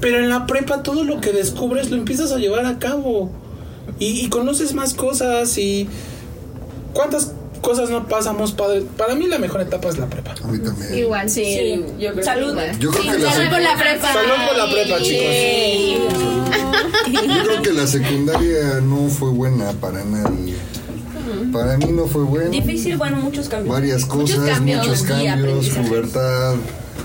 Pero 0.00 0.18
en 0.18 0.28
la 0.28 0.46
prepa 0.46 0.82
todo 0.82 1.04
lo 1.04 1.20
que 1.20 1.32
descubres 1.32 1.90
lo 1.90 1.96
empiezas 1.96 2.32
a 2.32 2.38
llevar 2.38 2.66
a 2.66 2.78
cabo. 2.78 3.30
Y, 3.98 4.20
y 4.24 4.28
conoces 4.28 4.74
más 4.74 4.94
cosas 4.94 5.56
y... 5.58 5.88
¿Cuántas 6.92 7.32
cosas 7.60 7.90
no 7.90 8.06
pasamos, 8.06 8.52
padre? 8.52 8.82
Para 8.96 9.14
mí 9.14 9.26
la 9.26 9.38
mejor 9.38 9.60
etapa 9.60 9.88
es 9.88 9.98
la 9.98 10.06
prepa. 10.06 10.34
A 10.42 10.46
mí 10.46 10.58
también. 10.58 10.98
Igual. 10.98 11.28
Sí, 11.30 11.84
yo 11.98 12.12
creo 12.12 12.24
Salud. 12.24 12.46
que 12.46 12.50
igual. 12.52 12.78
Yo 12.78 12.90
creo 12.90 13.12
que 13.12 13.18
la 13.18 13.32
Salud 13.32 13.50
por 13.50 13.60
la 13.60 13.76
prepa. 13.76 14.12
Salud 14.12 14.46
por 14.48 14.56
la 14.56 14.70
prepa, 14.70 15.02
chicos. 15.02 15.34
Yo 17.12 17.42
creo 17.44 17.62
que 17.62 17.72
la 17.72 17.86
secundaria 17.86 18.80
no 18.82 19.08
fue 19.08 19.30
buena 19.30 19.72
para 19.72 20.04
nadie. 20.04 20.54
Para 21.52 21.76
mí 21.78 21.86
no 21.92 22.06
fue 22.06 22.24
bueno. 22.24 22.50
Difícil, 22.50 22.96
bueno, 22.96 23.16
muchos 23.18 23.48
cambios. 23.48 23.74
Varias 23.74 24.06
Muchos 24.08 24.36
cosas, 24.36 24.50
cambios 24.56 24.86
muchos 24.86 25.02
cambios, 25.02 25.68
pubertad, 25.68 26.54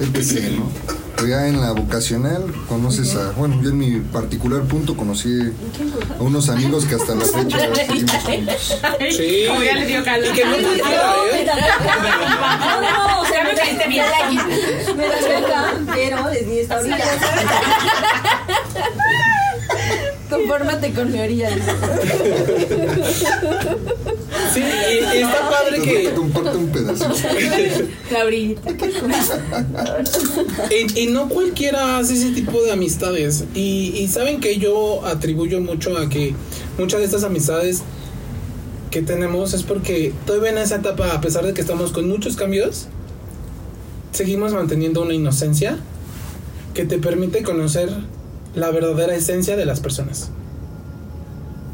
etc. 0.01 0.51
¿no? 0.57 1.04
Ya 1.27 1.47
en 1.47 1.61
la 1.61 1.71
vocacional 1.71 2.43
conoces 2.67 3.15
a, 3.15 3.31
bueno, 3.31 3.59
yo 3.61 3.69
en 3.69 3.77
mi 3.77 3.99
particular 3.99 4.61
punto 4.63 4.95
conocí 4.95 5.51
a 6.19 6.21
unos 6.21 6.49
amigos 6.49 6.85
que 6.85 6.95
hasta 6.95 7.15
la 7.15 7.25
fecha 7.25 7.73
seguimos 7.87 8.11
juntos. 8.23 8.79
Sí. 9.15 9.45
Como 9.47 9.63
ya 9.63 9.75
le 9.75 9.85
dio 9.85 10.03
calor. 10.03 10.27
Y 10.27 10.31
que 10.33 10.45
no 10.45 10.51
cualquiera, 10.51 11.13
¿eh? 11.33 11.45
No, 12.59 13.07
no, 13.07 13.21
o 13.21 13.25
sea, 13.25 13.43
me 13.43 13.53
caíste 13.55 13.87
bien. 13.87 14.05
Me 14.97 15.03
cerca, 15.21 15.73
pero 15.93 16.29
desde 16.29 16.61
esta 16.61 16.79
orilla. 16.79 16.97
Confórmate 20.35 20.93
con 20.93 21.11
mi 21.11 21.19
orilla. 21.19 21.49
Sí, 24.53 24.61
y, 24.61 25.17
y 25.17 25.21
está 25.21 25.49
padre 25.49 25.81
que. 25.81 26.13
Comparte 26.13 26.57
un 26.57 26.67
pedacito. 26.67 27.13
La 28.11 28.25
orillita. 28.25 28.73
Y, 30.69 30.99
y 30.99 31.07
no 31.07 31.27
cualquiera 31.29 31.97
hace 31.97 32.13
ese 32.15 32.31
tipo 32.31 32.61
de 32.61 32.71
amistades. 32.71 33.45
Y, 33.53 33.93
y 33.97 34.07
saben 34.07 34.39
que 34.39 34.57
yo 34.57 35.05
atribuyo 35.05 35.61
mucho 35.61 35.97
a 35.97 36.09
que 36.09 36.33
muchas 36.77 36.99
de 36.99 37.05
estas 37.05 37.23
amistades 37.23 37.81
que 38.91 39.01
tenemos 39.01 39.53
es 39.53 39.63
porque 39.63 40.13
todavía 40.25 40.51
en 40.51 40.57
esa 40.59 40.75
etapa, 40.77 41.11
a 41.11 41.21
pesar 41.21 41.45
de 41.45 41.53
que 41.53 41.61
estamos 41.61 41.91
con 41.91 42.07
muchos 42.07 42.35
cambios, 42.35 42.87
seguimos 44.11 44.53
manteniendo 44.53 45.01
una 45.01 45.13
inocencia 45.13 45.77
que 46.73 46.85
te 46.85 46.97
permite 46.97 47.43
conocer 47.43 47.89
la 48.55 48.71
verdadera 48.71 49.15
esencia 49.15 49.55
de 49.55 49.65
las 49.65 49.79
personas. 49.79 50.29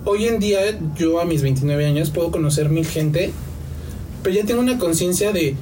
Hoy 0.05 0.25
en 0.25 0.39
día, 0.39 0.59
yo 0.97 1.19
a 1.21 1.25
mis 1.25 1.41
29 1.43 1.85
años 1.85 2.09
puedo 2.09 2.31
conocer 2.31 2.69
mil 2.69 2.85
gente, 2.85 3.31
pero 4.23 4.35
ya 4.35 4.45
tengo 4.45 4.59
una 4.61 4.77
conciencia 4.79 5.31
de 5.31 5.55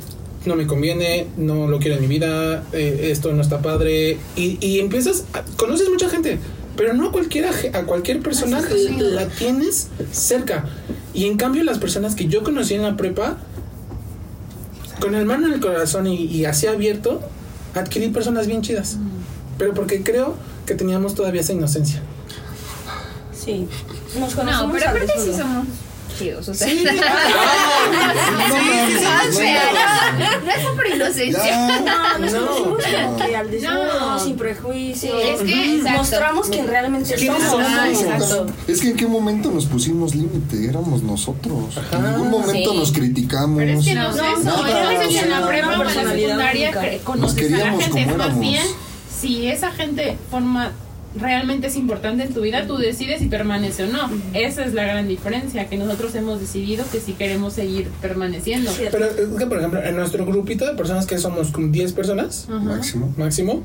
no 0.46 0.56
me 0.56 0.66
conviene, 0.66 1.28
no 1.38 1.68
lo 1.68 1.80
quiero 1.80 1.96
en 1.96 2.02
mi 2.02 2.08
vida, 2.08 2.64
eh, 2.72 3.10
esto 3.12 3.34
no 3.34 3.42
está 3.42 3.62
padre. 3.62 4.18
Y, 4.38 4.58
y 4.66 4.80
empiezas, 4.80 5.26
a- 5.34 5.44
conoces 5.58 5.90
mucha 5.90 6.10
gente, 6.10 6.40
pero 6.78 6.94
no 6.94 7.10
a 7.10 7.12
cualquiera, 7.12 7.52
a 7.74 7.84
cualquier 7.84 8.22
persona 8.22 8.62
la 9.12 9.28
tienes 9.28 9.90
cerca. 10.14 10.66
Y 11.14 11.26
en 11.26 11.36
cambio 11.36 11.64
las 11.66 11.78
personas 11.80 12.16
que 12.16 12.28
yo 12.28 12.42
conocí 12.44 12.76
en 12.76 12.84
la 12.84 12.96
prepa, 12.96 13.38
con 15.02 15.16
el 15.16 15.26
mano 15.26 15.48
en 15.48 15.54
el 15.54 15.60
corazón 15.60 16.08
y, 16.08 16.16
y 16.26 16.46
así 16.46 16.68
abierto, 16.68 17.20
adquirí 17.76 18.08
personas 18.10 18.48
bien 18.48 18.62
chidas. 18.62 18.98
Pero 19.60 19.74
porque 19.74 20.02
creo 20.02 20.36
que 20.66 20.74
teníamos 20.74 21.14
todavía 21.14 21.42
esa 21.42 21.52
inocencia. 21.54 22.02
Sí. 23.38 23.68
Nos 24.18 24.34
conocemos 24.34 24.68
No, 24.68 24.74
pero 24.74 24.90
aparte 24.90 25.14
sí 25.20 25.34
somos 25.38 25.68
chidos, 26.18 26.48
o 26.48 26.54
sea. 26.54 26.68
Sí. 26.68 26.84
No, 30.20 30.46
no 30.46 30.52
es 30.52 30.66
por 30.76 30.88
inocencia. 30.88 31.80
No, 31.82 32.20
nos 32.20 32.34
No. 32.34 32.48
conocemos 32.48 32.78
como 33.04 33.18
que 33.18 33.36
al 33.36 33.52
desnudo, 33.52 34.00
No. 34.00 34.20
sin 34.20 34.38
prejuicios. 34.38 35.14
Es 35.22 35.42
que, 35.42 35.76
exacto. 35.76 35.98
Mostramos 35.98 36.48
quién 36.48 36.68
realmente 36.68 37.16
¿Quiénes 37.16 37.44
somos. 37.44 37.68
Ah. 37.70 37.88
Es 38.68 38.80
que 38.82 38.90
en 38.90 38.96
qué 38.98 39.08
momento 39.08 39.52
nos 39.52 39.66
pusimos 39.66 40.16
límite, 40.16 40.68
éramos 40.70 41.04
nosotros. 41.04 41.78
en 41.92 42.04
ningún 42.04 42.32
momento 42.32 42.72
sí. 42.72 42.78
nos 42.78 42.92
criticamos. 42.92 43.58
Pero 43.58 43.80
es 43.80 43.86
que 43.86 43.96
no, 43.96 44.12
no, 44.12 44.16
no, 44.16 44.68
en 44.68 45.30
la 45.30 45.40
no, 45.42 45.48
prepa 45.48 45.68
no, 45.68 45.84
o 45.84 45.90
en 45.90 45.96
la 45.96 46.12
secundaria 46.14 47.00
conoces 47.04 47.38
a 47.38 47.42
la 47.42 47.58
queríamos 47.58 47.84
gente, 47.84 48.16
más 48.16 48.40
bien 48.40 48.64
si 49.20 49.48
esa 49.48 49.72
gente 49.72 50.18
forma 50.30 50.72
realmente 51.16 51.68
es 51.68 51.76
importante 51.76 52.24
en 52.24 52.34
tu 52.34 52.42
vida, 52.42 52.68
tú 52.68 52.78
decides 52.78 53.20
si 53.20 53.28
permanece 53.28 53.86
o 53.86 53.88
no. 53.88 54.10
Esa 54.34 54.64
es 54.64 54.74
la 54.74 54.84
gran 54.84 55.08
diferencia, 55.08 55.68
que 55.68 55.78
nosotros 55.78 56.14
hemos 56.16 56.40
decidido 56.40 56.86
que 56.92 57.00
si 57.00 57.14
queremos 57.14 57.54
seguir 57.54 57.90
permaneciendo. 58.02 58.72
Pero 58.92 59.06
es 59.06 59.38
que, 59.38 59.46
por 59.48 59.58
ejemplo, 59.58 59.84
en 59.84 59.96
nuestro 59.96 60.26
grupito 60.26 60.66
de 60.66 60.74
personas 60.76 61.06
que 61.06 61.18
somos 61.18 61.52
como 61.52 61.68
10 61.68 61.94
personas 61.94 62.48
Máximo. 62.50 63.14
máximo, 63.18 63.64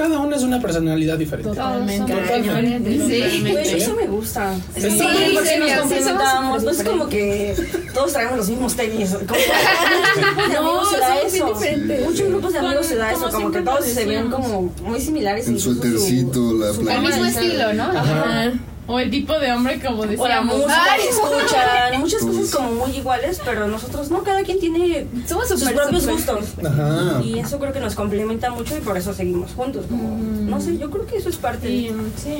cada 0.00 0.18
una 0.18 0.36
es 0.36 0.42
una 0.42 0.58
personalidad 0.62 1.18
diferente. 1.18 1.50
Totalmente. 1.50 2.10
Totalmente. 2.10 2.90
Sí. 2.90 3.40
Güey, 3.42 3.68
eso 3.76 3.94
me 3.94 4.06
gusta. 4.06 4.54
Sí, 4.74 4.80
Sí, 4.80 4.90
sí, 4.92 5.04
porque 5.34 5.48
sí, 5.50 5.58
nos 5.58 5.78
complementamos. 5.80 6.62
No 6.62 6.70
es 6.70 6.82
como 6.82 7.08
que 7.10 7.54
todos 7.92 8.12
traemos 8.14 8.38
los 8.38 8.48
mismos 8.48 8.74
tenis. 8.76 9.10
Como 9.10 9.26
que 9.26 10.56
en 10.56 10.64
muchos 10.64 10.64
grupos 10.64 10.90
se 10.90 10.98
da 10.98 11.06
somos 11.08 11.32
bien 11.32 11.34
eso. 11.34 11.54
diferentes. 11.54 12.04
Muchos 12.06 12.28
grupos 12.28 12.52
de 12.54 12.58
amigos 12.60 12.86
se 12.86 12.96
da 12.96 13.12
eso, 13.12 13.30
como 13.30 13.50
que 13.50 13.60
todos 13.60 13.84
se 13.84 14.04
ven 14.06 14.30
como 14.30 14.72
muy 14.82 15.00
similares. 15.00 15.48
El 15.48 15.60
suétercito, 15.60 16.54
la 16.54 16.72
su 16.72 16.88
El 16.88 17.00
mismo 17.02 17.24
estilo. 17.26 17.74
¿no? 17.74 17.82
Ajá. 17.82 18.52
O 18.86 18.98
el 18.98 19.08
tipo 19.10 19.38
de 19.38 19.52
hombre, 19.52 19.80
como 19.80 20.00
O 20.00 20.04
la 20.04 20.10
decíamos. 20.10 20.56
música 20.56 20.82
Ay, 20.90 21.00
que 21.02 21.08
escuchan, 21.10 22.00
muchas 22.00 22.22
cosas 22.22 22.50
como 22.50 22.72
muy 22.72 22.96
iguales, 22.96 23.40
pero 23.44 23.68
nosotros 23.68 24.10
no, 24.10 24.24
cada 24.24 24.42
quien 24.42 24.58
tiene 24.58 25.06
Somos 25.28 25.46
sus 25.48 25.62
propios 25.62 26.06
gustos. 26.08 26.46
Ajá. 26.64 27.20
Y 27.22 27.38
eso 27.38 27.58
creo 27.60 27.72
que 27.72 27.78
nos 27.80 27.94
complementa 27.94 28.50
mucho 28.50 28.76
y 28.76 28.80
por 28.80 28.96
eso 28.96 29.14
seguimos 29.14 29.52
juntos. 29.52 29.86
como- 29.88 30.18
No 30.18 30.60
sé, 30.60 30.76
yo 30.76 30.90
creo 30.90 31.06
que 31.06 31.18
eso 31.18 31.28
es 31.28 31.36
parte 31.36 31.68
Sí, 31.68 31.88
de... 31.88 31.94
sí. 32.20 32.36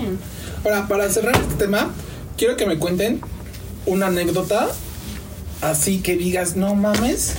Ahora, 0.64 0.88
para 0.88 1.08
cerrar 1.08 1.36
este 1.36 1.54
tema, 1.54 1.90
quiero 2.36 2.56
que 2.56 2.66
me 2.66 2.78
cuenten 2.78 3.20
una 3.86 4.06
anécdota 4.08 4.68
así 5.62 6.00
que 6.00 6.16
digas, 6.16 6.56
no 6.56 6.74
mames, 6.74 7.34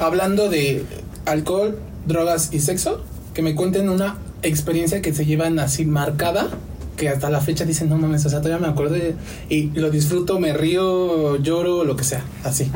hablando 0.00 0.48
de 0.48 0.84
alcohol, 1.26 1.78
drogas 2.06 2.50
y 2.52 2.60
sexo, 2.60 3.02
que 3.32 3.42
me 3.42 3.54
cuenten 3.56 3.88
una 3.88 4.18
experiencia 4.42 5.00
que 5.02 5.12
se 5.14 5.24
llevan 5.26 5.58
así 5.58 5.84
marcada, 5.86 6.48
que 6.96 7.08
hasta 7.08 7.28
la 7.30 7.40
fecha 7.40 7.64
dicen, 7.64 7.88
no 7.88 7.96
mames, 7.96 8.24
o 8.26 8.28
sea, 8.30 8.40
todavía 8.40 8.64
me 8.66 8.72
acuerdo 8.72 8.94
de- 8.94 9.14
y 9.48 9.70
lo 9.78 9.90
disfruto, 9.90 10.38
me 10.38 10.52
río, 10.52 11.36
lloro, 11.36 11.84
lo 11.84 11.96
que 11.96 12.04
sea, 12.04 12.22
así. 12.44 12.70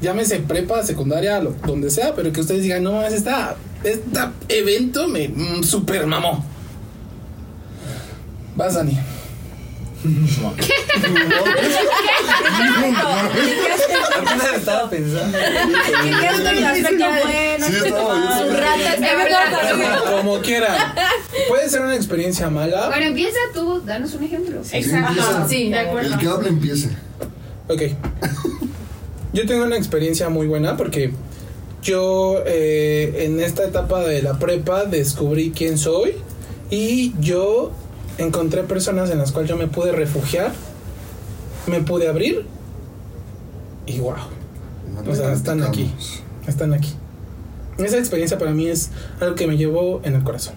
Llámese 0.00 0.38
prepa, 0.40 0.82
secundaria, 0.82 1.40
lo- 1.40 1.54
donde 1.66 1.90
sea, 1.90 2.14
pero 2.14 2.32
que 2.32 2.40
ustedes 2.40 2.62
digan, 2.62 2.82
no 2.82 2.92
mames, 2.92 3.12
esta, 3.12 3.56
este 3.84 4.20
evento 4.48 5.08
me 5.08 5.28
mm, 5.28 5.62
super 5.64 6.06
mamó. 6.06 6.44
Vas, 8.56 8.74
Dani. 8.74 8.98
Apenas 14.16 14.54
estaba 14.56 14.90
pensando. 14.90 15.38
el 15.38 16.64
aspecto 16.64 17.04
bueno, 17.22 17.66
Sí, 17.66 17.76
estaba. 17.86 18.40
Como 20.10 20.40
quieran. 20.40 20.76
Puede 21.48 21.68
ser 21.68 21.82
una 21.82 21.94
experiencia 21.94 22.50
mala. 22.50 22.88
Bueno, 22.88 23.06
empieza 23.06 23.38
tú, 23.54 23.80
danos 23.84 24.14
un 24.14 24.24
ejemplo. 24.24 24.60
Exacto. 24.72 25.46
Sí, 25.48 25.70
de 25.70 25.78
acuerdo. 25.78 26.14
El 26.14 26.20
que 26.20 26.26
habla 26.26 26.48
empiece. 26.48 26.88
Ok. 27.68 27.82
Yo 29.32 29.46
tengo 29.46 29.64
una 29.64 29.76
experiencia 29.76 30.28
muy 30.28 30.46
buena 30.46 30.76
porque 30.76 31.12
yo 31.82 32.42
eh, 32.46 33.24
en 33.24 33.40
esta 33.40 33.64
etapa 33.64 34.00
de 34.00 34.22
la 34.22 34.38
prepa 34.38 34.84
descubrí 34.84 35.52
quién 35.56 35.78
soy 35.78 36.16
y 36.70 37.14
yo 37.18 37.72
encontré 38.18 38.62
personas 38.62 39.10
en 39.10 39.18
las 39.18 39.32
cuales 39.32 39.50
yo 39.50 39.56
me 39.56 39.66
pude 39.66 39.92
refugiar, 39.92 40.52
me 41.66 41.80
pude 41.80 42.08
abrir 42.08 42.44
y 43.86 43.98
wow, 44.00 44.14
No 45.04 45.10
o 45.10 45.14
sea, 45.14 45.32
están 45.32 45.62
aquí, 45.62 45.90
están 46.46 46.72
aquí. 46.74 46.92
Esa 47.78 47.98
experiencia 47.98 48.38
para 48.38 48.50
mí 48.52 48.66
es 48.68 48.90
algo 49.20 49.34
que 49.34 49.46
me 49.46 49.56
llevó 49.56 50.00
en 50.04 50.14
el 50.14 50.22
corazón. 50.22 50.54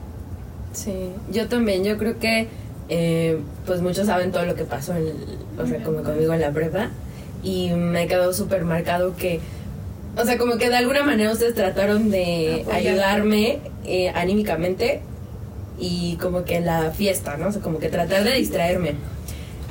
Sí, 0.73 0.93
yo 1.31 1.47
también, 1.47 1.83
yo 1.83 1.97
creo 1.97 2.19
que 2.19 2.47
eh, 2.89 3.39
pues 3.65 3.81
muchos 3.81 4.05
saben 4.05 4.31
todo 4.31 4.45
lo 4.45 4.53
que 4.55 4.63
pasó, 4.63 4.93
en 4.95 5.07
el- 5.07 5.15
o 5.57 5.65
sea, 5.65 5.81
como 5.83 6.03
conmigo 6.03 6.33
en 6.33 6.41
la 6.41 6.51
prepa 6.51 6.89
y 7.41 7.69
me 7.71 8.07
quedó 8.07 8.31
súper 8.33 8.63
marcado 8.63 9.15
que, 9.15 9.39
o 10.17 10.23
sea, 10.25 10.37
como 10.37 10.57
que 10.57 10.69
de 10.69 10.75
alguna 10.75 11.03
manera 11.03 11.31
ustedes 11.31 11.55
trataron 11.55 12.11
de 12.11 12.63
ayudarme 12.71 13.59
eh, 13.85 14.09
anímicamente 14.09 15.01
y 15.79 16.17
como 16.17 16.43
que 16.43 16.59
la 16.61 16.91
fiesta, 16.91 17.37
¿no? 17.37 17.47
O 17.47 17.51
sea, 17.51 17.61
como 17.61 17.79
que 17.79 17.89
tratar 17.89 18.23
de 18.23 18.33
distraerme. 18.33 18.95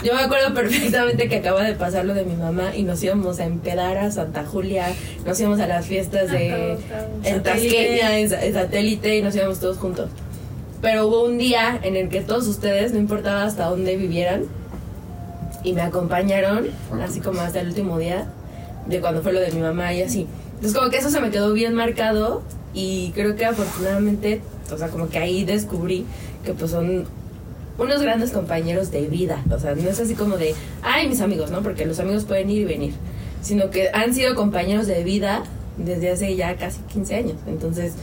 Yo 0.03 0.15
me 0.15 0.21
acuerdo 0.21 0.53
perfectamente 0.53 1.29
que 1.29 1.37
acaba 1.37 1.63
de 1.63 1.75
pasar 1.75 2.05
lo 2.05 2.13
de 2.15 2.25
mi 2.25 2.37
mamá 2.37 2.77
y 2.77 2.83
nos 2.83 3.03
íbamos 3.03 3.41
a 3.41 3.45
empedar 3.45 3.97
a 3.97 4.11
Santa 4.11 4.45
Julia, 4.45 4.89
nos 5.25 5.41
íbamos 5.41 5.61
a 5.61 5.67
las 5.67 5.87
fiestas 5.87 6.31
de 6.31 6.77
en 7.23 7.43
Tasqueña, 7.43 8.19
en, 8.19 8.33
en 8.33 8.53
satélite 8.53 9.17
y 9.17 9.23
nos 9.23 9.35
íbamos 9.35 9.61
todos 9.61 9.79
juntos. 9.79 10.11
Pero 10.83 11.07
hubo 11.07 11.25
un 11.25 11.39
día 11.39 11.79
en 11.83 11.97
el 11.97 12.11
que 12.11 12.21
todos 12.21 12.47
ustedes, 12.47 12.93
no 12.93 12.99
importaba 12.99 13.45
hasta 13.45 13.67
dónde 13.67 13.97
vivieran, 13.97 14.43
y 15.65 15.73
me 15.73 15.81
acompañaron, 15.81 16.69
así 17.03 17.21
como 17.21 17.41
hasta 17.41 17.61
el 17.61 17.69
último 17.69 17.99
día, 17.99 18.27
de 18.87 19.01
cuando 19.01 19.23
fue 19.23 19.33
lo 19.33 19.41
de 19.41 19.51
mi 19.51 19.61
mamá 19.61 19.95
y 19.95 20.03
así. 20.03 20.27
Entonces 20.57 20.79
como 20.79 20.91
que 20.91 20.99
eso 20.99 21.11
se 21.11 21.21
me 21.21 21.31
quedó 21.31 21.53
bien 21.55 21.75
marcado 21.75 22.43
y 22.75 23.13
creo 23.15 23.35
que 23.35 23.47
afortunadamente, 23.47 24.43
o 24.73 24.79
sea, 24.79 24.89
como 24.89 25.09
que 25.09 25.19
ahí 25.19 25.45
descubrí 25.45 26.05
que 26.45 26.53
pues 26.55 26.71
son 26.71 27.07
unos 27.79 28.03
grandes 28.03 28.31
compañeros 28.31 28.91
de 28.91 29.07
vida. 29.09 29.43
O 29.51 29.59
sea, 29.59 29.75
no 29.75 29.89
es 29.89 29.99
así 30.01 30.15
como 30.15 30.37
de, 30.37 30.55
ay, 30.83 31.09
mis 31.09 31.21
amigos, 31.21 31.51
¿no? 31.51 31.63
Porque 31.63 31.85
los 31.87 31.99
amigos 32.01 32.25
pueden 32.25 32.51
ir 32.51 32.63
y 32.63 32.65
venir. 32.65 32.95
Sino 33.43 33.71
que 33.71 33.91
han 33.93 34.15
sido 34.15 34.35
compañeros 34.35 34.87
de 34.87 35.03
vida 35.05 35.43
desde 35.77 36.11
hace 36.13 36.37
ya 36.37 36.57
casi 36.57 36.81
15 36.93 37.15
años. 37.17 37.37
Entonces, 37.47 37.95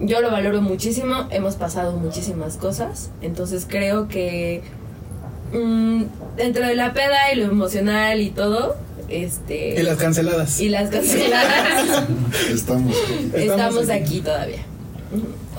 yo 0.00 0.20
lo 0.20 0.30
valoro 0.30 0.60
muchísimo. 0.60 1.26
Hemos 1.30 1.56
pasado 1.56 1.92
muchísimas 1.96 2.56
cosas. 2.56 3.10
Entonces, 3.22 3.66
creo 3.68 4.08
que 4.08 4.62
mm, 5.52 6.02
dentro 6.36 6.66
de 6.66 6.74
la 6.76 6.92
peda 6.92 7.32
y 7.32 7.36
lo 7.36 7.46
emocional 7.46 8.20
y 8.20 8.30
todo, 8.30 8.76
Este. 9.08 9.80
Y 9.80 9.82
las 9.82 9.96
canceladas. 9.96 10.60
y 10.60 10.68
las 10.68 10.90
canceladas. 10.90 12.04
Estamos. 12.52 12.94
Estamos 13.34 13.88
aquí 13.88 14.20
todavía. 14.20 14.60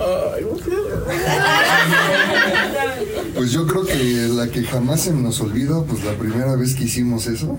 Ay, 0.00 0.44
Pues 3.34 3.52
yo 3.52 3.66
creo 3.66 3.84
que 3.84 4.28
la 4.34 4.48
que 4.48 4.62
jamás 4.64 5.02
se 5.02 5.12
nos 5.12 5.40
olvida, 5.40 5.82
pues 5.84 6.04
la 6.04 6.12
primera 6.12 6.56
vez 6.56 6.74
que 6.74 6.84
hicimos 6.84 7.26
eso, 7.26 7.58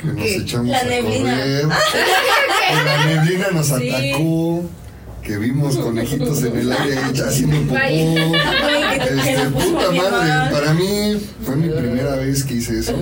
que 0.00 0.08
nos 0.08 0.26
echamos 0.26 0.68
La 0.68 0.80
a 0.80 0.84
neblina. 0.84 1.30
correr, 1.30 1.66
que 2.68 2.74
la 2.84 3.06
neblina 3.06 3.46
nos 3.52 3.70
atacó, 3.70 4.64
que 5.22 5.36
vimos 5.38 5.76
conejitos 5.76 6.42
en 6.42 6.58
el 6.58 6.72
aire 6.72 6.98
haciendo 7.26 7.56
popó. 7.68 7.78
Este, 7.78 9.48
puta 9.50 9.90
madre, 9.92 10.50
para 10.54 10.74
mí 10.74 11.20
fue 11.44 11.56
mi 11.56 11.68
primera 11.68 12.16
vez 12.16 12.44
que 12.44 12.54
hice 12.54 12.78
eso. 12.80 12.94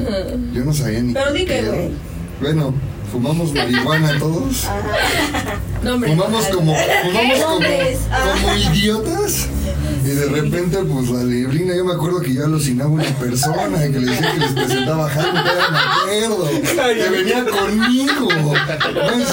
Yo 0.53 0.65
no 0.65 0.73
sabía 0.73 1.01
ni 1.03 1.15
Pero 1.15 1.33
qué 1.33 1.45
que, 1.47 1.63
güey. 1.63 1.91
Bueno, 2.41 2.75
fumamos 3.11 3.53
marihuana 3.55 4.19
todos. 4.19 4.67
No, 5.83 5.95
hombre, 5.95 6.11
Fumamos 6.11 6.47
como, 6.47 6.75
fumamos 6.75 7.39
como, 7.41 7.59
como 7.61 8.55
idiotas. 8.57 9.49
Y 10.13 10.15
de 10.15 10.27
repente, 10.27 10.77
pues 10.77 11.09
la 11.09 11.25
neblina, 11.25 11.75
yo 11.75 11.87
me 11.87 11.95
acuerdo 11.95 12.21
que 12.21 12.35
yo 12.35 12.45
alucinaba 12.45 12.91
una 12.91 13.19
persona 13.19 13.79
que 13.81 13.99
le 13.99 14.11
decía 14.11 14.33
que 14.33 14.41
les 14.41 14.53
presentaba 14.53 15.07
a 15.07 15.15
todavía 15.15 15.71
me 15.71 15.79
acuerdo, 15.79 16.51
que 16.95 17.09
venía 17.09 17.45
conmigo. 17.47 18.29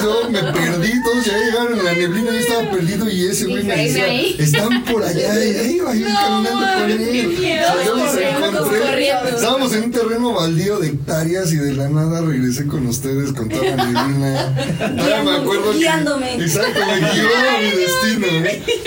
Yo 0.02 0.30
me 0.30 0.40
perdí, 0.40 1.04
todos 1.04 1.26
ya 1.26 1.38
llegaron 1.38 1.80
en 1.80 1.86
la 1.86 1.94
neblina, 1.94 2.32
yo 2.32 2.38
estaba 2.38 2.72
perdido 2.72 3.10
y 3.10 3.28
ese 3.28 3.48
güey 3.48 3.64
me 3.64 3.76
decía, 3.76 4.10
están 4.40 4.86
por 4.86 5.04
allá, 5.04 5.44
y 5.44 5.56
ahí 5.58 5.76
iba 5.76 5.94
yo 5.94 6.06
caminando 6.06 6.66
con 6.80 6.92
él. 6.92 7.38
Yo 7.86 7.96
los 7.96 8.16
encontré. 8.16 9.10
Estábamos 9.36 9.74
en 9.74 9.84
un 9.84 9.92
terreno 9.92 10.34
baldío 10.34 10.80
de 10.80 10.88
hectáreas 10.88 11.52
y 11.52 11.58
de 11.58 11.74
la 11.74 11.90
nada 11.90 12.22
regresé 12.22 12.68
con 12.68 12.88
ustedes 12.88 13.34
con 13.34 13.50
toda 13.50 13.76
la 13.76 13.86
neblina. 13.86 14.56
Todavía 14.96 15.24
me 15.24 15.32
acuerdo 15.40 15.72
que. 15.74 15.80
Guiándome. 15.80 16.36
Exacto, 16.36 16.80
me 16.86 17.00
guió 17.00 17.28
a 17.28 17.60
mi 17.60 17.72
destino. 17.72 18.28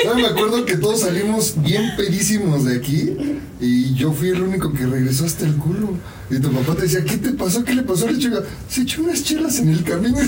Todavía 0.02 0.28
me 0.28 0.30
acuerdo 0.30 0.64
que 0.64 0.76
todos 0.76 1.00
salimos 1.00 1.54
bien 1.56 1.81
pedísimos 1.96 2.64
de 2.64 2.76
aquí 2.76 3.16
y 3.60 3.94
yo 3.94 4.12
fui 4.12 4.30
el 4.30 4.42
único 4.42 4.72
que 4.72 4.86
regresó 4.86 5.24
hasta 5.24 5.46
el 5.46 5.54
culo. 5.56 5.90
Y 6.30 6.38
tu 6.38 6.50
papá 6.50 6.74
te 6.74 6.82
decía, 6.82 7.04
¿qué 7.04 7.18
te 7.18 7.30
pasó? 7.32 7.62
¿Qué 7.64 7.74
le 7.74 7.82
pasó 7.82 8.08
a 8.08 8.12
la 8.12 8.18
chica? 8.18 8.40
Se 8.68 8.82
echó 8.82 9.02
unas 9.02 9.22
chelas 9.22 9.58
en 9.58 9.68
el 9.68 9.84
camino. 9.84 10.16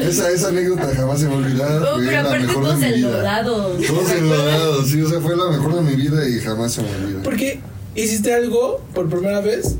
esa, 0.00 0.30
esa 0.30 0.48
anécdota 0.48 0.88
jamás 0.94 1.20
se 1.20 1.26
me 1.26 1.32
va 1.32 1.36
a 1.36 1.44
olvidar. 1.44 1.82
Oh, 1.82 1.94
Fue 1.96 2.06
pero 2.06 2.12
la 2.12 2.20
aparte 2.28 2.46
mejor 2.46 2.62
de 2.62 2.68
todos 2.68 2.78
mi 2.78 2.86
vida. 2.86 2.94
endeudados. 2.96 3.86
Todos 3.86 4.10
endeudados, 4.12 4.88
sí, 4.88 5.02
o 5.02 5.08
sea, 5.08 5.20
fue 5.20 5.36
la 5.36 5.50
mejor 5.50 5.74
de 5.74 5.82
mi 5.82 5.96
vida 5.96 6.28
y 6.28 6.38
jamás 6.40 6.72
se 6.72 6.82
me 6.82 6.90
olvida. 6.94 7.22
¿Por 7.22 7.36
qué 7.36 7.60
hiciste 7.94 8.32
algo 8.34 8.82
por 8.94 9.08
primera 9.08 9.40
vez 9.40 9.76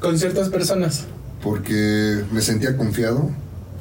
con 0.00 0.18
ciertas 0.18 0.48
personas? 0.48 1.04
Porque 1.42 2.22
me 2.32 2.40
sentía 2.40 2.76
confiado. 2.76 3.30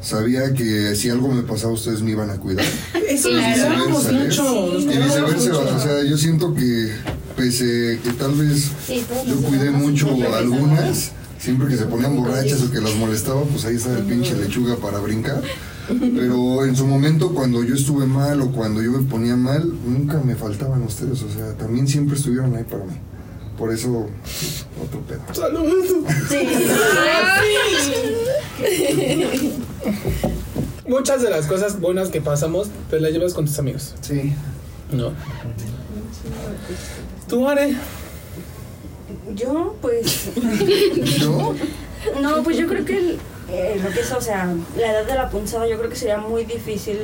Sabía 0.01 0.53
que 0.53 0.95
si 0.95 1.09
algo 1.09 1.27
me 1.29 1.43
pasaba, 1.43 1.73
ustedes 1.73 2.01
me 2.01 2.11
iban 2.11 2.29
a 2.29 2.37
cuidar. 2.37 2.65
Eso 3.07 3.29
Y 3.29 3.35
viceversa, 3.35 4.11
Y 4.11 4.97
viceversa, 4.97 5.57
o 5.57 5.79
sea, 5.79 6.03
yo 6.03 6.17
siento 6.17 6.53
que 6.53 6.91
pese 7.37 7.99
que 8.03 8.11
tal 8.13 8.33
vez 8.33 8.71
Sí, 8.85 9.03
yo 9.27 9.35
cuidé 9.37 9.69
mucho 9.71 10.07
a 10.33 10.37
algunas, 10.39 11.11
siempre 11.39 11.67
que 11.67 11.77
se 11.77 11.85
ponían 11.85 12.15
borrachas 12.15 12.61
o 12.63 12.71
que 12.71 12.81
las 12.81 12.95
molestaba, 12.95 13.43
pues 13.43 13.65
ahí 13.65 13.75
estaba 13.75 13.97
el 13.97 14.05
pinche 14.05 14.35
lechuga 14.35 14.75
para 14.77 14.99
brincar. 14.99 15.41
Pero 15.87 16.65
en 16.65 16.75
su 16.75 16.85
momento, 16.85 17.33
cuando 17.33 17.63
yo 17.63 17.75
estuve 17.75 18.05
mal 18.05 18.41
o 18.41 18.51
cuando 18.51 18.81
yo 18.81 18.91
me 18.91 19.03
ponía 19.03 19.35
mal, 19.35 19.71
nunca 19.85 20.19
me 20.21 20.35
faltaban 20.35 20.81
ustedes, 20.83 21.21
o 21.23 21.29
sea, 21.29 21.53
también 21.57 21.87
siempre 21.87 22.15
estuvieron 22.15 22.55
ahí 22.55 22.63
para 22.63 22.85
mí. 22.85 22.93
Por 23.61 23.71
eso, 23.71 24.07
otro 24.83 25.01
pedo. 25.01 25.21
Salud. 25.33 25.85
Muchas 30.87 31.21
de 31.21 31.29
las 31.29 31.45
cosas 31.45 31.79
buenas 31.79 32.09
que 32.09 32.21
pasamos 32.21 32.69
te 32.89 32.99
las 32.99 33.11
llevas 33.11 33.35
con 33.35 33.45
tus 33.45 33.59
amigos. 33.59 33.93
Sí. 34.01 34.33
No. 34.91 35.11
¿Tú, 37.29 37.47
Are? 37.47 37.75
Yo, 39.35 39.75
pues. 39.79 40.31
¿Yo? 41.19 41.53
No, 42.19 42.41
pues 42.41 42.57
yo 42.57 42.67
creo 42.67 42.83
que 42.83 42.97
el- 42.97 43.19
eh, 43.51 43.79
lo 43.83 43.91
que 43.91 43.99
es, 43.99 44.11
o 44.11 44.19
sea, 44.21 44.51
la 44.75 44.91
edad 44.91 45.05
de 45.05 45.13
la 45.13 45.29
punzada, 45.29 45.67
yo 45.67 45.77
creo 45.77 45.87
que 45.91 45.95
sería 45.95 46.17
muy 46.17 46.45
difícil 46.45 46.97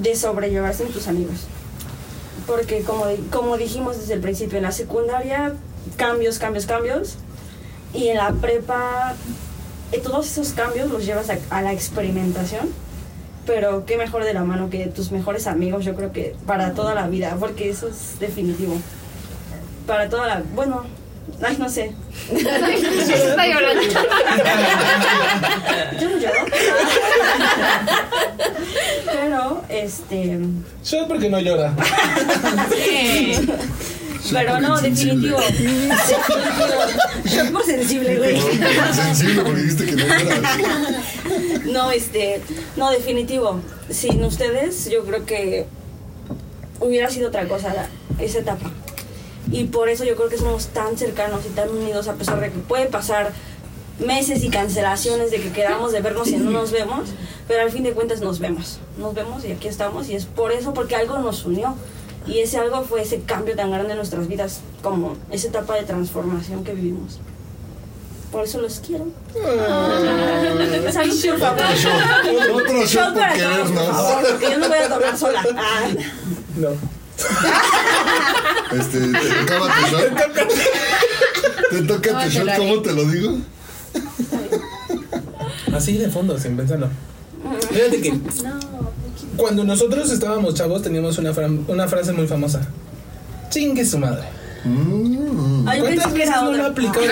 de 0.00 0.14
sobrellevarse 0.14 0.84
en 0.84 0.92
tus 0.92 1.08
amigos. 1.08 1.48
Porque, 2.46 2.82
como, 2.82 3.04
como 3.30 3.56
dijimos 3.56 3.98
desde 3.98 4.14
el 4.14 4.20
principio, 4.20 4.58
en 4.58 4.64
la 4.64 4.72
secundaria, 4.72 5.54
cambios, 5.96 6.38
cambios, 6.38 6.66
cambios. 6.66 7.16
Y 7.94 8.08
en 8.08 8.16
la 8.16 8.32
prepa, 8.32 9.14
eh, 9.92 9.98
todos 9.98 10.26
esos 10.26 10.52
cambios 10.52 10.90
los 10.90 11.04
llevas 11.04 11.28
a 11.50 11.62
la 11.62 11.72
experimentación. 11.72 12.70
Pero 13.46 13.84
qué 13.86 13.96
mejor 13.96 14.24
de 14.24 14.34
la 14.34 14.44
mano 14.44 14.70
que 14.70 14.86
tus 14.86 15.10
mejores 15.10 15.46
amigos, 15.46 15.84
yo 15.84 15.94
creo 15.94 16.12
que 16.12 16.36
para 16.46 16.74
toda 16.74 16.94
la 16.94 17.08
vida, 17.08 17.36
porque 17.40 17.70
eso 17.70 17.88
es 17.88 18.18
definitivo. 18.20 18.76
Para 19.86 20.08
toda 20.08 20.26
la. 20.28 20.42
Bueno, 20.54 20.84
ay, 21.42 21.56
no 21.58 21.68
sé. 21.68 21.92
Está 22.32 23.46
llorando. 23.46 23.82
Yo 26.00 26.08
no 26.10 26.18
lloro. 26.18 26.44
Pero, 29.12 29.64
este. 29.68 30.38
Yo 30.84 31.08
porque 31.08 31.28
no 31.28 31.40
llora. 31.40 31.74
Pero 34.32 34.60
no, 34.60 34.80
definitivo. 34.80 35.38
Shock 37.24 37.50
por 37.52 37.64
sensible, 37.64 38.16
güey. 38.18 38.40
Sensible 38.94 39.42
porque 39.42 39.60
dijiste 39.62 39.86
que 39.86 39.96
no. 39.96 40.04
No, 41.72 41.90
este. 41.90 42.40
No, 42.76 42.90
definitivo. 42.90 43.60
Sin 43.90 44.22
ustedes, 44.24 44.88
yo 44.90 45.04
creo 45.04 45.24
que 45.26 45.66
hubiera 46.80 47.10
sido 47.10 47.28
otra 47.28 47.46
cosa 47.46 47.74
la- 47.74 47.88
esa 48.24 48.38
etapa. 48.38 48.70
Y 49.50 49.64
por 49.64 49.88
eso 49.88 50.04
yo 50.04 50.16
creo 50.16 50.28
que 50.28 50.38
somos 50.38 50.68
tan 50.68 50.96
cercanos 50.96 51.40
y 51.46 51.50
tan 51.50 51.68
unidos, 51.70 52.08
a 52.08 52.14
pesar 52.14 52.40
de 52.40 52.50
que 52.50 52.58
puede 52.58 52.86
pasar 52.86 53.32
meses 53.98 54.42
y 54.42 54.48
cancelaciones 54.50 55.30
de 55.30 55.40
que 55.40 55.52
quedamos 55.52 55.92
de 55.92 56.00
vernos 56.00 56.28
y 56.28 56.36
no 56.36 56.50
nos 56.50 56.70
vemos, 56.72 57.10
pero 57.48 57.62
al 57.62 57.70
fin 57.70 57.82
de 57.82 57.92
cuentas 57.92 58.20
nos 58.20 58.38
vemos. 58.38 58.78
Nos 58.98 59.14
vemos 59.14 59.44
y 59.44 59.52
aquí 59.52 59.68
estamos 59.68 60.08
y 60.08 60.14
es 60.14 60.26
por 60.26 60.52
eso, 60.52 60.74
porque 60.74 60.96
algo 60.96 61.18
nos 61.18 61.44
unió. 61.44 61.74
Y 62.26 62.38
ese 62.38 62.58
algo 62.58 62.84
fue 62.84 63.02
ese 63.02 63.20
cambio 63.22 63.56
tan 63.56 63.72
grande 63.72 63.90
en 63.90 63.96
nuestras 63.96 64.28
vidas, 64.28 64.60
como 64.80 65.16
esa 65.30 65.48
etapa 65.48 65.74
de 65.74 65.82
transformación 65.82 66.62
que 66.62 66.72
vivimos. 66.72 67.18
Por 68.30 68.44
eso 68.44 68.60
los 68.60 68.80
quiero. 68.80 69.08
Salud, 70.92 71.20
por 71.30 71.38
favor. 71.38 71.62
Otro 72.62 72.86
show, 72.86 73.04
por 73.12 73.14
para 73.14 73.34
todos, 73.36 73.70
por 73.70 73.82
querernos. 73.82 74.30
porque 74.30 74.50
yo 74.50 74.58
no 74.58 74.68
voy 74.68 74.78
a 74.78 74.88
tomar 74.88 75.18
sola. 75.18 75.44
Ah. 75.56 75.88
No. 76.56 77.01
Este, 78.72 79.00
te 79.00 79.44
tocaba 79.44 79.68
tu 79.74 79.90
shot. 79.90 80.10
Te 81.70 81.82
toca 81.82 82.24
tu 82.24 82.30
shot, 82.30 82.56
¿cómo 82.56 82.80
te 82.80 82.92
lo 82.92 83.04
digo? 83.04 83.38
Así 85.74 85.98
de 85.98 86.08
fondo, 86.08 86.38
sin 86.38 86.56
pensarlo. 86.56 86.88
Fíjate 87.70 88.00
que 88.00 88.18
cuando 89.36 89.64
nosotros 89.64 90.10
estábamos 90.10 90.54
chavos 90.54 90.82
teníamos 90.82 91.18
una, 91.18 91.32
una 91.68 91.88
frase 91.88 92.12
muy 92.12 92.26
famosa. 92.26 92.60
Chingue 93.50 93.84
su 93.84 93.98
madre. 93.98 94.24
Mm, 94.64 95.64
¿Cuántas 95.64 96.12
veces 96.12 96.30
no 96.30 96.42
lo 96.44 96.50
otra. 96.50 96.66
aplicaron? 96.68 97.10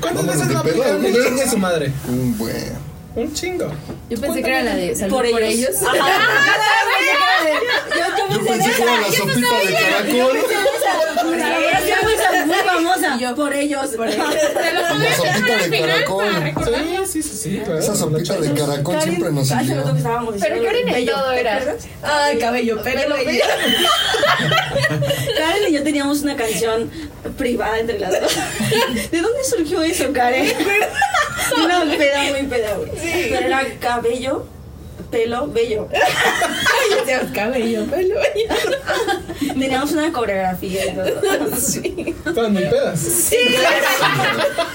¿Cuántas 0.00 0.26
veces 0.26 0.46
no 0.48 0.58
aplicaron 0.60 1.04
el 1.04 1.12
chingue 1.12 1.50
su 1.50 1.58
madre? 1.58 1.92
un 2.08 2.38
buen. 2.38 2.72
Un 3.16 3.32
chingo. 3.32 3.66
Yo 4.10 4.20
pensé 4.20 4.42
que 4.42 4.48
era 4.48 4.62
la 4.62 4.74
de 4.76 4.94
salud 4.94 5.14
Por 5.14 5.30
por, 5.30 5.42
ellos. 5.42 5.70
Yo 8.30 8.44
pensé 8.44 8.70
que 8.72 8.82
era 8.82 9.00
la 9.00 9.12
sopita 9.12 9.58
de 9.58 9.72
caracol. 9.74 10.38
Sí 11.84 11.92
fue 12.28 12.44
muy 12.46 12.56
famosa. 12.56 13.18
Yo 13.18 13.34
por 13.34 13.52
ellos. 13.54 13.88
Por 13.96 14.08
ellos. 14.12 14.24
La 14.24 15.14
sopita 15.14 15.56
de 15.68 15.80
caracol. 15.80 16.24
Sí, 16.64 16.72
sí, 17.06 17.22
sí, 17.22 17.36
sí, 17.36 17.60
claro. 17.64 17.78
Esa 17.78 17.94
sopita 17.94 18.36
de 18.38 18.52
caracol 18.52 19.00
siempre 19.02 19.30
nos 19.32 19.48
Pero 19.50 20.70
en 20.70 20.86
bello, 20.86 21.12
todo 21.12 21.30
¿te 21.30 21.40
era. 21.40 21.76
Ay, 22.02 22.38
cabello, 22.38 22.82
pelo. 22.82 23.16
Karen 25.38 25.68
y 25.68 25.72
yo 25.72 25.82
teníamos 25.82 26.22
una 26.22 26.36
canción 26.36 26.90
privada 27.36 27.78
entre 27.78 27.98
las 27.98 28.20
dos. 28.20 28.36
¿De 29.10 29.20
dónde 29.20 29.44
surgió 29.44 29.82
eso, 29.82 30.12
Karen? 30.12 30.52
Una 31.64 31.84
peda 31.96 32.22
muy 32.30 32.42
peda, 32.46 32.74
güey. 32.76 32.90
Pero 33.30 33.46
era 33.46 33.64
cabello, 33.80 34.46
pelo, 35.10 35.46
bello. 35.48 35.88
Cabello, 37.34 37.84
pelo, 37.86 38.14
bello. 38.14 39.54
Teníamos 39.58 39.92
una 39.92 40.12
coreografía 40.12 40.86
y 40.86 40.94
todo. 40.94 41.56
Sí. 41.56 42.14
Estaban 42.26 42.52
muy 42.52 42.64
pedas. 42.64 42.98
Sí, 43.00 43.36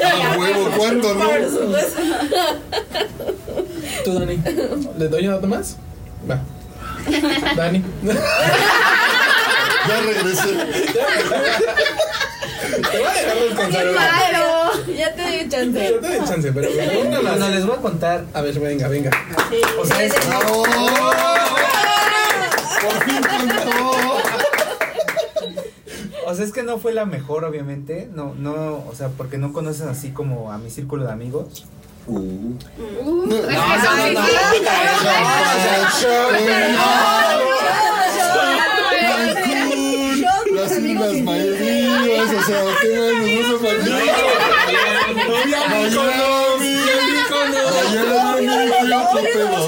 A 0.04 0.38
huevo, 0.38 0.70
¿cuándo 0.78 1.14
no? 1.14 1.30
Por 1.30 1.50
supuesto. 1.50 2.02
¿Tú, 4.04 4.20
Dani? 4.20 4.40
¿Le 4.98 5.08
doy 5.08 5.28
un 5.28 5.34
dato 5.36 5.48
más? 5.48 5.78
Va. 6.30 6.40
Dani. 7.56 7.84
Ya 9.88 10.00
regresé. 10.00 10.44
Te 12.92 12.98
voy 13.00 13.08
a 13.08 13.14
dejar 13.14 13.38
descansar. 13.40 13.88
ahora. 13.88 14.00
Claro. 14.30 14.61
Ya 14.98 15.14
te 15.16 15.22
doy 15.22 15.50
chance. 15.50 15.90
Yo 15.92 16.00
te 16.00 16.18
doy 16.18 16.28
chance, 16.28 16.52
pero 16.54 16.70
No, 17.10 17.22
más. 17.24 17.38
no, 17.40 17.50
les 17.50 17.66
voy 17.66 17.76
a 17.78 17.82
contar. 17.82 18.26
A 18.34 18.42
ver, 18.42 18.60
venga, 18.60 18.88
venga. 18.88 19.12
O 19.80 19.86
sea, 19.86 20.04
es, 20.04 20.14
¡Bravo! 20.28 20.64
Por 22.82 23.04
fin 23.06 23.22
contó. 23.22 23.92
o 26.26 26.36
sea, 26.36 26.46
es 26.46 26.52
que 26.52 26.64
no 26.64 26.78
fue 26.80 26.94
la 26.94 27.06
mejor, 27.06 27.44
obviamente. 27.46 28.10
No, 28.14 28.34
no, 28.38 28.84
o 28.90 28.94
sea, 28.96 29.10
porque 29.10 29.38
no 29.38 29.54
conocen 29.54 29.88
así 29.90 30.12
como 30.12 30.52
a 30.52 30.58
mi 30.58 30.70
círculo 30.70 31.06
de 31.06 31.12
amigos. 31.12 31.66
Uh. 32.08 32.54
Uh, 33.04 33.26
No, 33.28 33.36
son- 33.36 34.14
no, 34.14 34.22
Miami, 45.90 46.78
otro 48.94 49.22
pedo. 49.34 49.60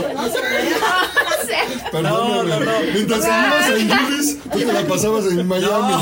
Perdóname. 1.91 2.65
Mientras 2.93 3.25
ibas 3.25 3.69
en 3.69 3.89
Julis, 3.89 4.37
tú 4.51 4.59
te 4.59 4.73
la 4.73 4.81
pasabas 4.81 5.25
en 5.25 5.47
Miami. 5.47 5.93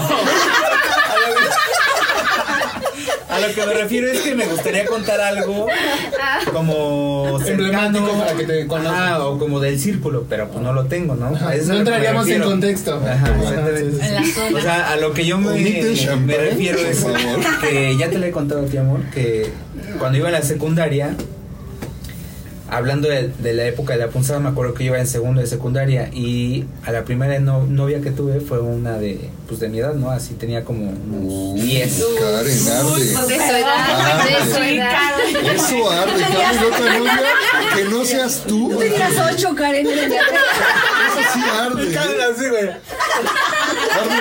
A 3.32 3.40
lo 3.40 3.54
que 3.54 3.66
me 3.66 3.74
refiero 3.74 4.08
es 4.12 4.20
que 4.20 4.36
me 4.36 4.46
gustaría 4.46 4.86
contar 4.86 5.22
algo 5.22 5.68
como 6.52 7.40
Emblemático 7.46 8.06
cercano, 8.06 8.26
para 8.26 8.38
que 8.38 8.44
te 8.46 8.68
conozcan. 8.68 8.96
Ah, 8.96 9.26
o 9.26 9.40
como 9.40 9.60
del 9.60 9.80
círculo, 9.80 10.26
pero 10.28 10.50
pues 10.50 10.62
no 10.62 10.74
lo 10.74 10.86
tengo, 10.86 11.16
¿no? 11.16 11.32
No 11.32 11.74
entraríamos 11.76 12.28
en 12.28 12.42
contexto. 12.42 12.96
Ajá, 12.96 13.34
exactamente. 13.40 13.92
sí, 13.92 13.98
sí. 14.02 14.06
En 14.08 14.16
la 14.16 14.26
zona. 14.26 14.58
O 14.58 14.62
sea, 14.62 14.92
a 14.92 14.96
lo 14.98 15.14
que 15.14 15.26
yo 15.26 15.38
me, 15.38 15.54
me 15.54 16.38
refiero 16.38 16.80
es 16.80 17.06
que 17.62 17.96
ya 17.98 18.10
te 18.10 18.18
lo 18.18 18.26
he 18.26 18.32
contado 18.32 18.66
a 18.66 18.66
ti, 18.66 18.78
amor, 18.78 19.00
que 19.14 19.50
cuando 19.98 20.18
iba 20.18 20.28
a 20.28 20.32
la 20.32 20.42
secundaria, 20.42 21.16
hablando 22.72 23.08
de, 23.10 23.28
de 23.28 23.54
la 23.54 23.66
época 23.66 23.94
de 23.94 24.00
la 24.00 24.08
punzada, 24.08 24.40
me 24.40 24.50
acuerdo 24.50 24.74
que 24.74 24.84
yo 24.86 24.92
iba 24.92 25.00
en 25.00 25.06
segundo 25.08 25.42
de 25.42 25.48
secundaria 25.48 26.10
y 26.14 26.66
a 26.86 26.92
la 26.92 27.04
primera 27.06 27.38
no- 27.40 27.68
novia 27.68 28.02
que 28.02 28.10
tuve 28.12 28.40
fue 28.40 28.60
una 28.62 28.98
de, 28.98 29.30
pues 29.48 29.60
de 29.60 29.70
mi 29.70 29.80
edad, 29.80 29.94
¿no? 29.94 30.10
Así 30.10 30.34
tenía 30.36 30.64
como 30.64 30.90
unos 30.90 31.62
10. 31.62 32.04
Karen, 32.20 32.44
De 32.46 32.52
su 32.58 32.70
arde. 32.72 33.60
edad, 33.60 34.24
de 34.24 34.54
su 34.54 34.64
edad. 34.64 35.12
Eso 35.54 35.90
arde, 35.92 36.24
Karen, 36.24 36.74
otra 36.74 36.98
novia 36.98 37.22
que 37.76 37.84
no 37.86 38.06
seas 38.06 38.44
tú. 38.48 38.76
Tenías 38.80 39.12
ocho, 39.34 39.54
Karen. 39.56 39.86
Eso 39.88 40.00
sí 41.34 41.40
arde. 41.60 41.94
Karen, 41.94 42.16
así, 42.34 42.50
güey. 42.50 42.70
Arde, 43.92 44.16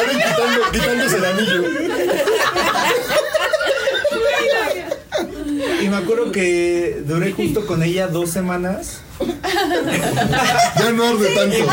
arde 0.00 0.14
quitando, 0.16 0.70
quitándose 0.72 1.16
el 1.16 1.24
anillo. 1.24 1.62
Y 5.82 5.88
me 5.88 5.96
acuerdo 5.96 6.30
que 6.32 7.02
duré 7.06 7.32
justo 7.32 7.66
con 7.66 7.82
ella 7.82 8.06
dos 8.08 8.30
semanas. 8.30 9.00
Ya 9.20 10.90
no 10.92 11.04
arde 11.08 11.28
tanto. 11.34 11.56
Ya 11.56 11.64
no 11.64 11.68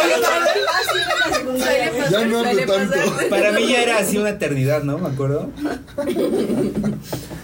arde 0.00 0.16
tanto. 0.22 2.10
Ya 2.10 2.24
no 2.24 2.38
arde 2.40 2.66
tanto. 2.66 2.94
Para 3.30 3.52
mí 3.52 3.68
ya 3.68 3.82
era 3.82 3.98
así 3.98 4.16
una 4.18 4.30
eternidad, 4.30 4.82
¿no? 4.82 4.98
Me 4.98 5.08
acuerdo. 5.08 5.50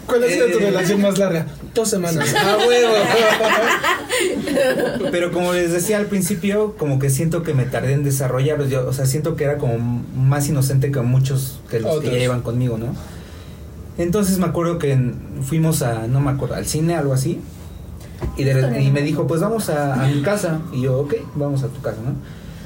¿Cuál 0.07 0.25
ha 0.25 0.29
sido 0.29 0.47
tu 0.49 0.59
Eh. 0.59 0.67
relación 0.67 1.01
más 1.03 1.19
larga? 1.19 1.47
Dos 1.75 1.91
semanas. 1.91 2.35
¡Ah, 2.39 2.57
huevo! 2.67 2.95
Pero 5.11 5.33
como 5.33 5.53
les 5.53 5.73
decía 5.73 5.99
al 5.99 6.07
principio, 6.07 6.75
como 6.79 6.99
que 6.99 7.11
siento 7.11 7.43
que 7.43 7.55
me 7.55 7.65
tardé 7.65 7.93
en 7.93 8.05
desarrollarlos. 8.05 8.71
Yo, 8.71 8.87
o 8.87 8.93
sea, 8.93 9.05
siento 9.07 9.37
que 9.37 9.45
era 9.45 9.59
como 9.59 9.79
más 9.79 10.49
inocente 10.49 10.91
que 10.93 11.01
muchos 11.01 11.61
que 11.71 11.81
los 11.81 12.01
que 12.01 12.11
ya 12.13 12.19
iban 12.25 12.41
conmigo, 12.43 12.79
¿no? 12.79 12.95
Entonces 13.99 14.39
me 14.39 14.47
acuerdo 14.47 14.79
que 14.79 15.13
fuimos 15.43 15.83
a, 15.83 16.07
no 16.07 16.21
me 16.21 16.31
acuerdo, 16.31 16.55
al 16.55 16.67
cine, 16.67 16.95
algo 16.97 17.13
así. 17.15 17.41
Y, 18.37 18.45
de- 18.45 18.83
y 18.83 18.91
me 18.91 19.03
dijo, 19.03 19.27
pues 19.27 19.41
vamos 19.41 19.69
a, 19.71 20.03
a 20.05 20.07
mi 20.09 20.23
casa. 20.23 20.61
Y 20.73 20.83
yo, 20.83 20.99
ok, 21.01 21.15
vamos 21.35 21.63
a 21.63 21.69
tu 21.69 21.81
casa, 21.81 21.99
¿no? 22.05 22.13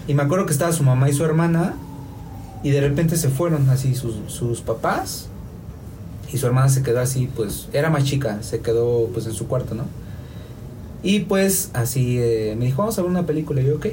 Y 0.08 0.14
me 0.14 0.22
acuerdo 0.22 0.46
que 0.46 0.52
estaba 0.52 0.72
su 0.72 0.82
mamá 0.82 1.08
y 1.08 1.12
su 1.12 1.24
hermana. 1.24 1.74
Y 2.62 2.70
de 2.70 2.80
repente 2.80 3.16
se 3.16 3.28
fueron 3.28 3.68
así 3.70 3.94
sus, 3.94 4.16
sus 4.26 4.60
papás. 4.60 5.28
Y 6.32 6.38
su 6.38 6.46
hermana 6.46 6.68
se 6.68 6.82
quedó 6.82 7.00
así, 7.00 7.28
pues 7.34 7.68
era 7.72 7.90
más 7.90 8.04
chica, 8.04 8.38
se 8.42 8.60
quedó 8.60 9.08
pues 9.12 9.26
en 9.26 9.32
su 9.32 9.48
cuarto, 9.48 9.74
¿no? 9.74 9.84
Y 11.02 11.20
pues 11.20 11.70
así 11.72 12.18
eh, 12.20 12.54
me 12.58 12.66
dijo, 12.66 12.82
vamos 12.82 12.98
a 12.98 13.02
ver 13.02 13.10
una 13.10 13.24
película. 13.26 13.60
Y 13.62 13.66
yo, 13.66 13.76
ok. 13.76 13.86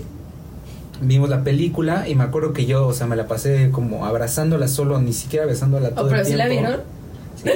Vimos 1.02 1.30
la 1.30 1.43
película 1.43 2.08
y 2.10 2.15
me 2.15 2.23
acuerdo 2.23 2.54
que 2.54 2.65
yo, 2.65 2.88
o 2.88 2.93
sea, 2.93 3.06
me 3.06 3.15
la 3.15 3.28
pasé 3.28 3.69
como 3.71 4.06
abrazándola 4.06 4.67
solo, 4.67 5.00
ni 5.00 5.13
siquiera 5.13 5.45
besándola 5.45 5.91
todo 5.91 6.06
Oh, 6.06 6.10
pero 6.10 6.21
el 6.21 6.28
sí 6.28 6.34
la 6.34 6.47
tiempo. 6.47 6.67
vieron. 6.69 6.96
Sí. 7.43 7.50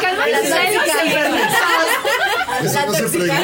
Cálmate, 0.00 0.48
La 0.48 0.56
Cálmate. 0.86 1.44
Eso 2.64 2.78
no 2.86 2.94
se 2.94 3.02
pregunta. 3.02 3.40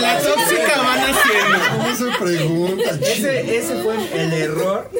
La 0.00 0.18
tóxica 0.18 0.82
van 0.82 1.00
haciendo. 1.00 1.58
No 1.78 1.94
se 1.96 2.18
pregunta, 2.18 2.90
chico. 2.92 3.06
Ese, 3.06 3.56
ese 3.56 3.74
fue 3.82 3.94
el 4.14 4.32
error 4.32 4.90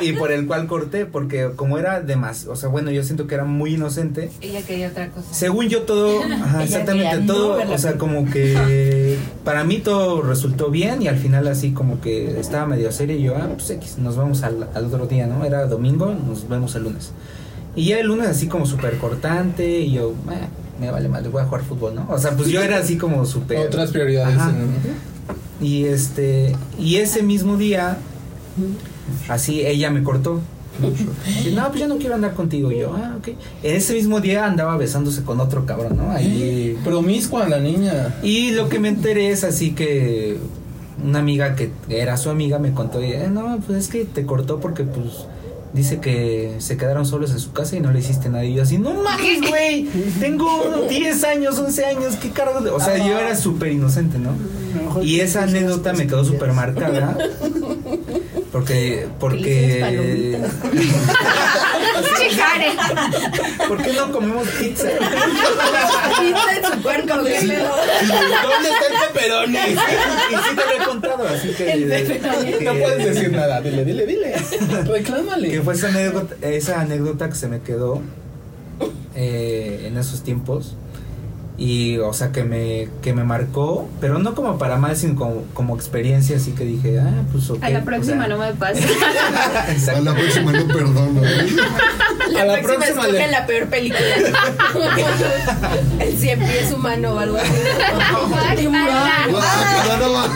y 0.00 0.12
por 0.12 0.32
el 0.32 0.46
cual 0.46 0.66
corté, 0.66 1.06
porque 1.06 1.50
como 1.56 1.78
era 1.78 2.00
de 2.00 2.16
más, 2.16 2.46
o 2.46 2.56
sea, 2.56 2.68
bueno, 2.68 2.90
yo 2.90 3.02
siento 3.02 3.26
que 3.26 3.34
era 3.34 3.44
muy 3.44 3.74
inocente. 3.74 4.30
Ella 4.40 4.62
quería 4.62 4.88
otra 4.88 5.08
cosa. 5.10 5.32
Según 5.32 5.68
yo 5.68 5.82
todo, 5.82 6.22
ajá, 6.22 6.64
exactamente, 6.64 7.18
todo, 7.26 7.64
no 7.64 7.72
o 7.72 7.78
sea, 7.78 7.96
como 7.96 8.30
que 8.30 9.16
para 9.44 9.64
mí 9.64 9.78
todo 9.78 10.22
resultó 10.22 10.70
bien 10.70 11.02
y 11.02 11.08
al 11.08 11.16
final 11.18 11.46
así 11.48 11.72
como 11.72 12.00
que 12.00 12.38
estaba 12.40 12.66
medio 12.66 12.90
serio 12.92 13.16
y 13.16 13.22
yo, 13.22 13.36
ah, 13.36 13.48
pues 13.54 13.70
X, 13.70 13.98
nos 13.98 14.16
vemos 14.16 14.42
al, 14.42 14.68
al 14.74 14.86
otro 14.86 15.06
día, 15.06 15.26
¿no? 15.26 15.44
Era 15.44 15.66
domingo, 15.66 16.14
nos 16.26 16.48
vemos 16.48 16.74
el 16.74 16.84
lunes. 16.84 17.12
Y 17.76 17.86
ya 17.88 17.98
el 18.00 18.06
lunes 18.08 18.26
así 18.28 18.46
como 18.48 18.66
súper 18.66 18.96
cortante 18.98 19.80
y 19.80 19.92
yo, 19.92 20.14
"Ah, 20.28 20.48
me 20.80 20.90
vale 20.90 21.08
mal, 21.08 21.22
voy 21.28 21.42
a 21.42 21.44
jugar 21.44 21.62
fútbol, 21.62 21.94
¿no? 21.94 22.06
O 22.10 22.18
sea, 22.18 22.32
pues 22.32 22.48
yo 22.48 22.60
era 22.62 22.78
así 22.78 22.96
como 22.96 23.24
súper... 23.26 23.66
Otras 23.66 23.90
prioridades. 23.92 24.36
Ajá. 24.36 24.52
¿no? 24.52 25.64
Y 25.66 25.84
este, 25.84 26.54
y 26.78 26.96
ese 26.96 27.22
mismo 27.22 27.56
día, 27.56 27.98
así 29.28 29.60
ella 29.66 29.90
me 29.90 30.02
cortó. 30.02 30.40
No, 31.54 31.68
pues 31.68 31.80
yo 31.80 31.88
no 31.88 31.96
quiero 31.96 32.14
andar 32.16 32.34
contigo. 32.34 32.70
Y 32.70 32.80
yo, 32.80 32.94
ah, 32.94 33.14
ok. 33.18 33.28
En 33.62 33.76
ese 33.76 33.94
mismo 33.94 34.20
día 34.20 34.44
andaba 34.44 34.76
besándose 34.76 35.22
con 35.22 35.40
otro 35.40 35.64
cabrón, 35.64 35.96
¿no? 35.96 36.10
Ahí. 36.10 36.76
Promiscua 36.84 37.48
la 37.48 37.58
niña. 37.60 38.14
Y 38.22 38.50
lo 38.50 38.68
que 38.68 38.78
me 38.78 38.88
enteré 38.88 39.30
es 39.30 39.42
así 39.44 39.72
que 39.72 40.36
una 41.02 41.20
amiga 41.20 41.56
que 41.56 41.70
era 41.88 42.16
su 42.18 42.28
amiga 42.30 42.58
me 42.58 42.72
contó, 42.72 43.02
y, 43.02 43.12
"Eh, 43.12 43.28
no, 43.32 43.58
pues 43.66 43.78
es 43.84 43.88
que 43.88 44.04
te 44.04 44.26
cortó 44.26 44.60
porque 44.60 44.82
pues 44.84 45.06
dice 45.76 46.00
que 46.00 46.56
se 46.58 46.76
quedaron 46.76 47.06
solos 47.06 47.30
en 47.30 47.38
su 47.38 47.52
casa 47.52 47.76
y 47.76 47.80
no 47.80 47.92
le 47.92 48.00
hiciste 48.00 48.28
nada. 48.28 48.44
Y 48.44 48.54
yo 48.54 48.62
así, 48.62 48.78
no 48.78 48.94
mames, 48.94 49.48
güey, 49.48 49.88
tengo 50.18 50.86
10 50.88 51.24
años, 51.24 51.58
11 51.58 51.84
años, 51.84 52.16
qué 52.16 52.30
carajo. 52.30 52.60
de-?" 52.62 52.70
O 52.70 52.80
sea, 52.80 52.96
yo 52.98 53.18
era 53.18 53.36
súper 53.36 53.70
inocente, 53.72 54.18
¿no? 54.18 54.30
Y 55.02 55.20
esa 55.20 55.44
anécdota 55.44 55.92
me 55.92 56.06
quedó 56.06 56.24
súper 56.24 56.52
marcada. 56.52 57.16
Porque, 58.50 59.06
porque, 59.20 60.40
Che, 62.02 62.36
Karen. 62.36 62.76
¿por 63.68 63.82
qué 63.82 63.92
no 63.92 64.12
comemos 64.12 64.48
pizza? 64.48 64.88
Pizza 64.88 66.56
en 66.56 66.64
su 66.72 66.82
cuerpo, 66.82 67.14
qué 67.24 67.46
pedo. 67.48 67.76
¿Dónde 68.42 68.68
está 68.68 68.86
el 68.86 69.12
pepperoni? 69.12 69.56
Y 70.26 70.34
sí 70.34 70.56
te 70.56 70.64
lo 70.76 70.82
he 70.82 70.86
contado, 70.86 71.28
así 71.28 71.48
que, 71.54 71.76
No 72.64 72.72
que- 72.74 72.80
puedes 72.80 73.04
decir 73.14 73.32
nada. 73.32 73.60
Dile, 73.60 73.84
dile, 73.84 74.06
dile. 74.06 74.34
Reclámale. 74.86 75.50
que 75.50 75.62
fue 75.62 75.74
esa 75.74 75.88
anécdota, 75.88 76.34
esa 76.48 76.80
anécdota 76.80 77.28
que 77.28 77.34
se 77.34 77.48
me 77.48 77.60
quedó 77.60 78.02
eh, 79.14 79.84
en 79.86 79.96
esos 79.98 80.22
tiempos 80.22 80.74
y 81.58 81.96
o 81.98 82.12
sea 82.12 82.32
que 82.32 82.44
me 82.44 82.88
que 83.02 83.14
me 83.14 83.24
marcó 83.24 83.88
pero 84.00 84.18
no 84.18 84.34
como 84.34 84.58
para 84.58 84.76
más 84.76 84.98
sino 84.98 85.16
como, 85.16 85.42
como 85.54 85.74
experiencia 85.74 86.36
así 86.36 86.50
que 86.52 86.64
dije 86.64 86.98
ah 87.00 87.22
pues 87.32 87.48
ok 87.48 87.62
A 87.64 87.70
la 87.70 87.78
o 87.78 87.84
próxima 87.84 88.26
sea, 88.26 88.28
no 88.28 88.36
me 88.38 88.52
pasa. 88.52 88.80
A 89.96 90.00
la 90.00 90.14
próxima 90.14 90.52
no 90.52 90.66
perdono. 90.66 91.24
¿eh? 91.24 91.46
La, 92.32 92.42
A 92.42 92.44
la 92.44 92.52
próxima, 92.60 92.76
próxima 92.84 93.02
escoge 93.04 93.12
le- 93.12 93.30
la 93.30 93.46
peor 93.46 93.66
película. 93.68 94.00
El 96.00 96.18
cien 96.18 96.38
pies 96.40 96.72
humano 96.72 97.12
o 97.14 97.18
algo 97.20 97.38
así. 97.38 98.66
Va. 99.34 100.28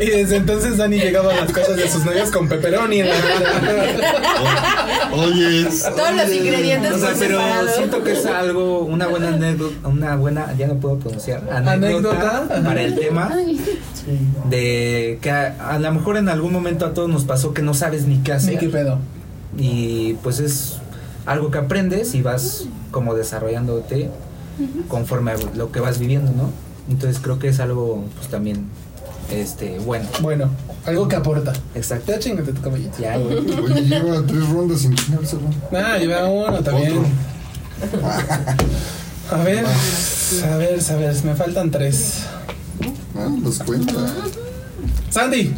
Y 0.00 0.06
desde 0.06 0.36
entonces 0.36 0.76
Dani 0.78 0.98
llegaba 0.98 1.32
a 1.32 1.36
las 1.42 1.52
casas 1.52 1.76
de 1.76 1.88
sus 1.88 2.04
novios 2.04 2.30
con 2.30 2.48
pepperoni 2.48 3.00
en 3.00 3.08
la 3.08 3.14
Oye, 5.12 5.64
Todos 5.64 6.14
los 6.16 6.32
ingredientes 6.34 6.92
o 6.92 6.98
sea, 6.98 7.10
pero 7.18 7.38
separado. 7.40 7.68
siento 7.76 8.02
que 8.04 8.12
es 8.12 8.26
algo 8.26 8.80
una 8.80 9.06
buena 9.08 9.28
anécdota 9.28 9.88
una 9.88 10.16
buena 10.16 10.54
ya 10.56 10.66
no 10.68 10.74
puedo 10.76 10.98
pronunciar 10.98 11.42
anécdota, 11.50 12.46
para 12.64 12.82
el 12.82 12.94
tema 12.98 13.30
de 14.48 15.18
que 15.20 15.30
a, 15.30 15.54
a 15.70 15.78
lo 15.78 15.92
mejor 15.92 16.16
en 16.16 16.28
algún 16.28 16.52
momento 16.52 16.86
a 16.86 16.94
todos 16.94 17.08
nos 17.08 17.24
pasó 17.24 17.52
que 17.54 17.62
no 17.62 17.74
sabes 17.74 18.06
ni 18.06 18.18
qué 18.18 18.32
hacer. 18.32 18.58
Qué 18.58 18.68
pedo. 18.68 18.98
y 19.56 20.14
pues 20.22 20.40
es 20.40 20.78
algo 21.26 21.50
que 21.50 21.58
aprendes 21.58 22.14
y 22.14 22.22
vas 22.22 22.64
como 22.90 23.14
desarrollándote 23.14 24.10
conforme 24.88 25.32
a 25.32 25.36
lo 25.54 25.72
que 25.72 25.80
vas 25.80 25.98
viviendo, 25.98 26.32
¿no? 26.32 26.50
Entonces 26.90 27.20
creo 27.22 27.38
que 27.38 27.48
es 27.48 27.60
algo 27.60 28.04
pues 28.16 28.28
también 28.28 28.66
este 29.30 29.78
bueno. 29.78 30.06
Bueno, 30.20 30.50
algo 30.86 31.08
que 31.08 31.16
aporta. 31.16 31.52
Exacto. 31.74 32.12
Ya 32.12 32.18
chingate 32.18 32.52
tu 32.52 32.60
caballito. 32.60 32.98
Ya, 32.98 33.16
güey. 33.16 33.38
Oye, 33.38 33.82
lleva 33.82 34.22
tres 34.26 34.48
rondas 34.48 34.80
sin 34.80 34.94
chingárselo. 34.94 35.42
Ah, 35.72 35.96
lleva 35.98 36.26
uno 36.26 36.60
también. 36.62 36.98
Otro. 36.98 37.08
A 39.30 39.36
ver, 39.44 39.64
a 39.64 40.56
ver, 40.56 40.80
a 40.90 40.96
ver, 40.96 41.24
me 41.24 41.34
faltan 41.36 41.70
tres. 41.70 42.24
Ah, 43.16 43.28
los 43.42 43.58
cuenta. 43.60 43.94
Sandy. 45.10 45.54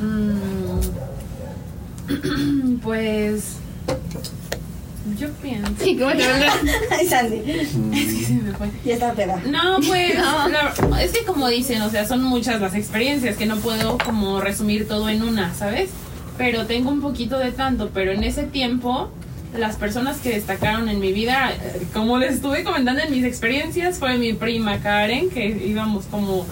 Mm, 0.00 0.76
pues. 2.82 3.56
Yo 5.18 5.28
pienso. 5.42 5.70
Sí, 5.82 5.96
¿cómo 5.96 6.10
te 6.12 6.24
Ay, 6.90 7.06
Sandy. 7.06 7.42
Se 8.24 8.32
me 8.34 8.52
fue. 8.52 8.68
Ya 8.84 8.94
está 8.94 9.12
peda. 9.12 9.40
No, 9.46 9.78
pues, 9.86 10.14
la- 10.90 11.02
es 11.02 11.12
que 11.12 11.24
como 11.24 11.48
dicen, 11.48 11.82
o 11.82 11.90
sea, 11.90 12.06
son 12.06 12.22
muchas 12.22 12.60
las 12.60 12.74
experiencias 12.74 13.36
que 13.36 13.46
no 13.46 13.56
puedo 13.56 13.98
como 13.98 14.40
resumir 14.40 14.88
todo 14.88 15.08
en 15.08 15.22
una, 15.22 15.54
¿sabes? 15.54 15.90
Pero 16.38 16.66
tengo 16.66 16.90
un 16.90 17.00
poquito 17.00 17.38
de 17.38 17.52
tanto, 17.52 17.90
pero 17.94 18.12
en 18.12 18.24
ese 18.24 18.44
tiempo 18.44 19.10
las 19.56 19.76
personas 19.76 20.18
que 20.18 20.30
destacaron 20.30 20.88
en 20.88 21.00
mi 21.00 21.12
vida, 21.12 21.50
eh, 21.52 21.86
como 21.94 22.18
les 22.18 22.34
estuve 22.34 22.62
comentando 22.62 23.00
en 23.02 23.10
mis 23.10 23.24
experiencias, 23.24 23.98
fue 23.98 24.18
mi 24.18 24.34
prima 24.34 24.80
Karen, 24.80 25.30
que 25.30 25.46
íbamos 25.66 26.04
como 26.06 26.44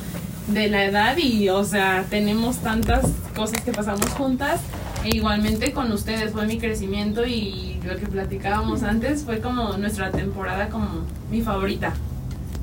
de 0.49 0.69
la 0.69 0.85
edad 0.85 1.17
y, 1.19 1.49
o 1.51 1.65
sea, 1.65 2.05
tenemos 2.09 2.59
tantas 2.59 3.05
cosas 3.37 3.61
que 3.63 3.73
pasamos 3.73 4.07
juntas. 4.11 4.61
E 5.05 5.17
igualmente 5.17 5.73
con 5.73 5.93
ustedes 5.93 6.33
fue 6.33 6.47
mi 6.47 6.59
crecimiento 6.59 7.27
y 7.27 7.79
lo 7.85 7.97
que 7.97 8.07
platicábamos 8.07 8.83
antes 8.83 9.23
fue 9.25 9.41
como 9.41 9.77
nuestra 9.77 10.11
temporada 10.11 10.69
como 10.71 11.03
mi 11.31 11.43
favorita 11.43 11.93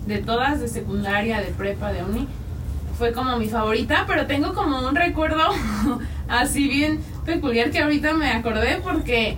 de 0.08 0.18
todas, 0.18 0.60
de 0.60 0.68
secundaria, 0.68 1.40
de 1.40 1.48
prepa, 1.48 1.92
de 1.94 2.04
uni, 2.04 2.28
fue 2.98 3.14
como 3.14 3.38
mi 3.38 3.48
favorita, 3.48 4.06
pero 4.08 4.26
tengo 4.26 4.54
como 4.56 4.88
un 4.88 4.96
recuerdo 4.96 5.38
así 6.28 6.68
bien 6.68 7.00
peculiar 7.26 7.70
que 7.70 7.80
ahorita 7.80 8.14
me 8.14 8.32
acordé 8.32 8.80
porque 8.84 9.38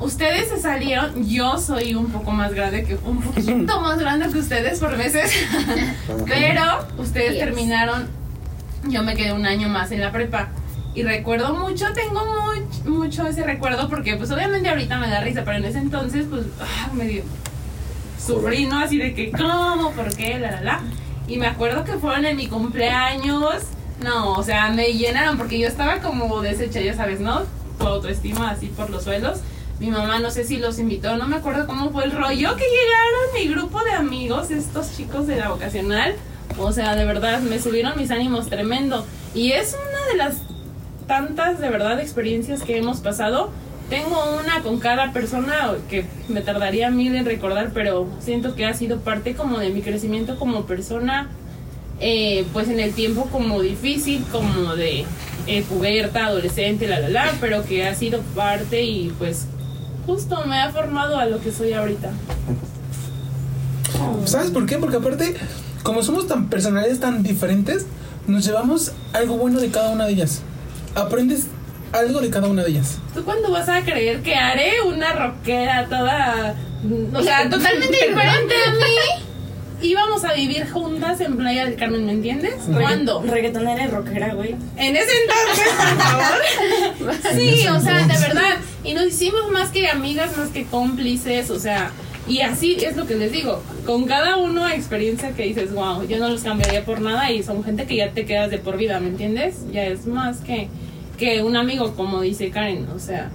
ustedes 0.00 0.48
se 0.48 0.58
salieron, 0.58 1.24
yo 1.28 1.56
soy 1.58 1.94
un 1.94 2.06
poco 2.06 2.32
más 2.32 2.52
grande 2.52 2.84
que, 2.84 2.96
un 2.96 3.20
poquito 3.22 3.80
más 3.80 4.00
grande 4.00 4.28
que 4.32 4.38
ustedes 4.40 4.80
por 4.80 4.96
veces, 4.96 5.32
pero 6.26 6.62
ustedes 6.98 7.34
Yes. 7.34 7.38
terminaron, 7.44 8.08
yo 8.88 9.04
me 9.04 9.14
quedé 9.14 9.32
un 9.32 9.46
año 9.46 9.68
más 9.68 9.92
en 9.92 10.00
la 10.00 10.10
prepa. 10.10 10.48
Y 10.94 11.02
recuerdo 11.02 11.54
mucho, 11.54 11.86
tengo 11.92 12.20
much- 12.24 12.84
mucho 12.84 13.26
ese 13.26 13.42
recuerdo 13.42 13.88
porque 13.88 14.14
pues 14.16 14.30
obviamente 14.30 14.68
ahorita 14.68 14.96
me 14.98 15.08
da 15.08 15.20
risa, 15.20 15.42
pero 15.44 15.56
en 15.58 15.64
ese 15.64 15.78
entonces 15.78 16.26
pues 16.30 16.44
ah, 16.60 16.88
medio 16.92 17.24
sufrí, 18.24 18.66
¿no? 18.66 18.78
Así 18.78 18.98
de 18.98 19.14
que, 19.14 19.30
¿cómo? 19.32 19.90
¿Por 19.92 20.14
qué? 20.14 20.38
La, 20.38 20.50
la, 20.52 20.60
la. 20.62 20.80
Y 21.26 21.38
me 21.38 21.46
acuerdo 21.46 21.84
que 21.84 21.94
fueron 21.94 22.24
en 22.26 22.36
mi 22.36 22.46
cumpleaños. 22.46 23.62
No, 24.02 24.32
o 24.32 24.42
sea, 24.42 24.70
me 24.70 24.92
llenaron 24.92 25.36
porque 25.38 25.58
yo 25.58 25.66
estaba 25.68 25.98
como 26.00 26.40
deshecha, 26.42 26.80
ya 26.80 26.94
sabes, 26.94 27.20
¿no? 27.20 27.42
Tu 27.78 27.86
autoestima 27.86 28.50
así 28.50 28.66
por 28.68 28.90
los 28.90 29.04
suelos. 29.04 29.40
Mi 29.80 29.90
mamá 29.90 30.20
no 30.20 30.30
sé 30.30 30.44
si 30.44 30.58
los 30.58 30.78
invitó, 30.78 31.16
no 31.16 31.26
me 31.26 31.36
acuerdo 31.36 31.66
cómo 31.66 31.90
fue 31.90 32.04
el 32.04 32.12
rollo 32.12 32.54
que 32.56 32.64
llegaron 32.64 33.34
mi 33.34 33.48
grupo 33.48 33.82
de 33.82 33.90
amigos, 33.92 34.50
estos 34.52 34.96
chicos 34.96 35.26
de 35.26 35.36
la 35.36 35.48
vocacional. 35.48 36.14
O 36.58 36.70
sea, 36.72 36.94
de 36.94 37.04
verdad, 37.04 37.40
me 37.40 37.58
subieron 37.58 37.96
mis 37.98 38.10
ánimos 38.12 38.48
tremendo. 38.48 39.04
Y 39.34 39.52
es 39.52 39.74
una 39.74 40.06
de 40.12 40.16
las 40.16 40.36
tantas, 41.06 41.60
de 41.60 41.68
verdad, 41.70 42.00
experiencias 42.00 42.62
que 42.62 42.78
hemos 42.78 43.00
pasado. 43.00 43.50
Tengo 43.90 44.16
una 44.40 44.62
con 44.62 44.78
cada 44.78 45.12
persona 45.12 45.74
que 45.90 46.06
me 46.28 46.40
tardaría 46.40 46.90
mil 46.90 47.14
en 47.14 47.26
recordar, 47.26 47.70
pero 47.74 48.08
siento 48.18 48.54
que 48.54 48.64
ha 48.64 48.74
sido 48.74 49.00
parte 49.00 49.34
como 49.34 49.58
de 49.58 49.70
mi 49.70 49.82
crecimiento 49.82 50.38
como 50.38 50.64
persona, 50.64 51.28
eh, 52.00 52.46
pues 52.52 52.68
en 52.68 52.80
el 52.80 52.94
tiempo 52.94 53.28
como 53.30 53.60
difícil, 53.60 54.24
como 54.32 54.74
de 54.74 55.04
eh, 55.46 55.62
puberta, 55.68 56.26
adolescente, 56.26 56.88
la, 56.88 56.98
la, 57.00 57.08
la, 57.10 57.32
pero 57.40 57.64
que 57.64 57.86
ha 57.86 57.94
sido 57.94 58.20
parte 58.34 58.82
y 58.82 59.12
pues 59.18 59.46
justo 60.06 60.44
me 60.46 60.58
ha 60.60 60.70
formado 60.70 61.18
a 61.18 61.26
lo 61.26 61.40
que 61.40 61.52
soy 61.52 61.74
ahorita. 61.74 62.10
¿Sabes 64.24 64.50
por 64.50 64.66
qué? 64.66 64.78
Porque 64.78 64.96
aparte, 64.96 65.34
como 65.82 66.02
somos 66.02 66.26
tan 66.26 66.48
personalidades 66.48 67.00
tan 67.00 67.22
diferentes, 67.22 67.86
nos 68.26 68.44
llevamos 68.44 68.92
algo 69.12 69.36
bueno 69.36 69.60
de 69.60 69.68
cada 69.70 69.90
una 69.90 70.06
de 70.06 70.12
ellas. 70.12 70.42
Aprendes 70.94 71.46
algo 71.92 72.20
de 72.20 72.30
cada 72.30 72.48
una 72.48 72.62
de 72.62 72.70
ellas. 72.70 72.98
¿Tú 73.14 73.24
cuándo 73.24 73.50
vas 73.50 73.68
a 73.68 73.82
creer 73.82 74.22
que 74.22 74.34
haré 74.34 74.82
una 74.82 75.12
rockera 75.12 75.86
toda... 75.88 76.54
O 77.14 77.22
sea, 77.22 77.48
totalmente 77.48 77.96
diferente 78.08 78.54
a 78.66 78.70
mí? 78.72 79.24
Íbamos 79.80 80.24
a 80.24 80.32
vivir 80.34 80.70
juntas 80.70 81.20
en 81.20 81.36
Playa 81.36 81.66
del 81.66 81.76
Carmen, 81.76 82.06
¿me 82.06 82.12
entiendes? 82.12 82.54
¿Cuándo? 82.72 83.22
Reggaetonera 83.22 83.84
y 83.84 83.86
rockera, 83.88 84.34
güey. 84.34 84.54
En 84.76 84.96
ese 84.96 85.12
entonces, 85.22 85.72
por 85.76 85.98
favor. 85.98 87.34
Sí, 87.34 87.66
o 87.68 87.80
sea, 87.80 88.06
de 88.06 88.18
verdad. 88.18 88.56
Y 88.82 88.94
nos 88.94 89.06
hicimos 89.06 89.50
más 89.50 89.70
que 89.70 89.88
amigas, 89.88 90.36
más 90.36 90.48
que 90.50 90.64
cómplices, 90.64 91.50
o 91.50 91.58
sea. 91.58 91.90
Y 92.26 92.40
así 92.40 92.76
es 92.82 92.96
lo 92.96 93.06
que 93.06 93.16
les 93.16 93.32
digo. 93.32 93.62
Con 93.84 94.06
cada 94.06 94.36
uno 94.36 94.66
experiencia 94.68 95.32
que 95.32 95.42
dices, 95.42 95.72
wow, 95.74 96.06
yo 96.06 96.18
no 96.18 96.30
los 96.30 96.42
cambiaría 96.42 96.84
por 96.84 97.00
nada 97.00 97.30
y 97.30 97.42
son 97.42 97.62
gente 97.62 97.86
que 97.86 97.96
ya 97.96 98.12
te 98.12 98.24
quedas 98.24 98.50
de 98.50 98.58
por 98.58 98.78
vida, 98.78 98.98
¿me 99.00 99.08
entiendes? 99.08 99.56
Ya 99.70 99.84
es 99.84 100.06
más 100.06 100.38
que, 100.38 100.68
que 101.18 101.42
un 101.42 101.56
amigo, 101.56 101.94
como 101.94 102.20
dice 102.20 102.50
Karen, 102.50 102.86
o 102.94 102.98
sea, 102.98 103.30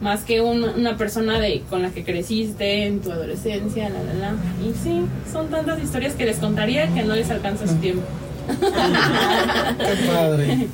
más 0.00 0.20
que 0.22 0.40
un- 0.40 0.64
una 0.64 0.96
persona 0.96 1.38
de 1.40 1.62
con 1.68 1.82
la 1.82 1.90
que 1.90 2.04
creciste 2.04 2.86
en 2.86 3.00
tu 3.00 3.12
adolescencia, 3.12 3.88
la, 3.90 4.02
la, 4.02 4.14
la. 4.14 4.32
Y 4.66 4.72
sí, 4.82 5.02
son 5.30 5.48
tantas 5.48 5.82
historias 5.82 6.14
que 6.14 6.24
les 6.24 6.38
contaría 6.38 6.88
que 6.94 7.02
no 7.02 7.14
les 7.14 7.30
alcanza 7.30 7.66
su 7.66 7.74
tiempo. 7.76 8.02
Qué 8.48 10.06
padre. 10.10 10.66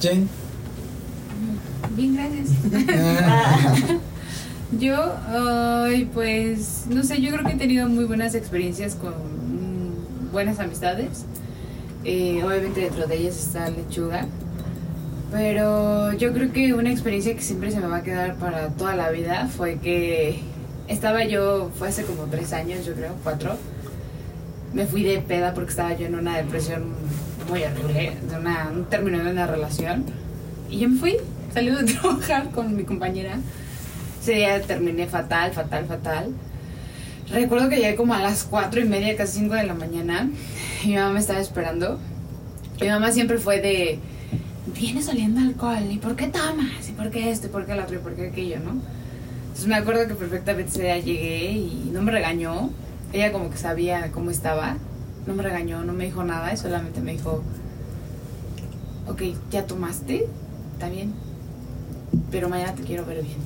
Jen. 0.00 0.28
Bien, 1.96 2.14
gracias. 2.16 2.48
Yo, 4.80 5.14
pues, 6.12 6.86
no 6.90 7.04
sé, 7.04 7.20
yo 7.22 7.30
creo 7.32 7.44
que 7.46 7.52
he 7.52 7.56
tenido 7.56 7.88
muy 7.88 8.04
buenas 8.04 8.34
experiencias 8.34 8.96
con 8.96 9.12
mm, 9.12 10.32
buenas 10.32 10.58
amistades. 10.58 11.24
Eh, 12.04 12.42
obviamente 12.44 12.80
dentro 12.80 13.06
de 13.06 13.16
ellas 13.16 13.36
está 13.38 13.70
lechuga. 13.70 14.26
Pero 15.30 16.12
yo 16.12 16.32
creo 16.32 16.52
que 16.52 16.72
una 16.72 16.90
experiencia 16.90 17.34
que 17.34 17.42
siempre 17.42 17.70
se 17.70 17.80
me 17.80 17.88
va 17.88 17.96
a 17.96 18.02
quedar 18.02 18.36
para 18.36 18.68
toda 18.68 18.94
la 18.94 19.10
vida 19.10 19.48
fue 19.48 19.78
que 19.78 20.40
estaba 20.88 21.24
yo, 21.24 21.70
fue 21.76 21.88
hace 21.88 22.04
como 22.04 22.24
tres 22.24 22.52
años, 22.52 22.86
yo 22.86 22.94
creo, 22.94 23.14
cuatro. 23.22 23.56
Me 24.72 24.86
fui 24.86 25.02
de 25.02 25.18
peda 25.18 25.52
porque 25.54 25.70
estaba 25.70 25.94
yo 25.94 26.06
en 26.06 26.14
una 26.14 26.36
depresión 26.36 26.84
muy 27.48 27.62
horrible, 27.64 28.12
de 28.28 28.36
una, 28.36 28.70
un 28.72 28.88
de 28.88 29.30
una 29.30 29.46
relación. 29.46 30.04
Y 30.70 30.78
yo 30.78 30.88
me 30.88 30.98
fui, 30.98 31.16
salí 31.52 31.70
de 31.70 31.84
trabajar 31.92 32.50
con 32.50 32.76
mi 32.76 32.84
compañera. 32.84 33.38
Ese 34.22 34.32
día 34.32 34.60
terminé 34.62 35.06
fatal, 35.06 35.52
fatal, 35.52 35.86
fatal. 35.86 36.30
Recuerdo 37.32 37.68
que 37.68 37.76
llegué 37.76 37.96
como 37.96 38.14
a 38.14 38.20
las 38.20 38.44
cuatro 38.44 38.80
y 38.80 38.84
media, 38.84 39.16
casi 39.16 39.40
cinco 39.40 39.54
de 39.54 39.64
la 39.64 39.74
mañana. 39.74 40.30
Y 40.84 40.88
mi 40.88 40.94
mamá 40.96 41.12
me 41.12 41.20
estaba 41.20 41.40
esperando. 41.40 41.98
Mi 42.80 42.88
mamá 42.88 43.10
siempre 43.10 43.38
fue 43.38 43.60
de, 43.60 43.98
vienes 44.74 45.08
oliendo 45.08 45.40
alcohol, 45.40 45.90
¿y 45.90 45.98
por 45.98 46.16
qué 46.16 46.26
tomas? 46.28 46.88
¿Y 46.88 46.92
por 46.92 47.10
qué 47.10 47.30
esto? 47.30 47.46
¿Y 47.46 47.50
por 47.50 47.66
qué 47.66 47.72
el 47.72 47.80
otro? 47.80 47.96
¿Y 47.96 47.98
por 47.98 48.14
qué 48.14 48.28
aquello? 48.28 48.60
¿no? 48.60 48.80
Entonces 49.42 49.66
me 49.66 49.76
acuerdo 49.76 50.06
que 50.06 50.14
perfectamente 50.14 50.70
ese 50.70 51.02
llegué 51.02 51.52
y 51.52 51.90
no 51.92 52.02
me 52.02 52.12
regañó. 52.12 52.70
Ella 53.12 53.32
como 53.32 53.50
que 53.50 53.56
sabía 53.56 54.10
cómo 54.12 54.30
estaba. 54.30 54.76
No 55.26 55.34
me 55.34 55.42
regañó, 55.42 55.82
no 55.82 55.92
me 55.92 56.04
dijo 56.04 56.24
nada 56.24 56.52
y 56.52 56.56
solamente 56.56 57.00
me 57.00 57.12
dijo, 57.12 57.42
ok, 59.08 59.22
¿ya 59.50 59.66
tomaste? 59.66 60.26
Está 60.74 60.88
bien. 60.88 61.14
Pero 62.30 62.48
mañana 62.48 62.74
te 62.74 62.82
quiero 62.82 63.06
ver 63.06 63.22
bien. 63.22 63.38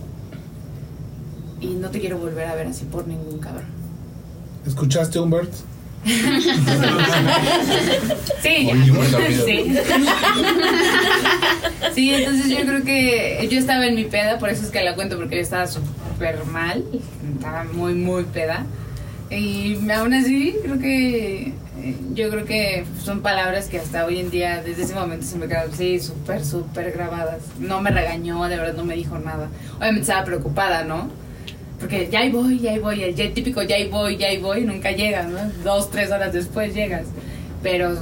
Y 1.61 1.75
no 1.75 1.91
te 1.91 2.01
quiero 2.01 2.19
volver 2.19 2.47
a 2.47 2.55
ver 2.55 2.67
así 2.67 2.85
por 2.85 3.07
ningún 3.07 3.39
cabrón. 3.39 3.67
¿Escuchaste, 4.67 5.19
Humbert? 5.19 5.53
Sí, 8.43 8.67
ya. 8.67 8.75
Sí. 9.45 9.77
Sí, 11.95 12.15
entonces 12.15 12.49
yo 12.49 12.61
creo 12.65 12.85
que 12.85 13.47
yo 13.51 13.59
estaba 13.59 13.87
en 13.87 13.97
mi 13.97 14.05
peda, 14.05 14.39
por 14.39 14.49
eso 14.49 14.65
es 14.65 14.71
que 14.71 14.83
la 14.83 14.95
cuento, 14.95 15.17
porque 15.17 15.37
yo 15.37 15.43
estaba 15.43 15.67
súper 15.67 16.45
mal, 16.47 16.85
estaba 17.37 17.65
muy, 17.65 17.95
muy 17.95 18.25
peda. 18.25 18.65
Y 19.29 19.77
aún 19.91 20.15
así, 20.15 20.57
creo 20.63 20.79
que 20.79 21.53
eh, 21.83 21.97
yo 22.15 22.31
creo 22.31 22.45
que 22.45 22.85
son 23.03 23.23
palabras 23.23 23.67
que 23.67 23.79
hasta 23.79 24.05
hoy 24.05 24.19
en 24.19 24.31
día, 24.31 24.63
desde 24.63 24.85
ese 24.85 24.95
momento 24.95 25.27
se 25.27 25.39
me 25.39 25.49
quedaron, 25.49 25.73
sí, 25.73 25.99
súper, 26.01 26.45
súper 26.45 26.93
grabadas. 26.93 27.43
No 27.59 27.81
me 27.81 27.91
regañó, 27.91 28.45
de 28.49 28.57
verdad 28.57 28.75
no 28.75 28.85
me 28.85 28.95
dijo 28.95 29.19
nada. 29.19 29.49
Obviamente 29.79 30.03
estaba 30.03 30.25
preocupada, 30.25 30.85
¿no? 30.85 31.11
Porque 31.91 32.09
ya 32.09 32.21
ahí 32.21 32.31
voy, 32.31 32.61
ya 32.61 32.71
ahí 32.71 32.79
voy, 32.79 33.03
el 33.03 33.15
ya 33.17 33.29
típico 33.35 33.63
ya 33.63 33.75
ahí 33.75 33.89
voy, 33.89 34.17
ya 34.17 34.29
ahí 34.29 34.39
voy, 34.39 34.61
nunca 34.63 34.93
llegas, 34.93 35.29
¿no? 35.29 35.39
Dos, 35.65 35.91
tres 35.91 36.11
horas 36.13 36.33
después 36.33 36.73
llegas. 36.73 37.03
Pero 37.65 37.95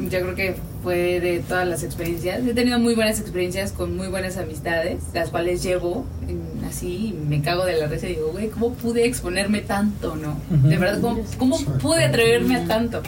yo 0.00 0.20
creo 0.20 0.34
que 0.34 0.56
fue 0.82 1.20
de 1.20 1.38
todas 1.40 1.66
las 1.68 1.84
experiencias. 1.84 2.44
He 2.44 2.52
tenido 2.52 2.80
muy 2.80 2.96
buenas 2.96 3.20
experiencias 3.20 3.70
con 3.70 3.96
muy 3.96 4.08
buenas 4.08 4.38
amistades, 4.38 4.96
las 5.14 5.30
cuales 5.30 5.62
llevo 5.62 6.04
en- 6.28 6.48
así, 6.68 6.88
y 6.88 7.12
me 7.28 7.40
cago 7.40 7.64
de 7.64 7.76
la 7.76 7.86
risa 7.86 8.06
y 8.08 8.16
digo, 8.16 8.30
güey, 8.32 8.48
¿cómo 8.48 8.72
pude 8.74 9.06
exponerme 9.06 9.60
tanto, 9.60 10.16
no? 10.16 10.36
De 10.68 10.76
verdad, 10.76 11.00
¿cómo, 11.00 11.20
cómo 11.38 11.56
pude 11.80 12.04
atreverme 12.04 12.56
a 12.56 12.66
tanto? 12.66 13.02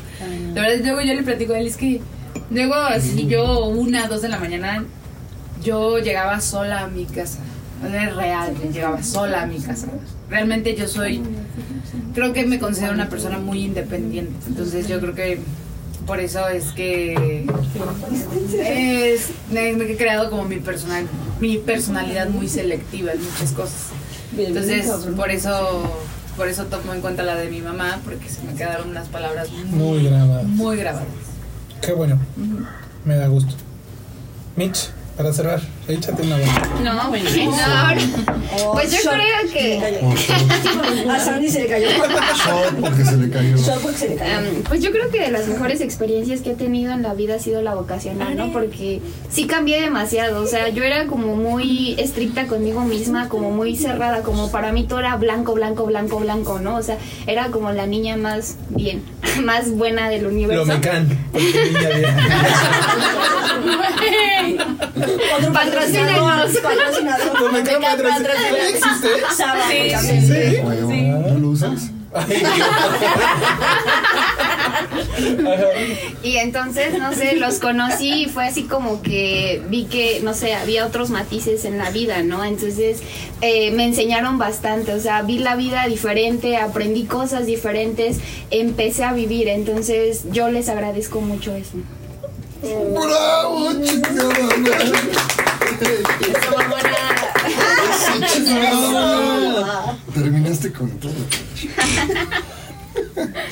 De 0.55 0.61
verdad, 0.61 0.76
luego 0.85 1.01
yo 1.01 1.12
le 1.14 1.22
platico 1.24 1.55
a 1.55 1.59
él, 1.59 1.66
es 1.66 1.76
que 1.76 2.01
luego 2.51 2.74
así 2.74 3.26
yo, 3.26 3.66
una, 3.66 4.07
dos 4.07 4.22
de 4.22 4.28
la 4.28 4.39
mañana, 4.39 4.85
yo 5.62 5.99
llegaba 5.99 6.41
sola 6.41 6.83
a 6.85 6.87
mi 6.87 7.05
casa. 7.05 7.41
O 7.85 7.91
sea, 7.91 8.05
es 8.09 8.14
real, 8.14 8.55
yo 8.62 8.70
llegaba 8.70 9.03
sola 9.03 9.43
a 9.43 9.47
mi 9.47 9.59
casa. 9.59 9.89
Realmente 10.31 10.76
yo 10.76 10.87
soy, 10.87 11.20
creo 12.14 12.33
que 12.33 12.47
me 12.47 12.59
considero 12.59 12.93
una 12.93 13.09
persona 13.09 13.39
muy 13.39 13.64
independiente. 13.64 14.33
Entonces 14.47 14.87
yo 14.89 15.01
creo 15.01 15.14
que 15.14 15.41
por 16.07 16.20
eso 16.20 16.49
es 16.49 16.66
que 16.72 17.47
es, 18.62 19.31
he 19.53 19.97
creado 19.97 20.31
como 20.31 20.45
mi, 20.45 20.57
personal, 20.57 21.07
mi 21.41 21.59
personalidad 21.59 22.28
muy 22.28 22.49
selectiva 22.49 23.12
en 23.12 23.22
muchas 23.22 23.53
cosas. 23.53 23.89
Entonces 24.37 24.87
por 25.16 25.31
eso, 25.31 25.83
por 26.37 26.49
eso 26.49 26.64
tomo 26.66 26.95
en 26.95 27.01
cuenta 27.01 27.22
la 27.24 27.35
de 27.35 27.51
mi 27.51 27.61
mamá, 27.61 28.01
porque 28.05 28.28
se 28.28 28.43
me 28.43 28.55
quedaron 28.55 28.91
unas 28.91 29.09
palabras 29.09 29.51
Muy 29.66 30.05
grabada. 30.05 30.43
muy 30.45 30.76
grabadas. 30.76 31.09
Qué 31.83 31.93
bueno. 31.93 32.18
Me 33.05 33.16
da 33.16 33.26
gusto. 33.26 33.55
Mitch, 34.57 34.91
para 35.21 35.35
cerrar, 35.35 35.61
échate 35.87 36.23
una 36.23 36.37
buena. 36.39 36.68
No, 36.83 37.09
bueno. 37.11 37.29
No, 37.31 38.73
pues 38.73 38.91
yo 38.91 38.99
shot. 39.03 39.12
creo 39.12 39.53
que. 39.53 40.01
A 41.11 41.21
Sandy 41.21 41.51
se 41.51 41.61
le 41.61 41.66
cayó. 41.66 41.89
Shot 41.91 42.81
porque 42.81 43.05
se 43.05 43.16
le 43.18 43.29
cayó. 43.29 43.57
Shot 43.59 43.81
porque 43.83 43.99
se 43.99 44.09
le 44.09 44.14
cayó. 44.16 44.39
Em, 44.39 44.62
pues 44.62 44.81
yo 44.81 44.91
creo 44.93 45.11
que 45.11 45.21
de 45.21 45.31
las 45.31 45.47
mejores 45.47 45.83
experiencias 45.83 46.41
que 46.41 46.53
he 46.53 46.55
tenido 46.55 46.95
en 46.95 47.03
la 47.03 47.12
vida 47.12 47.35
ha 47.35 47.39
sido 47.39 47.61
la 47.61 47.75
vocacional, 47.75 48.35
¿no? 48.35 48.51
Porque 48.51 49.03
sí 49.31 49.47
cambié 49.47 49.83
demasiado, 49.83 50.43
o 50.43 50.47
sea, 50.47 50.71
yo 50.71 50.85
era 50.85 51.07
como 51.07 51.37
muy 51.37 51.97
estricta 51.99 52.47
conmigo 52.47 52.81
misma, 52.81 53.29
como 53.29 53.51
muy 53.51 53.77
cerrada, 53.77 54.23
como 54.23 54.51
para 54.51 54.73
mí 54.73 54.85
todo 54.85 55.01
era 55.01 55.16
blanco, 55.16 55.53
blanco, 55.53 55.85
blanco, 55.85 56.18
blanco, 56.18 56.61
¿no? 56.61 56.77
O 56.77 56.83
sea, 56.83 56.97
era 57.27 57.49
como 57.49 57.73
la 57.73 57.87
niña 57.87 58.16
más 58.16 58.57
bien, 58.71 59.03
más 59.45 59.71
buena 59.71 60.09
del 60.09 60.23
Lo 60.23 60.31
universo. 60.31 60.64
me 60.64 60.81
can. 60.81 61.07
Porque 61.31 61.64
niña 61.66 61.89
bien. 61.91 62.16
Otro. 65.37 65.53
Patrocinador. 65.53 66.49
Lo 67.41 67.53
me 67.53 67.63
can 67.63 67.83
patrocina. 67.83 68.31
¿Todavía 68.49 68.69
existe? 68.69 69.09
Sí. 70.01 70.21
Sí. 70.27 70.61
¿Tú 71.29 71.39
lo 71.39 71.49
usas? 71.49 71.91
Y 76.23 76.37
entonces, 76.37 76.99
no 76.99 77.13
sé, 77.13 77.37
los 77.37 77.59
conocí 77.59 78.23
y 78.23 78.27
fue 78.27 78.47
así 78.47 78.65
como 78.65 79.03
que 79.03 79.63
vi 79.69 79.85
que, 79.85 80.21
no 80.23 80.35
sé, 80.35 80.55
había 80.55 80.87
otros 80.87 81.11
matices 81.11 81.65
en 81.65 81.79
la 81.79 81.91
vida, 81.91 82.23
¿no? 82.23 82.45
Entonces 82.45 83.03
eh, 83.41 83.71
me 83.73 83.85
enseñaron 83.85 84.39
bastante, 84.39 84.93
o 84.93 85.01
sea, 85.01 85.23
vi 85.23 85.39
la 85.39 85.57
vida 85.57 85.87
diferente, 85.87 86.57
aprendí 86.57 87.05
cosas 87.05 87.47
diferentes, 87.47 88.19
empecé 88.51 89.05
a 89.05 89.13
vivir, 89.13 89.49
entonces 89.49 90.25
yo 90.31 90.51
les 90.51 90.69
agradezco 90.69 91.21
mucho 91.21 91.55
eso. 91.55 91.79
¡Bravo, 92.63 93.73
chingada! 93.83 94.33
madre! 96.69 96.91
Chingada. 98.33 99.97
Terminaste 100.15 100.73
con 100.73 100.91
todo. 100.99 101.13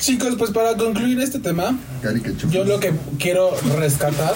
Chicos, 0.01 0.35
pues 0.39 0.51
para 0.51 0.77
concluir 0.77 1.21
este 1.21 1.39
tema, 1.39 1.79
yo 2.51 2.65
lo 2.65 2.81
que 2.81 2.93
quiero 3.19 3.53
rescatar. 3.79 4.35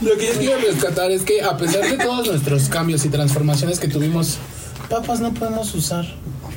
lo 0.00 0.16
que 0.16 0.26
yo 0.26 0.34
quiero 0.38 0.58
rescatar 0.60 1.10
es 1.10 1.22
que 1.22 1.42
a 1.42 1.56
pesar 1.56 1.82
de 1.82 1.96
todos 1.98 2.28
nuestros 2.28 2.68
cambios 2.68 3.04
y 3.04 3.08
transformaciones 3.08 3.80
que 3.80 3.88
tuvimos, 3.88 4.38
papas 4.88 5.20
no 5.20 5.34
podemos 5.34 5.74
usar. 5.74 6.04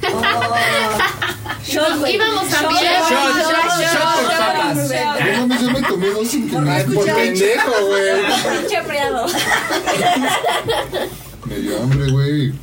Shot, 1.67 1.99
güey. 1.99 2.15
Íbamos 2.15 2.47
también. 2.47 2.93
Shot, 3.09 3.09
shot, 3.09 3.79
shot 3.93 4.15
por 4.15 4.31
papas. 4.37 4.89
Yo 5.61 5.71
me 5.71 5.81
tomé 5.81 6.09
dos 6.09 6.27
sin 6.27 6.49
por 6.49 6.63
pendejo, 6.63 7.71
güey. 7.87 8.59
Pinche 8.59 8.81
priado. 8.83 9.25
Me 11.45 11.59
dio 11.59 11.81
hambre, 11.81 12.11
güey. 12.11 12.53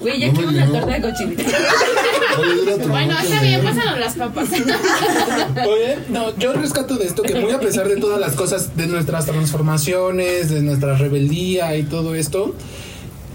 Güey, 0.00 0.20
ya 0.20 0.26
No 0.26 0.32
quiero 0.34 0.48
una 0.50 0.66
torta 0.66 0.92
de 0.94 1.00
cochinita. 1.00 1.42
Bueno, 2.88 3.18
está 3.18 3.40
bien, 3.40 3.62
pásanos 3.62 3.98
las 3.98 4.14
papas. 4.14 4.48
Oye, 5.66 5.98
no, 6.10 6.36
yo 6.36 6.52
rescato 6.52 6.96
de 6.96 7.06
esto 7.06 7.22
que 7.22 7.34
muy 7.36 7.52
a 7.52 7.60
pesar 7.60 7.88
de 7.88 7.96
todas 7.96 8.20
las 8.20 8.34
cosas, 8.34 8.76
de 8.76 8.86
nuestras 8.86 9.24
transformaciones, 9.24 10.50
de 10.50 10.60
nuestra 10.60 10.96
rebeldía 10.96 11.74
y 11.76 11.84
todo 11.84 12.14
esto, 12.14 12.54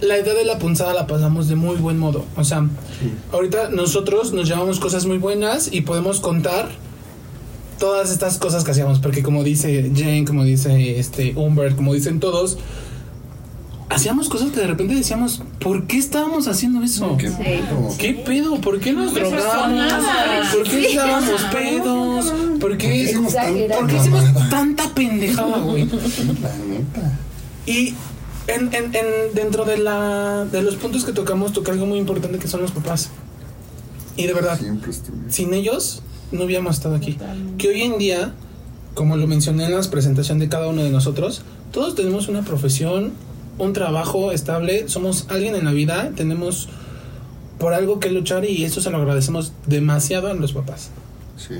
la 0.02 0.18
idea 0.18 0.34
de 0.34 0.46
la 0.46 0.60
punzada 0.60 0.94
la 0.94 1.08
pasamos 1.08 1.48
de 1.48 1.56
muy 1.56 1.78
buen 1.78 1.98
modo. 1.98 2.26
O 2.36 2.44
sea, 2.44 2.68
ahorita 3.32 3.70
nosotros 3.70 4.34
nos 4.34 4.48
llevamos 4.48 4.80
cosas 4.80 5.06
muy 5.06 5.18
buenas 5.18 5.70
y 5.72 5.82
podemos 5.82 6.20
contar 6.20 6.70
todas 7.80 8.12
estas 8.12 8.38
cosas 8.38 8.64
que 8.64 8.72
hacíamos, 8.72 9.00
porque 9.00 9.24
como 9.24 9.44
dice 9.44 9.92
Jane, 9.96 10.26
como 10.26 10.44
dice 10.44 11.00
este 11.00 11.34
Humbert, 11.36 11.76
como 11.76 11.94
dicen 11.94 12.20
todos, 12.20 12.58
hacíamos 13.90 14.30
cosas 14.30 14.52
que 14.52 14.60
de 14.60 14.68
repente 14.68 14.94
decíamos, 14.94 15.42
¿por 15.60 15.88
qué 15.88 15.98
estábamos 15.98 16.48
haciendo 16.48 16.84
eso? 16.84 17.18
¿Qué 17.18 17.32
pedo? 17.32 17.96
¿Qué 17.98 18.14
pedo? 18.14 18.62
¿Por 18.62 18.80
qué 18.80 18.94
nos 18.94 19.14
drogamos? 19.14 19.94
¿Por 20.54 20.64
qué 20.64 20.88
estábamos 20.88 21.42
pedos? 21.52 22.26
¿Por 22.26 22.60
¿Por 22.60 22.78
qué 22.78 23.16
¿por 23.76 23.88
qué 23.88 23.98
hicimos 23.98 24.24
tanta 24.50 24.94
pendejada, 24.94 25.58
güey? 25.60 25.86
La 25.86 26.56
neta. 26.66 27.20
Y 27.66 27.94
en, 28.50 28.74
en, 28.74 28.96
en- 28.96 29.34
dentro 29.36 29.66
de, 29.66 29.78
la, 29.78 30.46
de 30.52 30.62
los 30.62 30.76
puntos 30.76 31.06
que 31.06 31.12
tocamos, 31.14 31.54
toca 31.54 31.72
algo 31.72 31.86
muy 31.86 32.00
importante 32.00 32.38
que 32.40 32.48
son 32.48 32.62
los 32.62 32.72
papás. 32.72 33.10
Y 34.18 34.28
de 34.28 34.34
verdad, 34.34 34.60
sin 35.30 35.54
ellos 35.54 36.02
no 36.32 36.44
hubiéramos 36.44 36.76
estado 36.76 36.96
aquí. 36.96 37.18
Que 37.58 37.70
hoy 37.70 37.82
en 37.84 37.98
día, 37.98 38.34
como 38.94 39.16
lo 39.16 39.28
mencioné 39.28 39.66
en 39.66 39.76
la 39.76 39.82
presentación 39.90 40.40
de 40.40 40.50
cada 40.50 40.68
uno 40.68 40.84
de 40.84 40.90
nosotros, 40.90 41.42
todos 41.72 41.96
tenemos 41.96 42.28
una 42.28 42.44
profesión, 42.44 43.14
un 43.58 43.74
trabajo 43.74 44.32
estable, 44.32 44.90
somos 44.90 45.26
alguien 45.30 45.56
en 45.56 45.66
la 45.66 45.72
vida, 45.72 46.12
tenemos 46.16 46.68
por 47.60 47.74
algo 47.74 48.00
que 48.00 48.10
luchar 48.12 48.46
y 48.46 48.64
eso 48.64 48.82
se 48.82 48.90
lo 48.90 48.98
agradecemos 48.98 49.54
demasiado 49.68 50.28
a 50.30 50.34
los 50.34 50.54
papás. 50.54 50.90
Sí. 51.38 51.56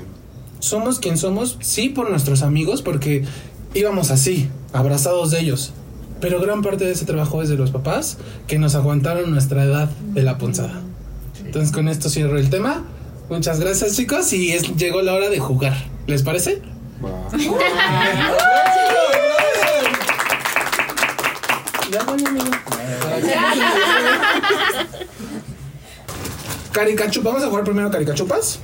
Somos 0.58 0.98
quien 0.98 1.16
somos, 1.16 1.56
sí, 1.60 1.88
por 1.88 2.10
nuestros 2.10 2.42
amigos, 2.42 2.82
porque 2.82 3.24
íbamos 3.74 4.10
así, 4.10 4.48
abrazados 4.74 5.30
de 5.30 5.40
ellos. 5.40 5.72
Pero 6.20 6.40
gran 6.40 6.62
parte 6.62 6.84
de 6.84 6.92
ese 6.92 7.04
trabajo 7.06 7.42
es 7.42 7.48
de 7.48 7.56
los 7.56 7.70
papás 7.70 8.18
que 8.46 8.58
nos 8.58 8.74
aguantaron 8.74 9.30
nuestra 9.30 9.64
edad 9.64 9.88
de 9.88 10.22
la 10.22 10.38
punzada. 10.38 10.80
Entonces 11.44 11.72
con 11.72 11.88
esto 11.88 12.08
cierro 12.08 12.38
el 12.38 12.50
tema. 12.50 12.84
Muchas 13.28 13.60
gracias 13.60 13.96
chicos 13.96 14.32
y 14.32 14.52
es, 14.52 14.76
llegó 14.76 15.02
la 15.02 15.14
hora 15.14 15.30
de 15.30 15.38
jugar. 15.38 15.76
¿Les 16.06 16.22
parece? 16.22 16.60
Va. 17.02 17.28
Caricachupas, 26.72 27.32
vamos 27.32 27.42
a 27.46 27.48
jugar 27.48 27.64
primero 27.64 27.90
caricachupas, 27.90 28.60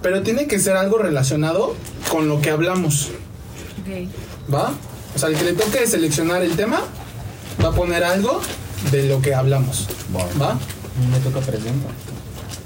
pero 0.00 0.22
tiene 0.22 0.46
que 0.46 0.58
ser 0.58 0.76
algo 0.76 0.98
relacionado 0.98 1.74
con 2.10 2.28
lo 2.28 2.40
que 2.40 2.50
hablamos. 2.50 3.10
¿Va? 4.52 4.72
O 5.14 5.18
sea, 5.18 5.28
el 5.28 5.36
que 5.36 5.44
le 5.44 5.52
toque 5.52 5.86
seleccionar 5.86 6.42
el 6.42 6.56
tema 6.56 6.80
va 7.62 7.68
a 7.68 7.72
poner 7.72 8.02
algo 8.04 8.40
de 8.90 9.04
lo 9.04 9.20
que 9.20 9.34
hablamos. 9.34 9.86
¿Va? 10.40 10.58
Me 11.10 11.18
toca 11.20 11.40
presentar. 11.40 11.90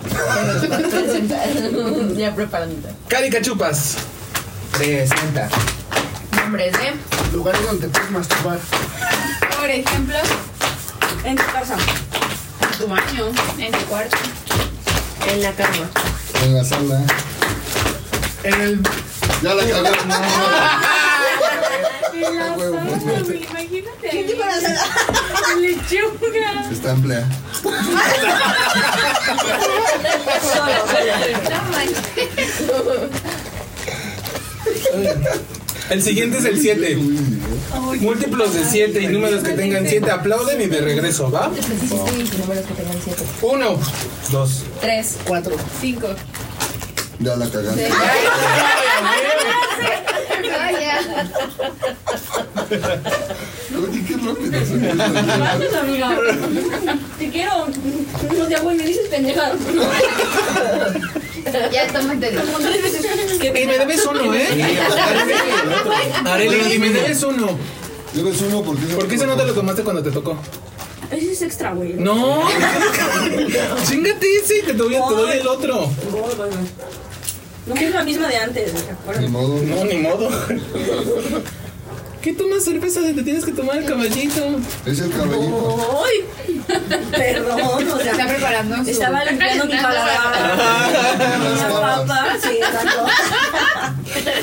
ya 2.16 2.34
preparando. 2.34 2.88
Caricachupas. 3.09 3.97
Presenta. 4.72 5.49
Nombres 6.36 6.72
de. 6.72 7.36
Lugares 7.36 7.62
donde 7.66 7.88
puedes 7.88 8.11
masturbar. 8.11 8.59
Por 9.59 9.68
ejemplo, 9.70 10.16
En 11.24 11.36
tu 11.36 11.42
casa. 11.44 11.76
tu 12.78 12.86
baño, 12.86 13.26
en 13.59 13.72
tu 13.72 13.78
cuarto. 13.86 14.16
En 15.28 15.42
la 15.42 15.53
cama. 15.53 15.90
En 16.44 16.55
la 16.55 16.64
sala. 16.64 17.01
En 18.44 18.61
el 18.61 18.82
Ya 19.42 19.55
la 19.55 19.66
cagaron. 19.66 20.09
En 22.16 22.38
la 22.38 22.52
huevo. 22.52 22.76
sala, 22.76 23.20
güey, 23.24 23.42
imagínate. 23.44 24.08
¿Qué 24.10 24.24
tipo 24.24 24.42
de 24.44 24.60
sala? 24.60 24.84
Lechuga. 25.60 26.70
Está 26.70 26.90
emplea. 26.92 27.28
El 35.90 36.02
siguiente 36.02 36.38
es 36.38 36.44
el 36.44 36.60
7. 36.60 36.96
Múltiplos 38.00 38.54
de 38.54 38.64
7 38.64 39.00
y 39.02 39.06
números 39.08 39.44
que 39.44 39.52
tengan 39.52 39.86
7 39.86 40.10
aplauden 40.10 40.60
y 40.60 40.66
de 40.66 40.80
regreso, 40.80 41.30
¿va? 41.30 41.48
Números 41.48 42.64
que 42.66 42.74
tengan 42.74 42.98
siete. 43.04 43.22
1, 43.42 43.78
2, 44.32 44.62
Tres. 44.80 45.16
Cuatro. 45.26 45.56
Cinco. 45.80 46.08
Ya 47.20 47.36
la 47.36 47.48
cagaste. 47.48 47.88
Oye, 52.70 54.04
qué 54.06 54.16
rápido 54.16 54.52
se 54.60 54.66
fue. 54.66 54.78
Gracias, 54.78 55.74
amiga. 55.74 56.18
Te 57.18 57.28
quiero. 57.30 57.66
No 58.36 58.46
te 58.46 58.54
hago 58.54 58.72
y 58.72 58.76
me 58.76 58.84
dices 58.86 59.08
pendejada. 59.08 59.54
Ya 61.72 61.86
tómate 61.92 62.34
Como 62.34 62.58
tres 62.58 62.82
veces. 62.82 63.06
Y 63.42 63.50
me 63.66 63.78
debes 63.78 64.04
uno, 64.06 64.34
¿eh? 64.34 64.78
Areli, 66.24 66.72
y 66.74 66.78
me 66.78 66.90
debes 66.90 67.22
uno. 67.22 67.56
Uno 68.14 68.62
porque... 68.62 68.86
¿Por 68.94 69.08
qué 69.08 69.14
ese 69.16 69.26
no 69.26 69.36
te 69.36 69.46
lo 69.46 69.52
tomaste 69.52 69.82
cuando 69.82 70.02
te 70.02 70.10
tocó? 70.10 70.38
Ese 71.10 71.32
es 71.32 71.42
extra, 71.42 71.72
güey. 71.72 71.94
No. 71.94 72.42
Chingate 73.86 74.26
ese, 74.42 74.62
te 74.62 74.72
doy, 74.72 74.92
te 74.94 74.98
doy 74.98 75.38
el 75.38 75.46
otro. 75.46 75.88
No 77.66 77.74
es 77.74 77.94
la 77.94 78.04
misma 78.04 78.28
de 78.28 78.36
antes, 78.36 78.72
Ni 79.20 79.28
modo. 79.28 79.60
No, 79.60 79.84
ni 79.84 79.98
modo. 79.98 80.30
¿Qué 82.27 82.33
tomas 82.33 82.64
cerveza 82.64 83.03
si 83.07 83.12
te 83.12 83.22
tienes 83.22 83.45
que 83.45 83.53
tomar 83.53 83.77
el 83.77 83.85
caballito? 83.85 84.41
Es 84.85 84.99
el 84.99 85.12
caballito. 85.12 86.03
¡Ay! 86.05 86.27
Perdón, 87.12 87.61
o 87.89 87.99
sea. 87.99 88.11
Está 88.11 88.27
preparando 88.27 88.83
su- 88.83 88.91
Estaba 88.91 89.24
limpiando 89.24 89.64
mi 89.66 89.77
paladar. 89.77 90.18
Sí, 92.43 92.49
exacto. 92.59 93.05
Para 94.27 94.41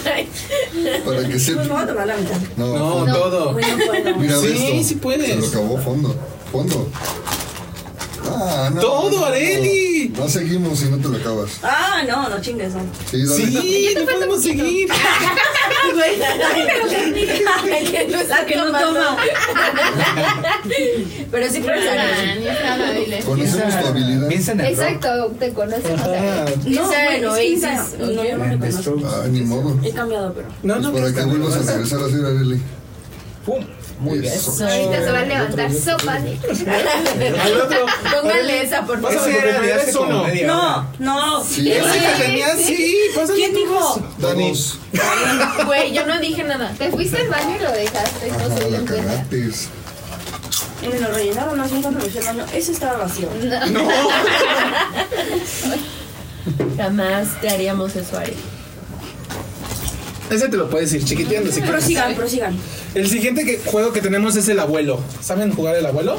que 0.94 1.04
Pues 1.04 1.18
me 1.28 1.28
voy 1.28 1.40
sepa. 1.40 1.82
a 1.82 1.88
tomar 1.88 2.08
la 2.08 2.16
mitad. 2.16 2.38
No, 2.56 3.06
No, 3.06 3.14
todo. 3.14 3.52
Bueno, 3.52 3.78
puedo. 3.86 4.16
Mira, 4.16 4.38
Sí, 4.40 4.48
esto. 4.48 4.88
sí 4.88 4.96
puedes. 4.96 5.28
Se 5.30 5.36
lo 5.36 5.48
acabó 5.48 5.78
fondo. 5.80 6.16
Fondo. 6.54 6.88
Ah, 8.26 8.70
no. 8.74 8.82
Todo, 8.82 9.10
no, 9.12 9.20
no. 9.20 9.26
Areli. 9.26 10.10
No 10.18 10.28
seguimos 10.30 10.80
si 10.80 10.86
no 10.86 10.98
te 10.98 11.08
lo 11.10 11.18
acabas. 11.18 11.52
Ah, 11.64 12.04
no, 12.08 12.30
no 12.30 12.42
chingues, 12.42 12.74
no. 12.74 12.82
Sí, 13.10 13.26
dale. 13.26 13.46
Sí, 13.46 13.94
no 13.98 14.06
podemos 14.06 14.42
seguir. 14.42 14.88
La 18.30 18.46
que 18.46 18.56
no 18.56 18.66
toma. 18.72 19.18
Pero 21.32 21.50
sí 21.50 21.62
dile. 23.06 23.20
Conocemos 23.24 23.80
tu 23.80 23.88
habilidad. 23.88 24.28
Piensa 24.28 24.52
en 24.54 24.60
el 24.62 24.66
rock. 24.76 24.86
Exacto, 24.86 25.32
te 25.40 25.54
conocemos. 25.54 26.02
No, 26.66 26.90
Oasis. 27.32 27.62
que 27.98 27.98
No, 28.00 28.24
yo 28.24 28.38
no 28.38 28.46
me 28.46 28.60
conozco. 28.60 29.02
Ah, 29.06 29.26
ni 29.30 29.42
modo. 29.42 29.78
He 29.84 29.92
cambiado, 29.92 30.34
pero. 30.34 30.48
No, 30.64 30.74
Pues 30.76 30.84
no, 30.84 30.94
para 30.94 31.14
que 31.14 31.22
vuelvas 31.24 31.56
a 31.56 31.72
regresar 31.74 32.00
a 32.04 32.10
ser 32.10 32.26
Areli. 32.26 32.62
Pum. 33.46 33.64
Muy 34.00 34.20
bien. 34.20 34.34
Eso. 34.34 34.52
Ahorita 34.52 35.04
se 35.04 35.12
va 35.12 35.20
a 35.20 35.26
levantar 35.26 35.74
sopa. 35.74 36.14
Al 36.16 37.62
otro. 37.62 37.86
Póngale 38.22 38.62
esa, 38.62 38.86
por 38.86 39.02
favor. 39.02 39.18
Pásame 39.18 39.84
Ese 39.88 39.98
uno. 39.98 40.28
No, 40.46 40.88
no. 41.00 41.44
Sí, 41.44 41.74
tenía, 42.18 42.56
sí. 42.56 42.98
¿Quién 43.36 43.54
dijo? 43.54 44.02
Dani. 44.18 44.50
Dos. 44.50 44.80
Güey, 45.66 45.94
yo 45.94 46.06
no 46.06 46.20
dije 46.20 46.44
nada. 46.44 46.74
Te 46.78 46.92
fuiste 46.92 47.18
al 47.22 47.30
baño 47.30 47.56
y 47.60 47.64
lo 47.64 47.72
dejaste. 47.72 48.32
No 48.32 48.58
se 48.58 48.70
dio 48.70 48.86
cuenta. 48.86 49.26
me 50.82 51.00
lo 51.00 51.08
rellenaron 51.14 51.60
así 51.60 51.76
cuando 51.82 52.00
me 52.00 52.22
baño. 52.22 52.46
Ese 52.54 52.72
estaba 52.74 52.98
vacío. 52.98 53.30
Jamás 56.78 57.40
te 57.40 57.50
haríamos 57.50 57.96
eso, 57.96 58.18
Ari. 58.18 58.36
Ese 60.30 60.48
te 60.50 60.58
lo 60.58 60.70
puedes 60.70 60.92
ir 60.94 61.04
chiquiteando 61.04 61.50
si 61.52 61.62
quieres. 61.62 61.72
Prosigan, 61.82 62.14
prosigan. 62.16 62.58
El 62.96 63.10
siguiente 63.10 63.44
que- 63.46 63.60
juego 63.66 63.92
que 63.94 64.02
tenemos 64.02 64.36
es 64.36 64.48
el 64.48 64.60
abuelo. 64.60 65.00
¿Saben 65.22 65.54
jugar 65.54 65.76
el 65.76 65.86
abuelo? 65.86 66.18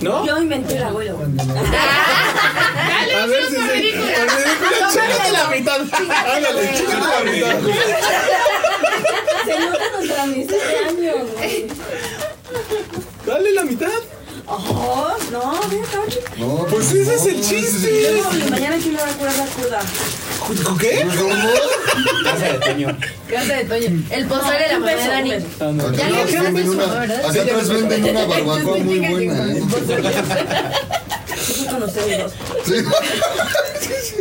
¿No? 0.00 0.24
Yo 0.26 0.38
inventé 0.38 0.76
el 0.76 0.84
abuelo. 0.84 1.18
A 3.22 3.26
ver 3.26 3.42
si 3.48 3.54
se. 3.56 3.82
Chíngate 4.92 5.32
la 5.32 5.48
mitad. 5.48 5.80
Ándale, 5.80 6.70
chíngate 6.76 7.40
la 7.40 7.54
mitad. 7.54 7.58
Se 9.44 9.54
nota 9.60 9.84
nuestra 9.96 10.22
amistad 10.22 10.56
de 10.56 10.76
años, 10.88 11.16
güey. 11.36 11.66
Dale 13.26 13.50
la 13.52 13.64
mitad. 13.64 13.88
Oh, 14.46 15.16
no. 15.32 15.54
No, 16.38 16.66
Pues 16.66 16.92
ese 16.92 17.14
es 17.14 17.26
el 17.26 17.40
chiste. 17.40 18.22
No, 18.22 18.30
mañana 18.50 18.76
quién 18.76 18.92
me 18.94 19.00
va 19.00 19.08
a 19.08 19.12
curar 19.14 19.34
la 19.36 19.46
cruda. 19.46 19.80
¿Con 20.64 20.78
qué? 20.78 21.06
Casa 22.24 22.46
de 22.52 22.58
Toño. 22.58 22.98
Casa 23.30 23.54
de 23.54 23.64
Toño. 23.64 24.02
El 24.10 24.26
pozole 24.26 24.58
de 24.58 24.68
la 24.68 24.76
Un 24.76 24.80
mamá 24.84 24.92
de 24.96 25.08
Dani. 25.08 25.32
Acá 25.32 25.96
Ya 25.96 26.10
le 26.10 26.20
avisaste 26.22 26.64
su 26.64 26.74
mamá, 26.74 26.94
¿verdad? 27.00 27.30
acá 27.30 27.42
atrás 27.42 27.68
venden 27.68 28.04
una 28.04 28.24
barbacoa 28.26 28.78
muy 28.78 28.98
buena. 29.00 29.52
¿eh? 29.52 29.62
Con 31.70 31.82
ustedes 31.82 32.18
dos. 32.18 32.32
Sí, 32.64 32.74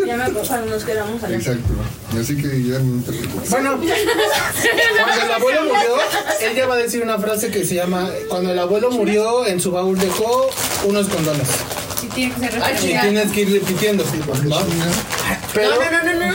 Ya 0.07 0.17
me 0.17 0.31
cuando 0.31 0.65
nos 0.71 0.83
quedamos 0.83 1.23
allá. 1.23 1.35
exacto. 1.35 1.73
Así 2.19 2.35
que 2.37 2.63
ya 2.63 2.79
no 2.79 3.01
te 3.03 3.11
preocupes. 3.11 3.49
Bueno, 3.49 3.77
cuando 3.79 5.23
el 5.25 5.31
abuelo 5.31 5.61
murió, 5.63 5.95
él 6.41 6.55
ya 6.55 6.67
va 6.67 6.75
a 6.75 6.77
decir 6.77 7.01
una 7.01 7.17
frase 7.19 7.49
que 7.51 7.63
se 7.65 7.75
llama: 7.75 8.09
Cuando 8.29 8.51
el 8.51 8.59
abuelo 8.59 8.91
murió, 8.91 9.45
en 9.45 9.59
su 9.59 9.71
baúl 9.71 9.97
dejó 9.97 10.49
unos 10.85 11.07
condones. 11.07 11.47
Sí, 12.03 12.09
tiene 12.13 12.33
que 12.33 12.39
ser 12.41 12.53
referencia. 12.53 13.01
tienes 13.01 13.31
que 13.31 13.41
ir 13.41 13.53
repitiendo. 13.53 14.03
¿va? 14.03 14.61
Pero. 15.53 15.69
No, 15.69 15.91
no, 15.91 16.03
no, 16.03 16.13
no, 16.13 16.31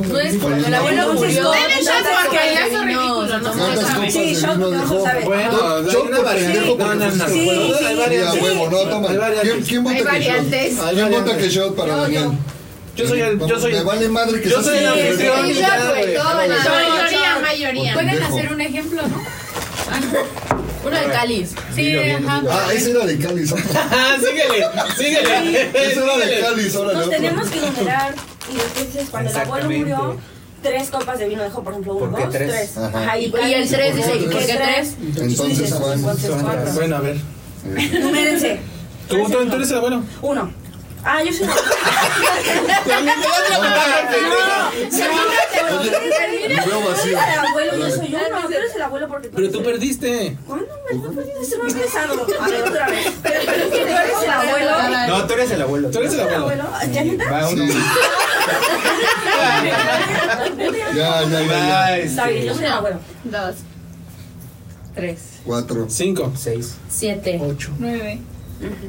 no. 0.00 0.04
No 0.08 0.18
es 0.20 0.36
cuando 0.38 0.66
el 0.66 0.74
abuelo 0.74 1.12
murió. 1.14 1.42
Shots 1.52 1.84
tantas 1.84 2.12
porque 2.22 2.36
ya 2.54 2.66
es 2.66 2.80
ridículo, 2.84 3.38
¿no? 3.40 3.52
¿Cuántas 3.52 3.90
copas 3.90 4.12
Sí, 4.12 4.34
vino 4.34 4.54
no 4.56 4.88
se 4.88 5.02
sabe. 5.04 5.24
Bueno, 5.24 5.50
una 5.78 6.16
por 6.16 6.34
pendejo, 6.34 6.76
No, 6.78 6.94
no, 6.94 7.10
no. 7.10 7.24
porque 7.24 7.28
Sí, 7.28 7.50
Hay 7.86 7.96
variantes. 7.96 8.42
huevo, 8.42 8.70
no, 8.70 8.78
toma. 8.78 9.08
¿Quién, 9.68 9.84
vota 9.84 9.96
que. 9.96 10.30
Hay 10.30 10.94
¿Quién 10.94 11.10
vota 11.10 11.36
que 11.36 11.48
shot 11.50 11.76
para 11.76 11.88
Yo, 11.88 11.96
Daniel? 12.02 12.28
Yo 12.96 13.08
soy 13.08 13.20
el. 13.20 13.38
Yo 13.46 13.60
soy 13.60 13.72
Me 13.72 13.82
vale 13.82 14.08
madre 14.08 14.40
que 14.40 14.48
Yo 14.48 14.62
soy 14.62 14.78
el 14.78 14.86
anfitrión. 14.86 15.42
Güey. 15.42 16.14
todo, 16.14 16.24
Vámonos. 16.24 16.58
Mayoría, 16.64 17.38
mayoría. 17.42 17.92
Pueden 17.94 18.22
hacer 18.22 18.52
un 18.52 18.60
ejemplo, 18.62 19.02
¿no? 19.02 20.51
Uno 20.84 20.96
de 20.98 21.06
cáliz. 21.06 21.54
Sí, 21.74 21.96
ajá. 21.96 22.42
Ah, 22.50 22.68
ese 22.74 22.90
era 22.90 23.06
de 23.06 23.18
Cáliz. 23.18 23.50
Síguele, 24.20 24.66
síguele. 24.96 25.70
Ese 25.74 26.02
era 26.04 26.18
de. 26.18 26.40
Cáliz, 26.40 26.74
ahora 26.74 26.92
Nos 26.94 27.10
tenemos 27.10 27.48
que 27.50 27.60
numerar 27.60 28.14
y 28.50 28.54
después 28.56 28.92
dices 28.92 29.08
cuando 29.10 29.30
el 29.30 29.36
abuelo 29.36 29.70
murió, 29.70 30.16
tres 30.62 30.90
copas 30.90 31.18
de 31.18 31.28
vino 31.28 31.42
dejó, 31.42 31.62
por 31.62 31.72
ejemplo, 31.72 31.94
uno, 31.94 32.10
¿Por 32.10 32.18
qué 32.18 32.24
dos, 32.24 32.34
tres? 32.34 32.50
tres. 32.74 32.78
Ajá. 32.78 33.18
y, 33.18 33.26
Y 33.26 33.54
el 33.54 33.68
tres 33.68 33.96
dice, 33.96 34.16
¿y 34.16 34.24
por 34.24 34.44
qué 34.46 34.54
tres? 34.54 34.96
Entonces. 35.00 35.72
Entonces. 35.72 36.74
Bueno, 36.74 36.96
a 36.96 37.00
ver. 37.00 37.16
Numérense. 38.00 38.60
¿Tú, 39.08 39.24
tú, 39.30 39.46
tú 39.46 39.56
eres 39.56 39.70
el 39.70 39.76
abuelo? 39.76 40.02
Uno. 40.22 40.52
Ah, 41.04 41.20
yo 41.24 41.32
soy 41.32 41.46
la 41.46 41.54
yo 42.86 43.00
uno. 46.78 48.61
Abuelo 48.82 49.08
porque 49.08 49.28
tú 49.28 49.36
Pero 49.36 49.50
tú 49.50 49.62
perdiste. 49.62 50.36
¿Cuándo 50.46 50.66
me. 50.66 50.98
A 50.98 52.48
ver, 52.48 52.62
otra 52.62 52.86
vez. 52.88 53.12
Pero, 53.22 53.40
pero 53.46 53.68
tú 53.68 53.76
eres 53.76 54.22
el 54.22 54.30
abuelo. 54.30 55.08
No, 55.08 55.26
tú 55.26 55.32
eres 55.32 55.50
el 55.50 55.62
abuelo. 55.62 55.90
Tú 55.90 55.98
eres 55.98 56.12
el 56.14 56.20
abuelo. 56.20 56.64
¿Ya 56.92 57.04
neta? 57.04 57.30
Va 57.30 57.48
uno. 57.48 57.64
Ya, 60.94 61.22
ya, 61.22 61.24
ya, 61.24 61.42
ya. 61.46 61.98
Está 61.98 62.26
bien, 62.28 62.44
yo 62.44 62.54
soy 62.54 62.64
el 62.64 62.72
abuelo. 62.72 62.98
Dos, 63.24 63.56
Tres. 64.94 65.18
Cuatro. 65.44 65.86
Cinco. 65.88 66.32
Seis. 66.36 66.74
Siete. 66.88 67.40
Ocho. 67.42 67.70
nueve. 67.78 68.18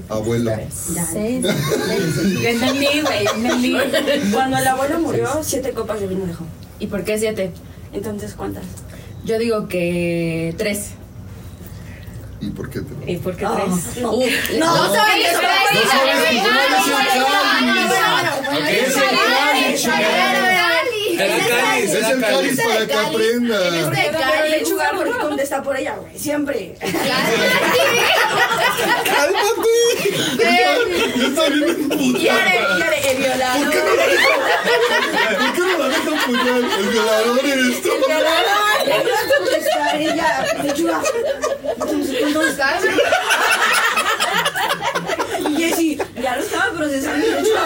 Abuelo. 0.09 0.51
Seis. 0.71 1.45
Entendí, 1.45 3.01
güey, 3.01 3.25
entendí. 3.33 3.75
Cuando 4.33 4.57
el 4.57 4.67
abuelo 4.67 4.99
murió, 4.99 5.29
siete 5.41 5.71
copas 5.71 5.99
de 5.99 6.07
vino 6.07 6.25
dejó. 6.25 6.45
¿Y 6.79 6.87
por 6.87 7.03
qué 7.03 7.17
siete? 7.17 7.51
Entonces, 7.93 8.33
¿cuántas? 8.35 8.63
Yo 9.26 9.39
digo 9.39 9.67
que 9.67 10.53
tres. 10.57 10.91
¿Y 12.41 12.49
por 12.49 12.69
qué 12.69 12.82
te 12.82 13.11
¿Y 13.11 13.17
por 13.17 13.36
qué 13.38 13.45
Ah, 13.45 13.55
tres? 13.65 13.97
no. 14.01 14.11
Uh, 14.15 14.26
No, 14.59 14.76
no 14.88 14.93
sabes 14.93 15.28
eso, 15.32 15.39
eso. 15.41 16.74
Es 18.67 18.95
el 19.86 19.97
cáliz. 21.18 21.45
El 21.45 21.49
cáliz, 21.49 21.93
Es 21.93 22.09
el 22.09 22.22
cáliz 22.22 22.59
para 22.61 22.86
que 22.88 22.93
aprenda. 22.93 23.57
Pero 23.91 24.45
lechuga 24.49 24.91
porque 24.95 25.11
contesta 25.11 25.61
por 25.64 25.78
ella, 25.78 25.95
güey. 25.95 26.18
Siempre. 26.18 26.76
¡Cálmate! 29.05 29.76
Yo 31.16 31.28
estoy 31.28 31.51
bien 31.53 31.70
emputado. 31.70 32.20
Yare, 32.20 33.11
el 33.11 33.18
violador. 33.18 33.74
¿Por 35.39 35.53
qué 35.53 35.59
no 35.59 35.78
la 35.78 35.88
dejan 35.89 36.14
apoyar? 36.14 36.61
El 36.80 36.88
violador 36.89 37.45
eres 37.45 37.82
tú. 37.82 37.89
contestar 39.39 39.95
ella. 40.01 40.30
Lechuga. 40.64 41.01
Jessy, 45.70 45.97
ya 46.22 46.36
lo 46.38 46.43
estaba 46.43 46.72
procesando. 46.78 47.26
Lechuga. 47.26 47.64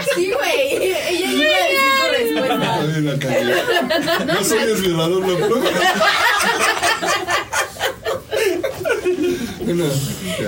Sí, 0.14 0.32
güey. 0.32 0.82
Ella 0.82 1.32
iba 1.32 1.56
a 1.56 1.64
decir 1.68 1.90
su 2.00 2.06
respuesta. 2.18 2.74
Ay, 2.80 3.02
la 3.02 3.18
cagué. 3.18 4.24
No 4.26 4.44
soy 4.44 4.58
el 4.58 4.74
violador, 4.82 5.20
no 5.26 5.36
puedo. 5.48 5.62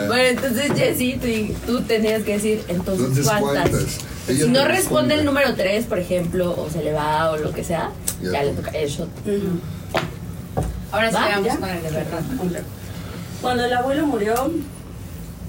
Bueno, 0.06 0.22
entonces, 0.22 0.72
Jessy, 0.74 1.18
tú, 1.66 1.72
tú 1.72 1.80
tenías 1.82 2.22
que 2.22 2.34
decir, 2.34 2.64
entonces, 2.68 3.06
Entonces, 3.08 3.26
¿cuántas? 3.26 3.70
¿cuántas? 3.70 3.98
Ella 4.28 4.44
Si 4.44 4.50
no 4.50 4.64
responde 4.66 5.14
el 5.14 5.24
número 5.24 5.54
3, 5.54 5.84
por 5.86 5.98
ejemplo, 5.98 6.54
o 6.56 6.68
se 6.70 6.82
le 6.82 6.92
va 6.92 7.30
o 7.30 7.36
lo 7.36 7.52
que 7.52 7.62
sea, 7.62 7.90
Ya. 8.22 8.32
ya, 8.32 8.42
le 8.44 8.52
toca 8.52 8.70
el 8.70 8.88
shot. 8.88 9.08
Ahora 10.90 11.08
sí 11.10 11.14
¿Va? 11.16 11.28
vamos 11.28 11.56
con 11.56 11.68
el 11.70 11.82
de 11.82 11.90
verdad. 11.90 12.20
Cuando 13.40 13.64
el 13.64 13.72
abuelo 13.72 14.06
murió, 14.06 14.50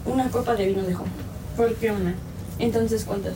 una 0.05 0.29
copa 0.29 0.55
de 0.55 0.67
vino 0.67 0.83
dejó. 0.83 1.05
¿Por 1.57 1.73
qué 1.75 1.91
una? 1.91 2.15
Entonces, 2.59 3.03
¿cuántas? 3.05 3.33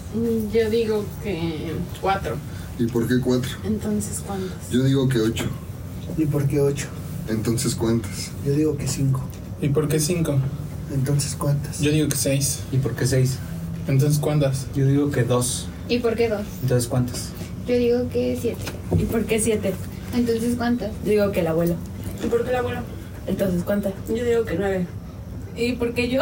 Yo 0.54 0.70
digo 0.70 1.06
que 1.24 1.74
cuatro. 2.02 2.36
¿Y 2.80 2.86
por 2.86 3.08
qué 3.08 3.20
cuatro? 3.20 3.50
Entonces, 3.64 4.24
¿cuántas? 4.26 4.70
Yo 4.70 4.84
digo 4.84 5.10
que 5.10 5.20
ocho. 5.20 5.46
¿Y 6.18 6.26
por 6.26 6.48
qué 6.48 6.62
ocho? 6.62 6.88
Entonces 7.28 7.76
cuentas. 7.76 8.32
Yo 8.46 8.54
digo 8.54 8.78
que 8.78 8.88
cinco. 8.88 9.22
¿Y 9.62 9.70
por 9.70 9.88
qué 9.88 10.00
cinco? 10.00 10.40
Entonces, 10.94 11.36
¿cuántas? 11.36 11.82
Yo 11.82 11.92
digo 11.92 12.08
que 12.08 12.16
seis. 12.16 12.60
¿Y 12.72 12.78
por 12.78 12.96
qué 12.96 13.06
seis? 13.06 13.38
Entonces, 13.88 14.20
¿cuántas? 14.20 14.68
Yo 14.76 14.86
digo 14.86 15.12
que 15.12 15.24
dos. 15.24 15.68
¿Y 15.90 16.00
por 16.00 16.16
qué 16.16 16.30
dos? 16.30 16.46
Entonces, 16.62 16.88
¿cuántas? 16.88 17.30
Yo 17.68 17.76
digo 17.76 18.08
que 18.10 18.38
siete. 18.40 18.64
¿Y 18.98 19.04
por 19.04 19.26
qué 19.26 19.40
siete? 19.40 19.74
Entonces, 20.14 20.56
¿cuántas? 20.56 20.92
Yo 21.04 21.12
digo 21.12 21.32
que 21.32 21.42
el 21.42 21.48
abuelo. 21.48 21.76
¿Y 22.24 22.28
por 22.28 22.46
qué 22.46 22.52
la 22.52 22.60
abuela? 22.60 22.84
Entonces, 23.28 23.64
¿cuántas? 23.64 23.94
Yo 24.08 24.24
digo 24.24 24.46
que 24.46 24.56
nueve. 24.58 24.88
¿Y 25.58 25.74
por 25.74 25.94
qué 25.94 26.08
yo? 26.08 26.22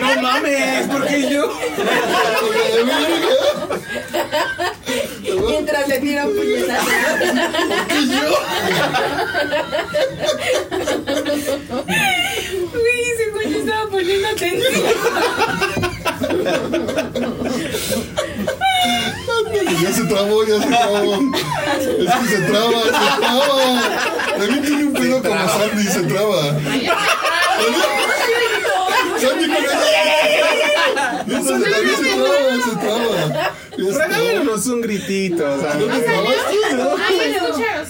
No 0.00 0.22
mames, 0.22 0.86
¿por 0.86 1.06
qué 1.06 1.28
yo? 1.28 1.52
Mientras 5.48 5.88
le 5.88 5.98
tira 5.98 6.26
un 6.26 6.36
puñetazo. 6.36 6.88
Uy, 12.72 13.00
ese 13.14 13.30
güey 13.32 13.54
estaba 13.58 13.90
poniendo 13.90 14.28
atención. 14.28 15.79
Ya 19.82 19.92
se 19.92 20.04
trabó, 20.04 20.44
ya 20.44 20.60
se 20.60 20.66
trabó. 20.68 21.14
Es 21.14 22.14
que 22.14 22.28
se 22.28 22.42
traba, 22.42 22.82
se 22.82 23.20
traba. 23.20 23.82
También 24.38 24.62
tiene 24.62 24.84
un 24.84 24.92
pedo 24.92 25.22
como 25.22 25.48
Sandy, 25.48 25.84
se 25.84 26.02
traba. 26.02 26.42
Sandy 29.20 29.46
con 29.46 29.64
eso. 29.64 29.99
Ya 31.30 31.40
se, 31.42 31.46
traba, 31.46 31.60
se 32.64 32.70
traba. 32.76 33.54
Un 34.66 34.80
gritito, 34.80 35.54
o 35.54 35.60
sea. 35.60 35.74
¿No 35.74 35.86
te 35.86 36.00
trabaste? 36.00 36.56
¿No? 36.76 36.84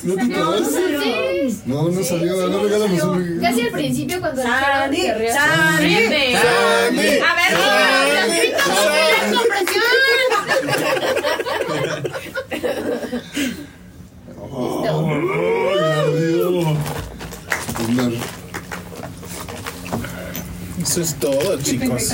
¿No 0.03 0.15
te 0.15 0.29
trabaste? 0.35 1.01
Sí. 1.03 1.63
No, 1.67 1.89
no 1.89 2.03
salió. 2.05 2.49
No 2.49 2.63
regálanos 2.63 3.03
un 3.03 3.41
Casi 3.41 3.63
al 3.63 3.71
principio 3.71 4.21
cuando 4.21 4.43
Sandy, 4.43 5.07
Sandy. 5.07 5.95
Sandy. 6.35 7.09
A 7.19 7.35
ver, 7.35 7.53
no, 7.53 7.61
son 9.31 9.35
con 9.35 9.47
presión. 9.49 9.85
Ay, 14.53 15.85
ardió. 15.99 16.49
Andar. 17.89 18.13
Eso 20.91 21.03
es 21.03 21.15
todo, 21.15 21.57
chicos. 21.63 22.11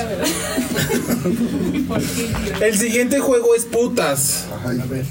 El 2.61 2.77
siguiente 2.77 3.19
juego 3.21 3.55
es 3.55 3.65
putas. 3.65 4.45
Ay, 4.67 4.79
A 4.81 4.85
ver. 4.85 5.07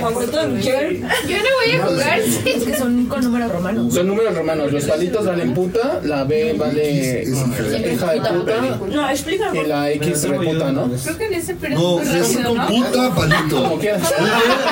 Favorito 0.00 0.40
de 0.40 0.46
Michelle. 0.46 1.00
Yo 1.00 1.36
no 1.38 1.42
voy 1.64 1.74
a 1.74 1.86
jugar. 1.86 2.20
Es 2.20 2.62
que 2.62 2.76
son 2.78 3.06
con 3.06 3.24
números 3.24 3.50
romanos. 3.50 3.92
Son 3.92 4.06
números 4.06 4.36
romanos. 4.36 4.70
Los 4.72 4.84
palitos 4.84 5.26
valen 5.26 5.52
puta, 5.52 6.00
la 6.04 6.22
B 6.22 6.52
vale 6.56 7.24
hija 7.24 8.12
de- 8.12 8.20
puta 8.20 8.60
No, 8.92 9.10
explícame. 9.10 9.62
y 9.62 9.66
la 9.66 9.90
X 9.90 10.28
reputa, 10.28 10.70
¿no? 10.70 10.88
Creo 10.92 11.18
que 11.18 11.24
en 11.26 11.34
ese 11.34 11.54
No, 11.54 11.58
periodo 11.58 12.02
es 12.02 12.08
muy 12.08 12.18
es 12.20 12.38
¿no? 12.40 12.66
puta 12.68 13.14
palito. 13.16 13.62
Como 13.64 13.78
quieras. 13.80 14.02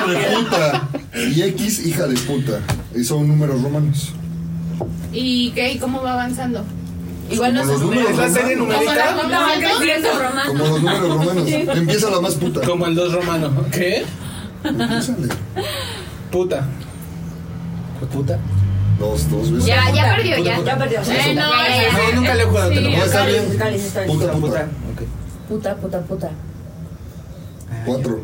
V 0.05 0.13
de 0.13 0.35
puta. 0.37 0.89
Y 1.35 1.41
X 1.41 1.85
hija 1.85 2.07
de 2.07 2.15
puta. 2.19 2.61
Y 2.95 3.03
son 3.03 3.27
números 3.27 3.61
romanos. 3.61 4.13
¿Y 5.15 5.51
qué? 5.51 5.73
¿Y 5.73 5.77
cómo 5.79 6.01
va 6.01 6.13
avanzando? 6.13 6.63
Igual 7.31 7.53
no 7.55 7.61
Como 7.61 7.71
los 7.71 7.79
se 7.79 7.85
números 7.85 8.11
¿Es 8.11 8.17
la 8.17 8.29
serie. 8.29 8.57
Como 8.57 8.71
los 8.71 8.81
números 10.81 11.09
romanos. 11.09 11.47
Empieza 11.47 12.09
la 12.11 12.21
más 12.21 12.35
puta. 12.35 12.61
Como 12.61 12.85
el 12.85 12.95
2 12.95 13.13
romano. 13.13 13.51
¿Qué? 13.71 14.05
Empiézale. 14.63 15.27
Puta. 16.31 16.65
¿Puta? 18.11 18.37
Dos, 18.99 19.29
dos 19.29 19.51
veces. 19.51 19.65
Ya, 19.65 19.91
ya 19.91 20.15
perdió, 20.15 20.37
Puta, 20.37 20.49
ya. 20.49 20.55
puta. 20.57 20.71
Ya 20.71 20.77
perdió. 20.77 20.99
Eh, 21.01 21.35
no, 21.35 22.15
nunca 22.15 22.35
le 22.35 22.43
he 22.43 22.45
jugado, 22.45 22.69
te 22.69 22.81
No, 22.81 22.89
está 22.89 23.25
bien. 23.25 23.43
Puta, 24.07 24.15
Puta. 24.31 24.31
puta. 24.33 24.67
Puta, 25.49 25.75
puta, 25.75 26.01
puta. 26.01 26.29
Cuatro. 27.85 28.21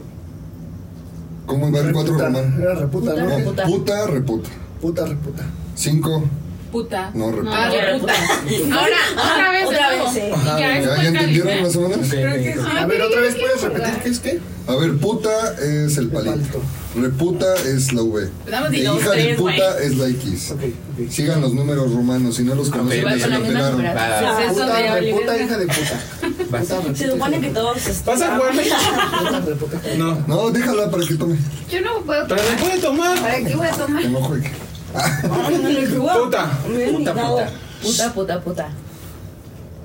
¿Cómo 1.46 1.72
va 1.72 1.80
el 1.80 1.92
cuatro 1.92 2.14
romano? 2.18 2.56
Era 2.62 2.76
reputa, 2.76 3.14
No, 3.16 3.24
¿no? 3.24 3.38
Reputa. 3.38 3.64
puta, 3.66 4.08
reputa. 4.08 4.50
Puta, 4.82 5.06
reputa. 5.06 5.44
Cinco, 5.76 6.24
Puta. 6.72 7.11
no, 7.13 7.32
reputa. 7.32 7.65
Ah, 7.65 7.69
de 7.69 7.99
puta. 7.99 8.13
Ahora, 8.80 8.97
otra 9.17 9.51
vez. 9.51 9.67
Otra 9.67 9.89
vez, 9.89 9.97
nuevo. 9.97 10.13
sí. 10.13 10.19
Y 10.19 10.57
que 10.57 10.63
a 10.63 10.67
veces 10.69 10.86
¿Ya, 10.97 11.07
entendieron 11.07 11.63
más 11.63 11.76
o 11.76 11.82
menos? 11.82 12.07
Creo 12.09 12.34
que 12.34 12.53
sí. 12.53 12.59
A 12.80 12.86
ver, 12.86 13.01
otra 13.01 13.22
vez 13.22 13.36
puedes 13.36 13.61
repetir 13.61 13.93
qué 14.03 14.09
es 14.09 14.19
qué? 14.19 14.39
A 14.67 14.76
ver, 14.76 14.97
puta 14.97 15.55
es 15.61 15.97
el 15.97 16.09
palito. 16.09 16.61
Reputa 16.95 17.55
es 17.65 17.93
la 17.93 18.03
V. 18.03 18.30
E 18.72 18.78
hija 18.80 19.11
de 19.11 19.36
puta 19.36 19.80
es 19.82 19.97
la 19.97 20.07
X. 20.09 20.53
Sigan 21.09 21.41
los 21.41 21.53
números 21.53 21.93
romanos, 21.93 22.36
si 22.36 22.43
no 22.43 22.55
los 22.55 22.69
conocen, 22.69 22.99
se 23.19 23.28
la 23.28 23.38
eso 23.38 24.53
Puta, 24.53 24.99
reputa, 24.99 25.38
hija 25.38 25.57
de 25.57 25.67
puta. 25.67 26.01
Se 26.95 27.09
supone 27.09 27.39
que 27.39 27.49
todos. 27.49 27.78
¿Vas 28.05 28.22
a 28.22 28.38
reputa. 28.38 29.82
No. 29.97 30.24
No, 30.28 30.51
déjala 30.51 30.91
para 30.91 31.05
que 31.05 31.15
tome. 31.15 31.38
Yo 31.69 31.82
no 31.82 32.01
puedo 32.01 32.28
Pero 32.28 32.41
le 32.43 32.57
puede 32.57 32.80
tomar. 32.80 33.19
¿Para 33.22 33.43
qué 33.43 33.55
voy 33.55 33.67
a 33.67 33.72
tomar? 33.72 34.01
Que 34.01 34.09
no 34.09 34.22
juegue. 34.22 34.51
Puta. 34.92 36.44
Puta, 36.92 37.14
puta. 37.14 37.50
Puta, 37.82 38.14
puta, 38.14 38.42
puta. 38.42 38.70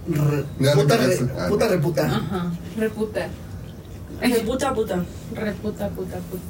Re- 0.08 0.44
Puta, 0.74 0.96
re- 0.96 1.16
puta, 1.48 1.68
reputa. 1.68 2.02
Ajá. 2.06 2.50
Reputa. 2.76 3.26
De 4.20 4.40
puta 4.40 4.68
a 4.68 4.74
puta. 4.74 5.04
Reputa, 5.34 5.88
puta, 5.90 6.16
puta. 6.30 6.44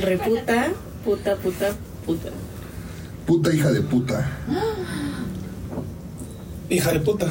Reputa, 0.00 0.68
puta, 1.04 1.36
puta, 1.36 1.72
puta. 2.06 2.28
Puta 3.26 3.52
hija 3.54 3.70
de 3.70 3.80
puta. 3.82 4.26
Hija 6.70 6.92
de 6.92 7.00
puta. 7.00 7.26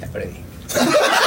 Ya 0.00 0.06
perdí. 0.08 0.36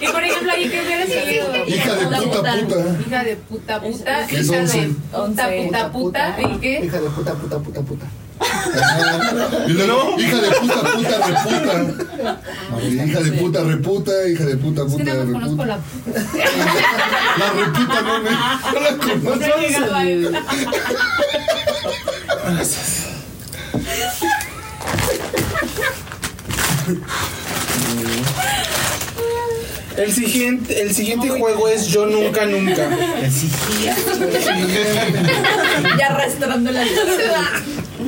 Y 0.00 0.06
por 0.08 0.22
ejemplo, 0.24 0.52
ahí 0.52 0.68
que 0.68 0.80
hubiera 0.80 1.06
sido. 1.06 1.66
Hija 1.66 1.94
de 1.94 2.06
puta 2.06 2.42
puta. 2.42 2.96
Hija 3.06 3.24
de 3.24 3.36
puta 3.36 3.80
puta. 3.80 4.26
¿Qué 4.26 4.36
es 4.40 4.46
Hija 4.48 4.60
once? 4.60 4.78
de 4.78 4.88
puta 4.88 5.92
puta 5.92 5.92
puta. 5.92 6.36
¿Y 6.40 6.58
qué? 6.58 6.84
Hija 6.84 7.00
de 7.00 7.10
puta, 7.10 7.34
puta, 7.34 7.58
puta, 7.58 7.80
puta. 7.82 8.06
Y 9.68 9.72
luego, 9.72 10.18
hija 10.18 10.36
de 10.36 10.50
puta, 10.50 10.80
puta, 10.80 11.26
reputa. 11.26 12.40
Hija 12.82 13.20
de 13.20 13.32
puta, 13.32 13.62
reputa, 13.62 14.28
hija 14.28 14.44
de 14.46 14.56
puta, 14.56 14.84
puta, 14.84 15.14
no 15.14 15.24
me 15.24 15.32
conozco 15.32 15.64
reputa. 15.64 15.66
la 15.66 15.78
La 17.38 17.52
reputa 17.52 18.00
no 18.02 18.20
me. 18.20 18.30
No 18.30 18.80
la 18.80 18.96
conozco. 18.96 19.36
No 19.52 19.56
he 19.56 19.68
llegado 19.68 19.94
a 19.94 20.04
él. 20.04 20.36
El 29.96 30.12
siguiente, 30.12 30.80
el 30.82 30.94
siguiente 30.94 31.28
juego 31.28 31.68
es 31.68 31.86
Yo 31.88 32.06
Nunca 32.06 32.46
Nunca. 32.46 32.88
Ya 35.98 36.06
arrastrando 36.06 36.70
la 36.72 36.84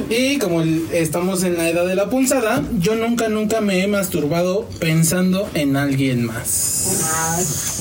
Y 0.09 0.39
como 0.39 0.63
el- 0.63 0.87
estamos 0.93 1.43
en 1.45 1.57
la 1.59 1.69
edad 1.69 1.87
de 1.87 1.95
la 1.95 2.09
punzada, 2.09 2.63
yo 2.79 2.95
nunca, 2.95 3.29
nunca 3.29 3.61
me 3.61 3.83
he 3.83 3.87
masturbado 3.87 4.69
pensando 4.81 5.49
en 5.55 5.77
alguien 5.77 6.25
más. 6.25 7.01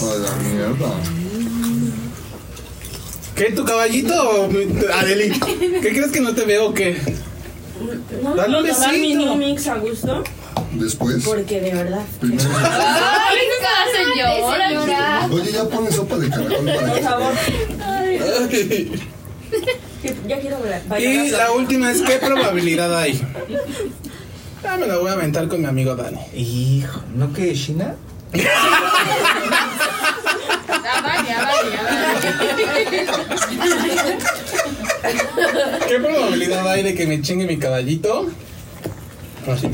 A 0.02 0.16
la 0.18 0.36
mierda. 0.36 0.94
¿Qué, 3.36 3.46
tu 3.52 3.64
caballito 3.66 4.14
o 4.30 4.48
mi- 4.48 4.68
Adeli? 4.94 5.32
¿Qué 5.82 5.90
crees 5.90 6.12
que 6.12 6.20
no 6.22 6.36
te 6.36 6.46
veo 6.46 6.68
o 6.70 6.74
qué? 6.74 6.98
No 8.22 8.36
Dale 8.36 8.58
un 8.58 8.64
puedo 8.64 8.76
tomar 8.76 8.94
mi 8.94 9.00
besito. 9.16 9.26
New 9.26 9.36
Mix 9.36 9.68
a 9.68 9.76
gusto 9.78 10.24
Después, 10.76 11.24
porque 11.24 11.62
de 11.62 11.74
verdad. 11.74 12.04
primero. 12.20 12.50
¡Ay, 12.56 13.38
señora! 13.94 14.68
señora! 14.68 15.28
Oye, 15.32 15.52
ya 15.52 15.64
pone 15.66 15.92
sopa 15.92 16.18
de 16.18 16.30
caracol 16.30 16.66
para 16.66 16.88
Por 16.88 17.02
favor. 17.02 17.34
Ay. 17.82 18.20
Ya 20.28 20.40
quiero 20.40 20.58
ver. 20.62 20.82
Y 21.02 21.30
la 21.30 21.52
última 21.52 21.92
es, 21.92 22.02
¿qué 22.02 22.18
probabilidad 22.18 22.98
hay? 22.98 23.22
Ah, 24.68 24.78
me 24.78 24.88
la 24.88 24.98
voy 24.98 25.10
a 25.10 25.14
aventar 25.14 25.48
con 25.48 25.62
mi 25.62 25.68
amigo 25.68 25.96
Dani. 25.96 26.20
Hijo, 26.34 27.02
¿no 27.16 27.32
que 27.34 27.54
China? 27.54 27.96
Ya 28.34 28.44
va, 31.02 31.24
ya 31.28 31.38
va, 31.44 31.54
ya 31.72 31.82
va. 31.84 32.00
¿Qué 35.88 36.00
probabilidad 36.00 36.68
hay 36.68 36.84
de 36.84 36.96
que 36.96 37.06
me 37.08 37.22
chingue 37.22 37.46
mi 37.46 37.58
caballito? 37.58 38.28
Así. 39.48 39.70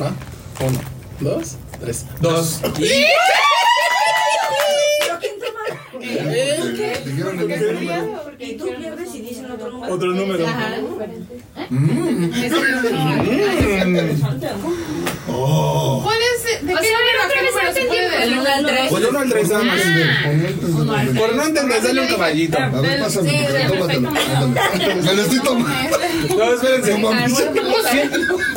¿Va? 0.00 0.12
Uno, 0.60 0.78
dos, 1.20 1.56
tres. 1.80 2.06
Dos. 2.20 2.60
Y 8.38 8.56
tú 8.56 8.66
pierdes 8.76 9.14
y 9.14 9.20
dicen 9.22 9.50
otro 9.50 9.70
número. 9.70 9.94
Otro 9.94 10.08
número. 10.12 10.46
Oh. 15.28 16.00
¿Cuál 16.04 16.18
es? 16.18 16.35
¿De 16.62 16.74
O 16.74 16.78
qué 16.78 16.84
sea, 16.86 18.20
Del 18.20 18.38
1 19.08 19.18
al 19.18 19.28
3 19.28 19.48
nada 19.50 19.64
más. 19.64 19.80
Por 21.18 21.34
no 21.34 21.42
entender, 21.44 21.82
dale 21.82 22.00
un 22.00 22.06
caballito. 22.08 22.58
A 22.58 22.68
ver, 22.80 23.00
pásame, 23.00 23.30
Sí, 23.30 23.36
tómatelo. 23.68 24.10
Me 24.10 25.14
lo 25.14 25.22
estoy 25.22 25.40
tomando. 25.40 25.98
No, 26.36 26.52
espérense. 26.52 26.98
No. 26.98 27.10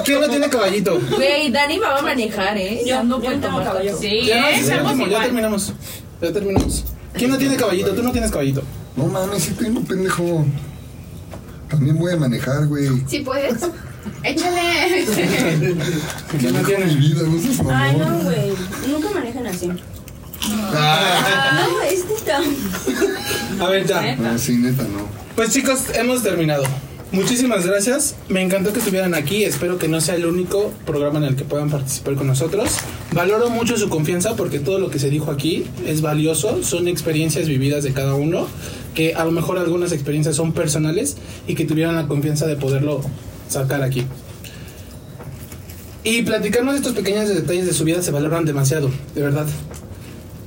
¿Quién, 0.04 0.22
no 0.22 0.30
tiene 0.30 0.50
caballito? 0.50 1.00
Güey, 1.16 1.52
Dani 1.52 1.78
va 1.78 1.98
a 1.98 2.02
manejar, 2.02 2.58
¿eh? 2.58 2.82
Yo- 2.86 3.04
no 3.04 3.20
puedo 3.20 3.36
no 3.36 3.42
tomar 3.42 3.64
caballo. 3.64 3.92
tanto. 3.92 4.02
Sí, 4.02 4.22
Ya, 4.26 4.52
no, 4.84 5.20
terminamos. 5.22 5.74
Ya 6.22 6.32
terminamos. 6.34 6.86
¿Quién 7.14 7.32
no 7.32 7.38
tiene 7.38 7.56
caballito? 7.56 7.94
Tú 7.94 8.04
no 8.04 8.12
tienes 8.12 8.32
caballito. 8.32 8.64
No 8.96 9.06
mames, 9.06 9.44
sí 9.44 9.52
tengo, 9.52 9.82
pendejo. 9.82 10.46
También 11.70 11.98
voy 11.98 12.14
a 12.14 12.18
manejar, 12.18 12.66
güey. 12.68 12.88
Si 13.08 13.20
puedes. 13.20 13.56
Échale. 14.24 15.06
¿Quién 16.40 16.54
no 16.54 16.60
Mi 16.60 16.66
tiene? 16.66 16.86
vida, 16.96 17.22
no 17.24 17.40
seas 17.40 17.60
Ay, 17.72 17.98
no, 17.98 18.20
güey. 18.20 18.52
Nunca 18.90 19.10
manejan 19.12 19.48
así. 19.48 19.70
Ah, 20.74 21.68
No, 21.70 21.82
es 21.84 22.06
neta. 22.06 22.42
A 23.66 23.70
ver, 23.70 23.86
ya. 23.86 24.16
no, 24.16 24.38
sí, 24.38 24.58
neta, 24.58 24.84
no. 24.84 25.08
Pues 25.36 25.52
chicos, 25.54 25.80
hemos 25.96 26.24
terminado. 26.24 26.64
Muchísimas 27.12 27.66
gracias. 27.66 28.16
Me 28.28 28.42
encantó 28.42 28.72
que 28.72 28.80
estuvieran 28.80 29.16
aquí. 29.16 29.44
Espero 29.44 29.80
que 29.80 29.88
no 29.88 30.00
sea 30.00 30.16
el 30.16 30.26
único 30.28 30.72
programa 30.86 31.18
en 31.18 31.26
el 31.26 31.36
que 31.36 31.44
puedan 31.44 31.70
participar 31.70 32.16
con 32.16 32.28
nosotros. 32.28 32.70
Valoro 33.14 33.50
mucho 33.50 33.78
su 33.78 33.90
confianza 33.90 34.36
porque 34.36 34.60
todo 34.60 34.78
lo 34.80 34.92
que 34.92 35.00
se 35.00 35.10
dijo 35.10 35.32
aquí 35.32 35.66
es 35.88 36.02
valioso. 36.02 36.62
Son 36.64 36.88
experiencias 36.88 37.48
vividas 37.48 37.84
de 37.84 37.94
cada 37.94 38.14
uno. 38.14 38.48
Que 38.94 39.16
a 39.16 39.26
lo 39.26 39.32
mejor 39.32 39.58
algunas 39.58 39.92
experiencias 39.92 40.36
son 40.36 40.52
personales 40.54 41.18
y 41.48 41.56
que 41.56 41.66
tuvieran 41.66 41.96
la 41.96 42.08
confianza 42.08 42.46
de 42.46 42.58
poderlo 42.58 43.02
sacar 43.50 43.84
aquí. 43.84 44.06
Y 46.04 46.22
platicarnos 46.22 46.76
estos 46.76 46.94
pequeños 46.94 47.28
detalles 47.28 47.66
de 47.66 47.74
su 47.74 47.84
vida 47.84 48.02
se 48.02 48.12
valoran 48.12 48.46
demasiado, 48.46 48.90
de 49.16 49.22
verdad. 49.22 49.48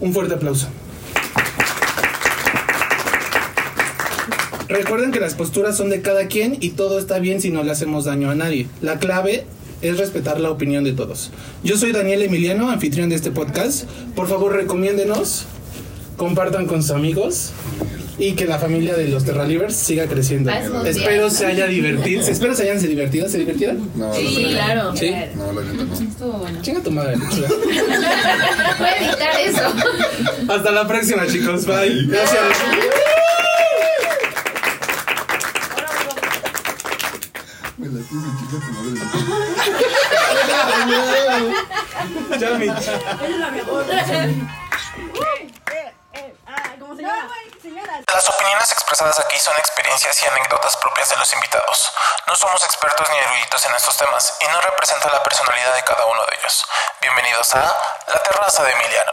Un 0.01 0.15
fuerte 0.15 0.35
aplauso. 0.35 0.69
Recuerden 4.69 5.13
que 5.13 5.21
las 5.21 5.35
posturas 5.35 5.77
son 5.77 5.91
de 5.91 6.01
cada 6.01 6.27
quien 6.29 6.57
y 6.61 6.71
todo 6.71 6.99
está 6.99 7.19
bien 7.19 7.43
si 7.43 7.51
no 7.51 7.63
le 7.63 7.73
hacemos 7.73 8.07
daño 8.07 8.31
a 8.31 8.35
nadie. 8.35 8.69
La 8.81 8.99
clave 8.99 9.45
es 9.83 9.99
respetar 9.99 10.41
la 10.41 10.51
opinión 10.51 10.83
de 10.83 10.93
todos. 10.93 11.31
Yo 11.63 11.77
soy 11.77 11.93
Daniel 11.93 12.23
Emiliano, 12.23 12.71
anfitrión 12.71 13.11
de 13.11 13.17
este 13.17 13.31
podcast. 13.31 13.85
Por 14.15 14.29
favor, 14.29 14.55
recomiéndenos, 14.55 15.45
compartan 16.17 16.67
con 16.67 16.83
sus 16.83 16.93
amigos 16.93 17.53
y 18.23 18.35
que 18.35 18.47
la 18.47 18.59
familia 18.59 18.95
de 18.95 19.09
los 19.09 19.25
Terralivers 19.25 19.75
siga 19.75 20.07
creciendo. 20.07 20.51
Mundial. 20.53 20.87
Espero 20.87 21.29
se 21.31 21.45
haya 21.47 21.67
divertido. 21.67 22.23
Espero 22.29 22.55
se 22.55 22.63
hayan 22.63 22.81
se 22.81 22.87
divertido. 22.87 23.29
¿Se 23.29 23.39
divertieron? 23.39 23.91
No, 23.97 24.15
Sí, 24.15 24.49
claro. 24.53 24.95
Sí. 24.97 25.13
No, 25.35 25.53
la 25.53 25.63
neta 25.63 25.85
no. 25.85 25.95
Estuvo 25.95 26.33
bueno. 26.39 26.63
Chinga 26.63 26.81
tu 26.83 26.91
madre. 26.93 27.17
Puede 27.19 29.05
editar 29.05 29.41
eso. 29.41 30.53
Hasta 30.53 30.71
la 30.71 30.87
próxima, 30.87 31.27
chicos. 31.27 31.67
Bye. 31.67 32.07
Gracias. 32.07 32.59
Me 37.79 37.87
la 37.89 38.01
tuve, 38.07 38.29
chica, 38.39 38.57
tu 38.67 38.73
madre. 38.73 39.01
Ya, 42.39 42.51
mi- 42.59 42.67
Es 42.69 43.39
la 43.39 43.51
mejor. 43.51 43.85
¿Cómo 46.79 46.97
se 46.97 47.03
llama? 47.03 47.29
Las 47.63 48.29
opiniones 48.29 48.73
expresadas 48.73 49.21
aquí 49.21 49.39
son 49.39 49.57
experiencias 49.57 50.21
y 50.21 50.27
anécdotas 50.27 50.77
propias 50.79 51.11
de 51.11 51.17
los 51.17 51.33
invitados. 51.33 51.93
No 52.27 52.35
somos 52.35 52.61
expertos 52.65 53.09
ni 53.09 53.19
eruditos 53.19 53.65
en 53.67 53.75
estos 53.77 53.97
temas 53.97 54.37
y 54.41 54.49
no 54.49 54.61
representan 54.63 55.13
la 55.13 55.23
personalidad 55.23 55.73
de 55.73 55.85
cada 55.85 56.05
uno 56.07 56.27
de 56.27 56.39
ellos. 56.41 56.67
Bienvenidos 57.01 57.55
a 57.55 57.73
La 58.09 58.21
Terraza 58.21 58.65
de 58.65 58.73
Emiliano. 58.73 59.13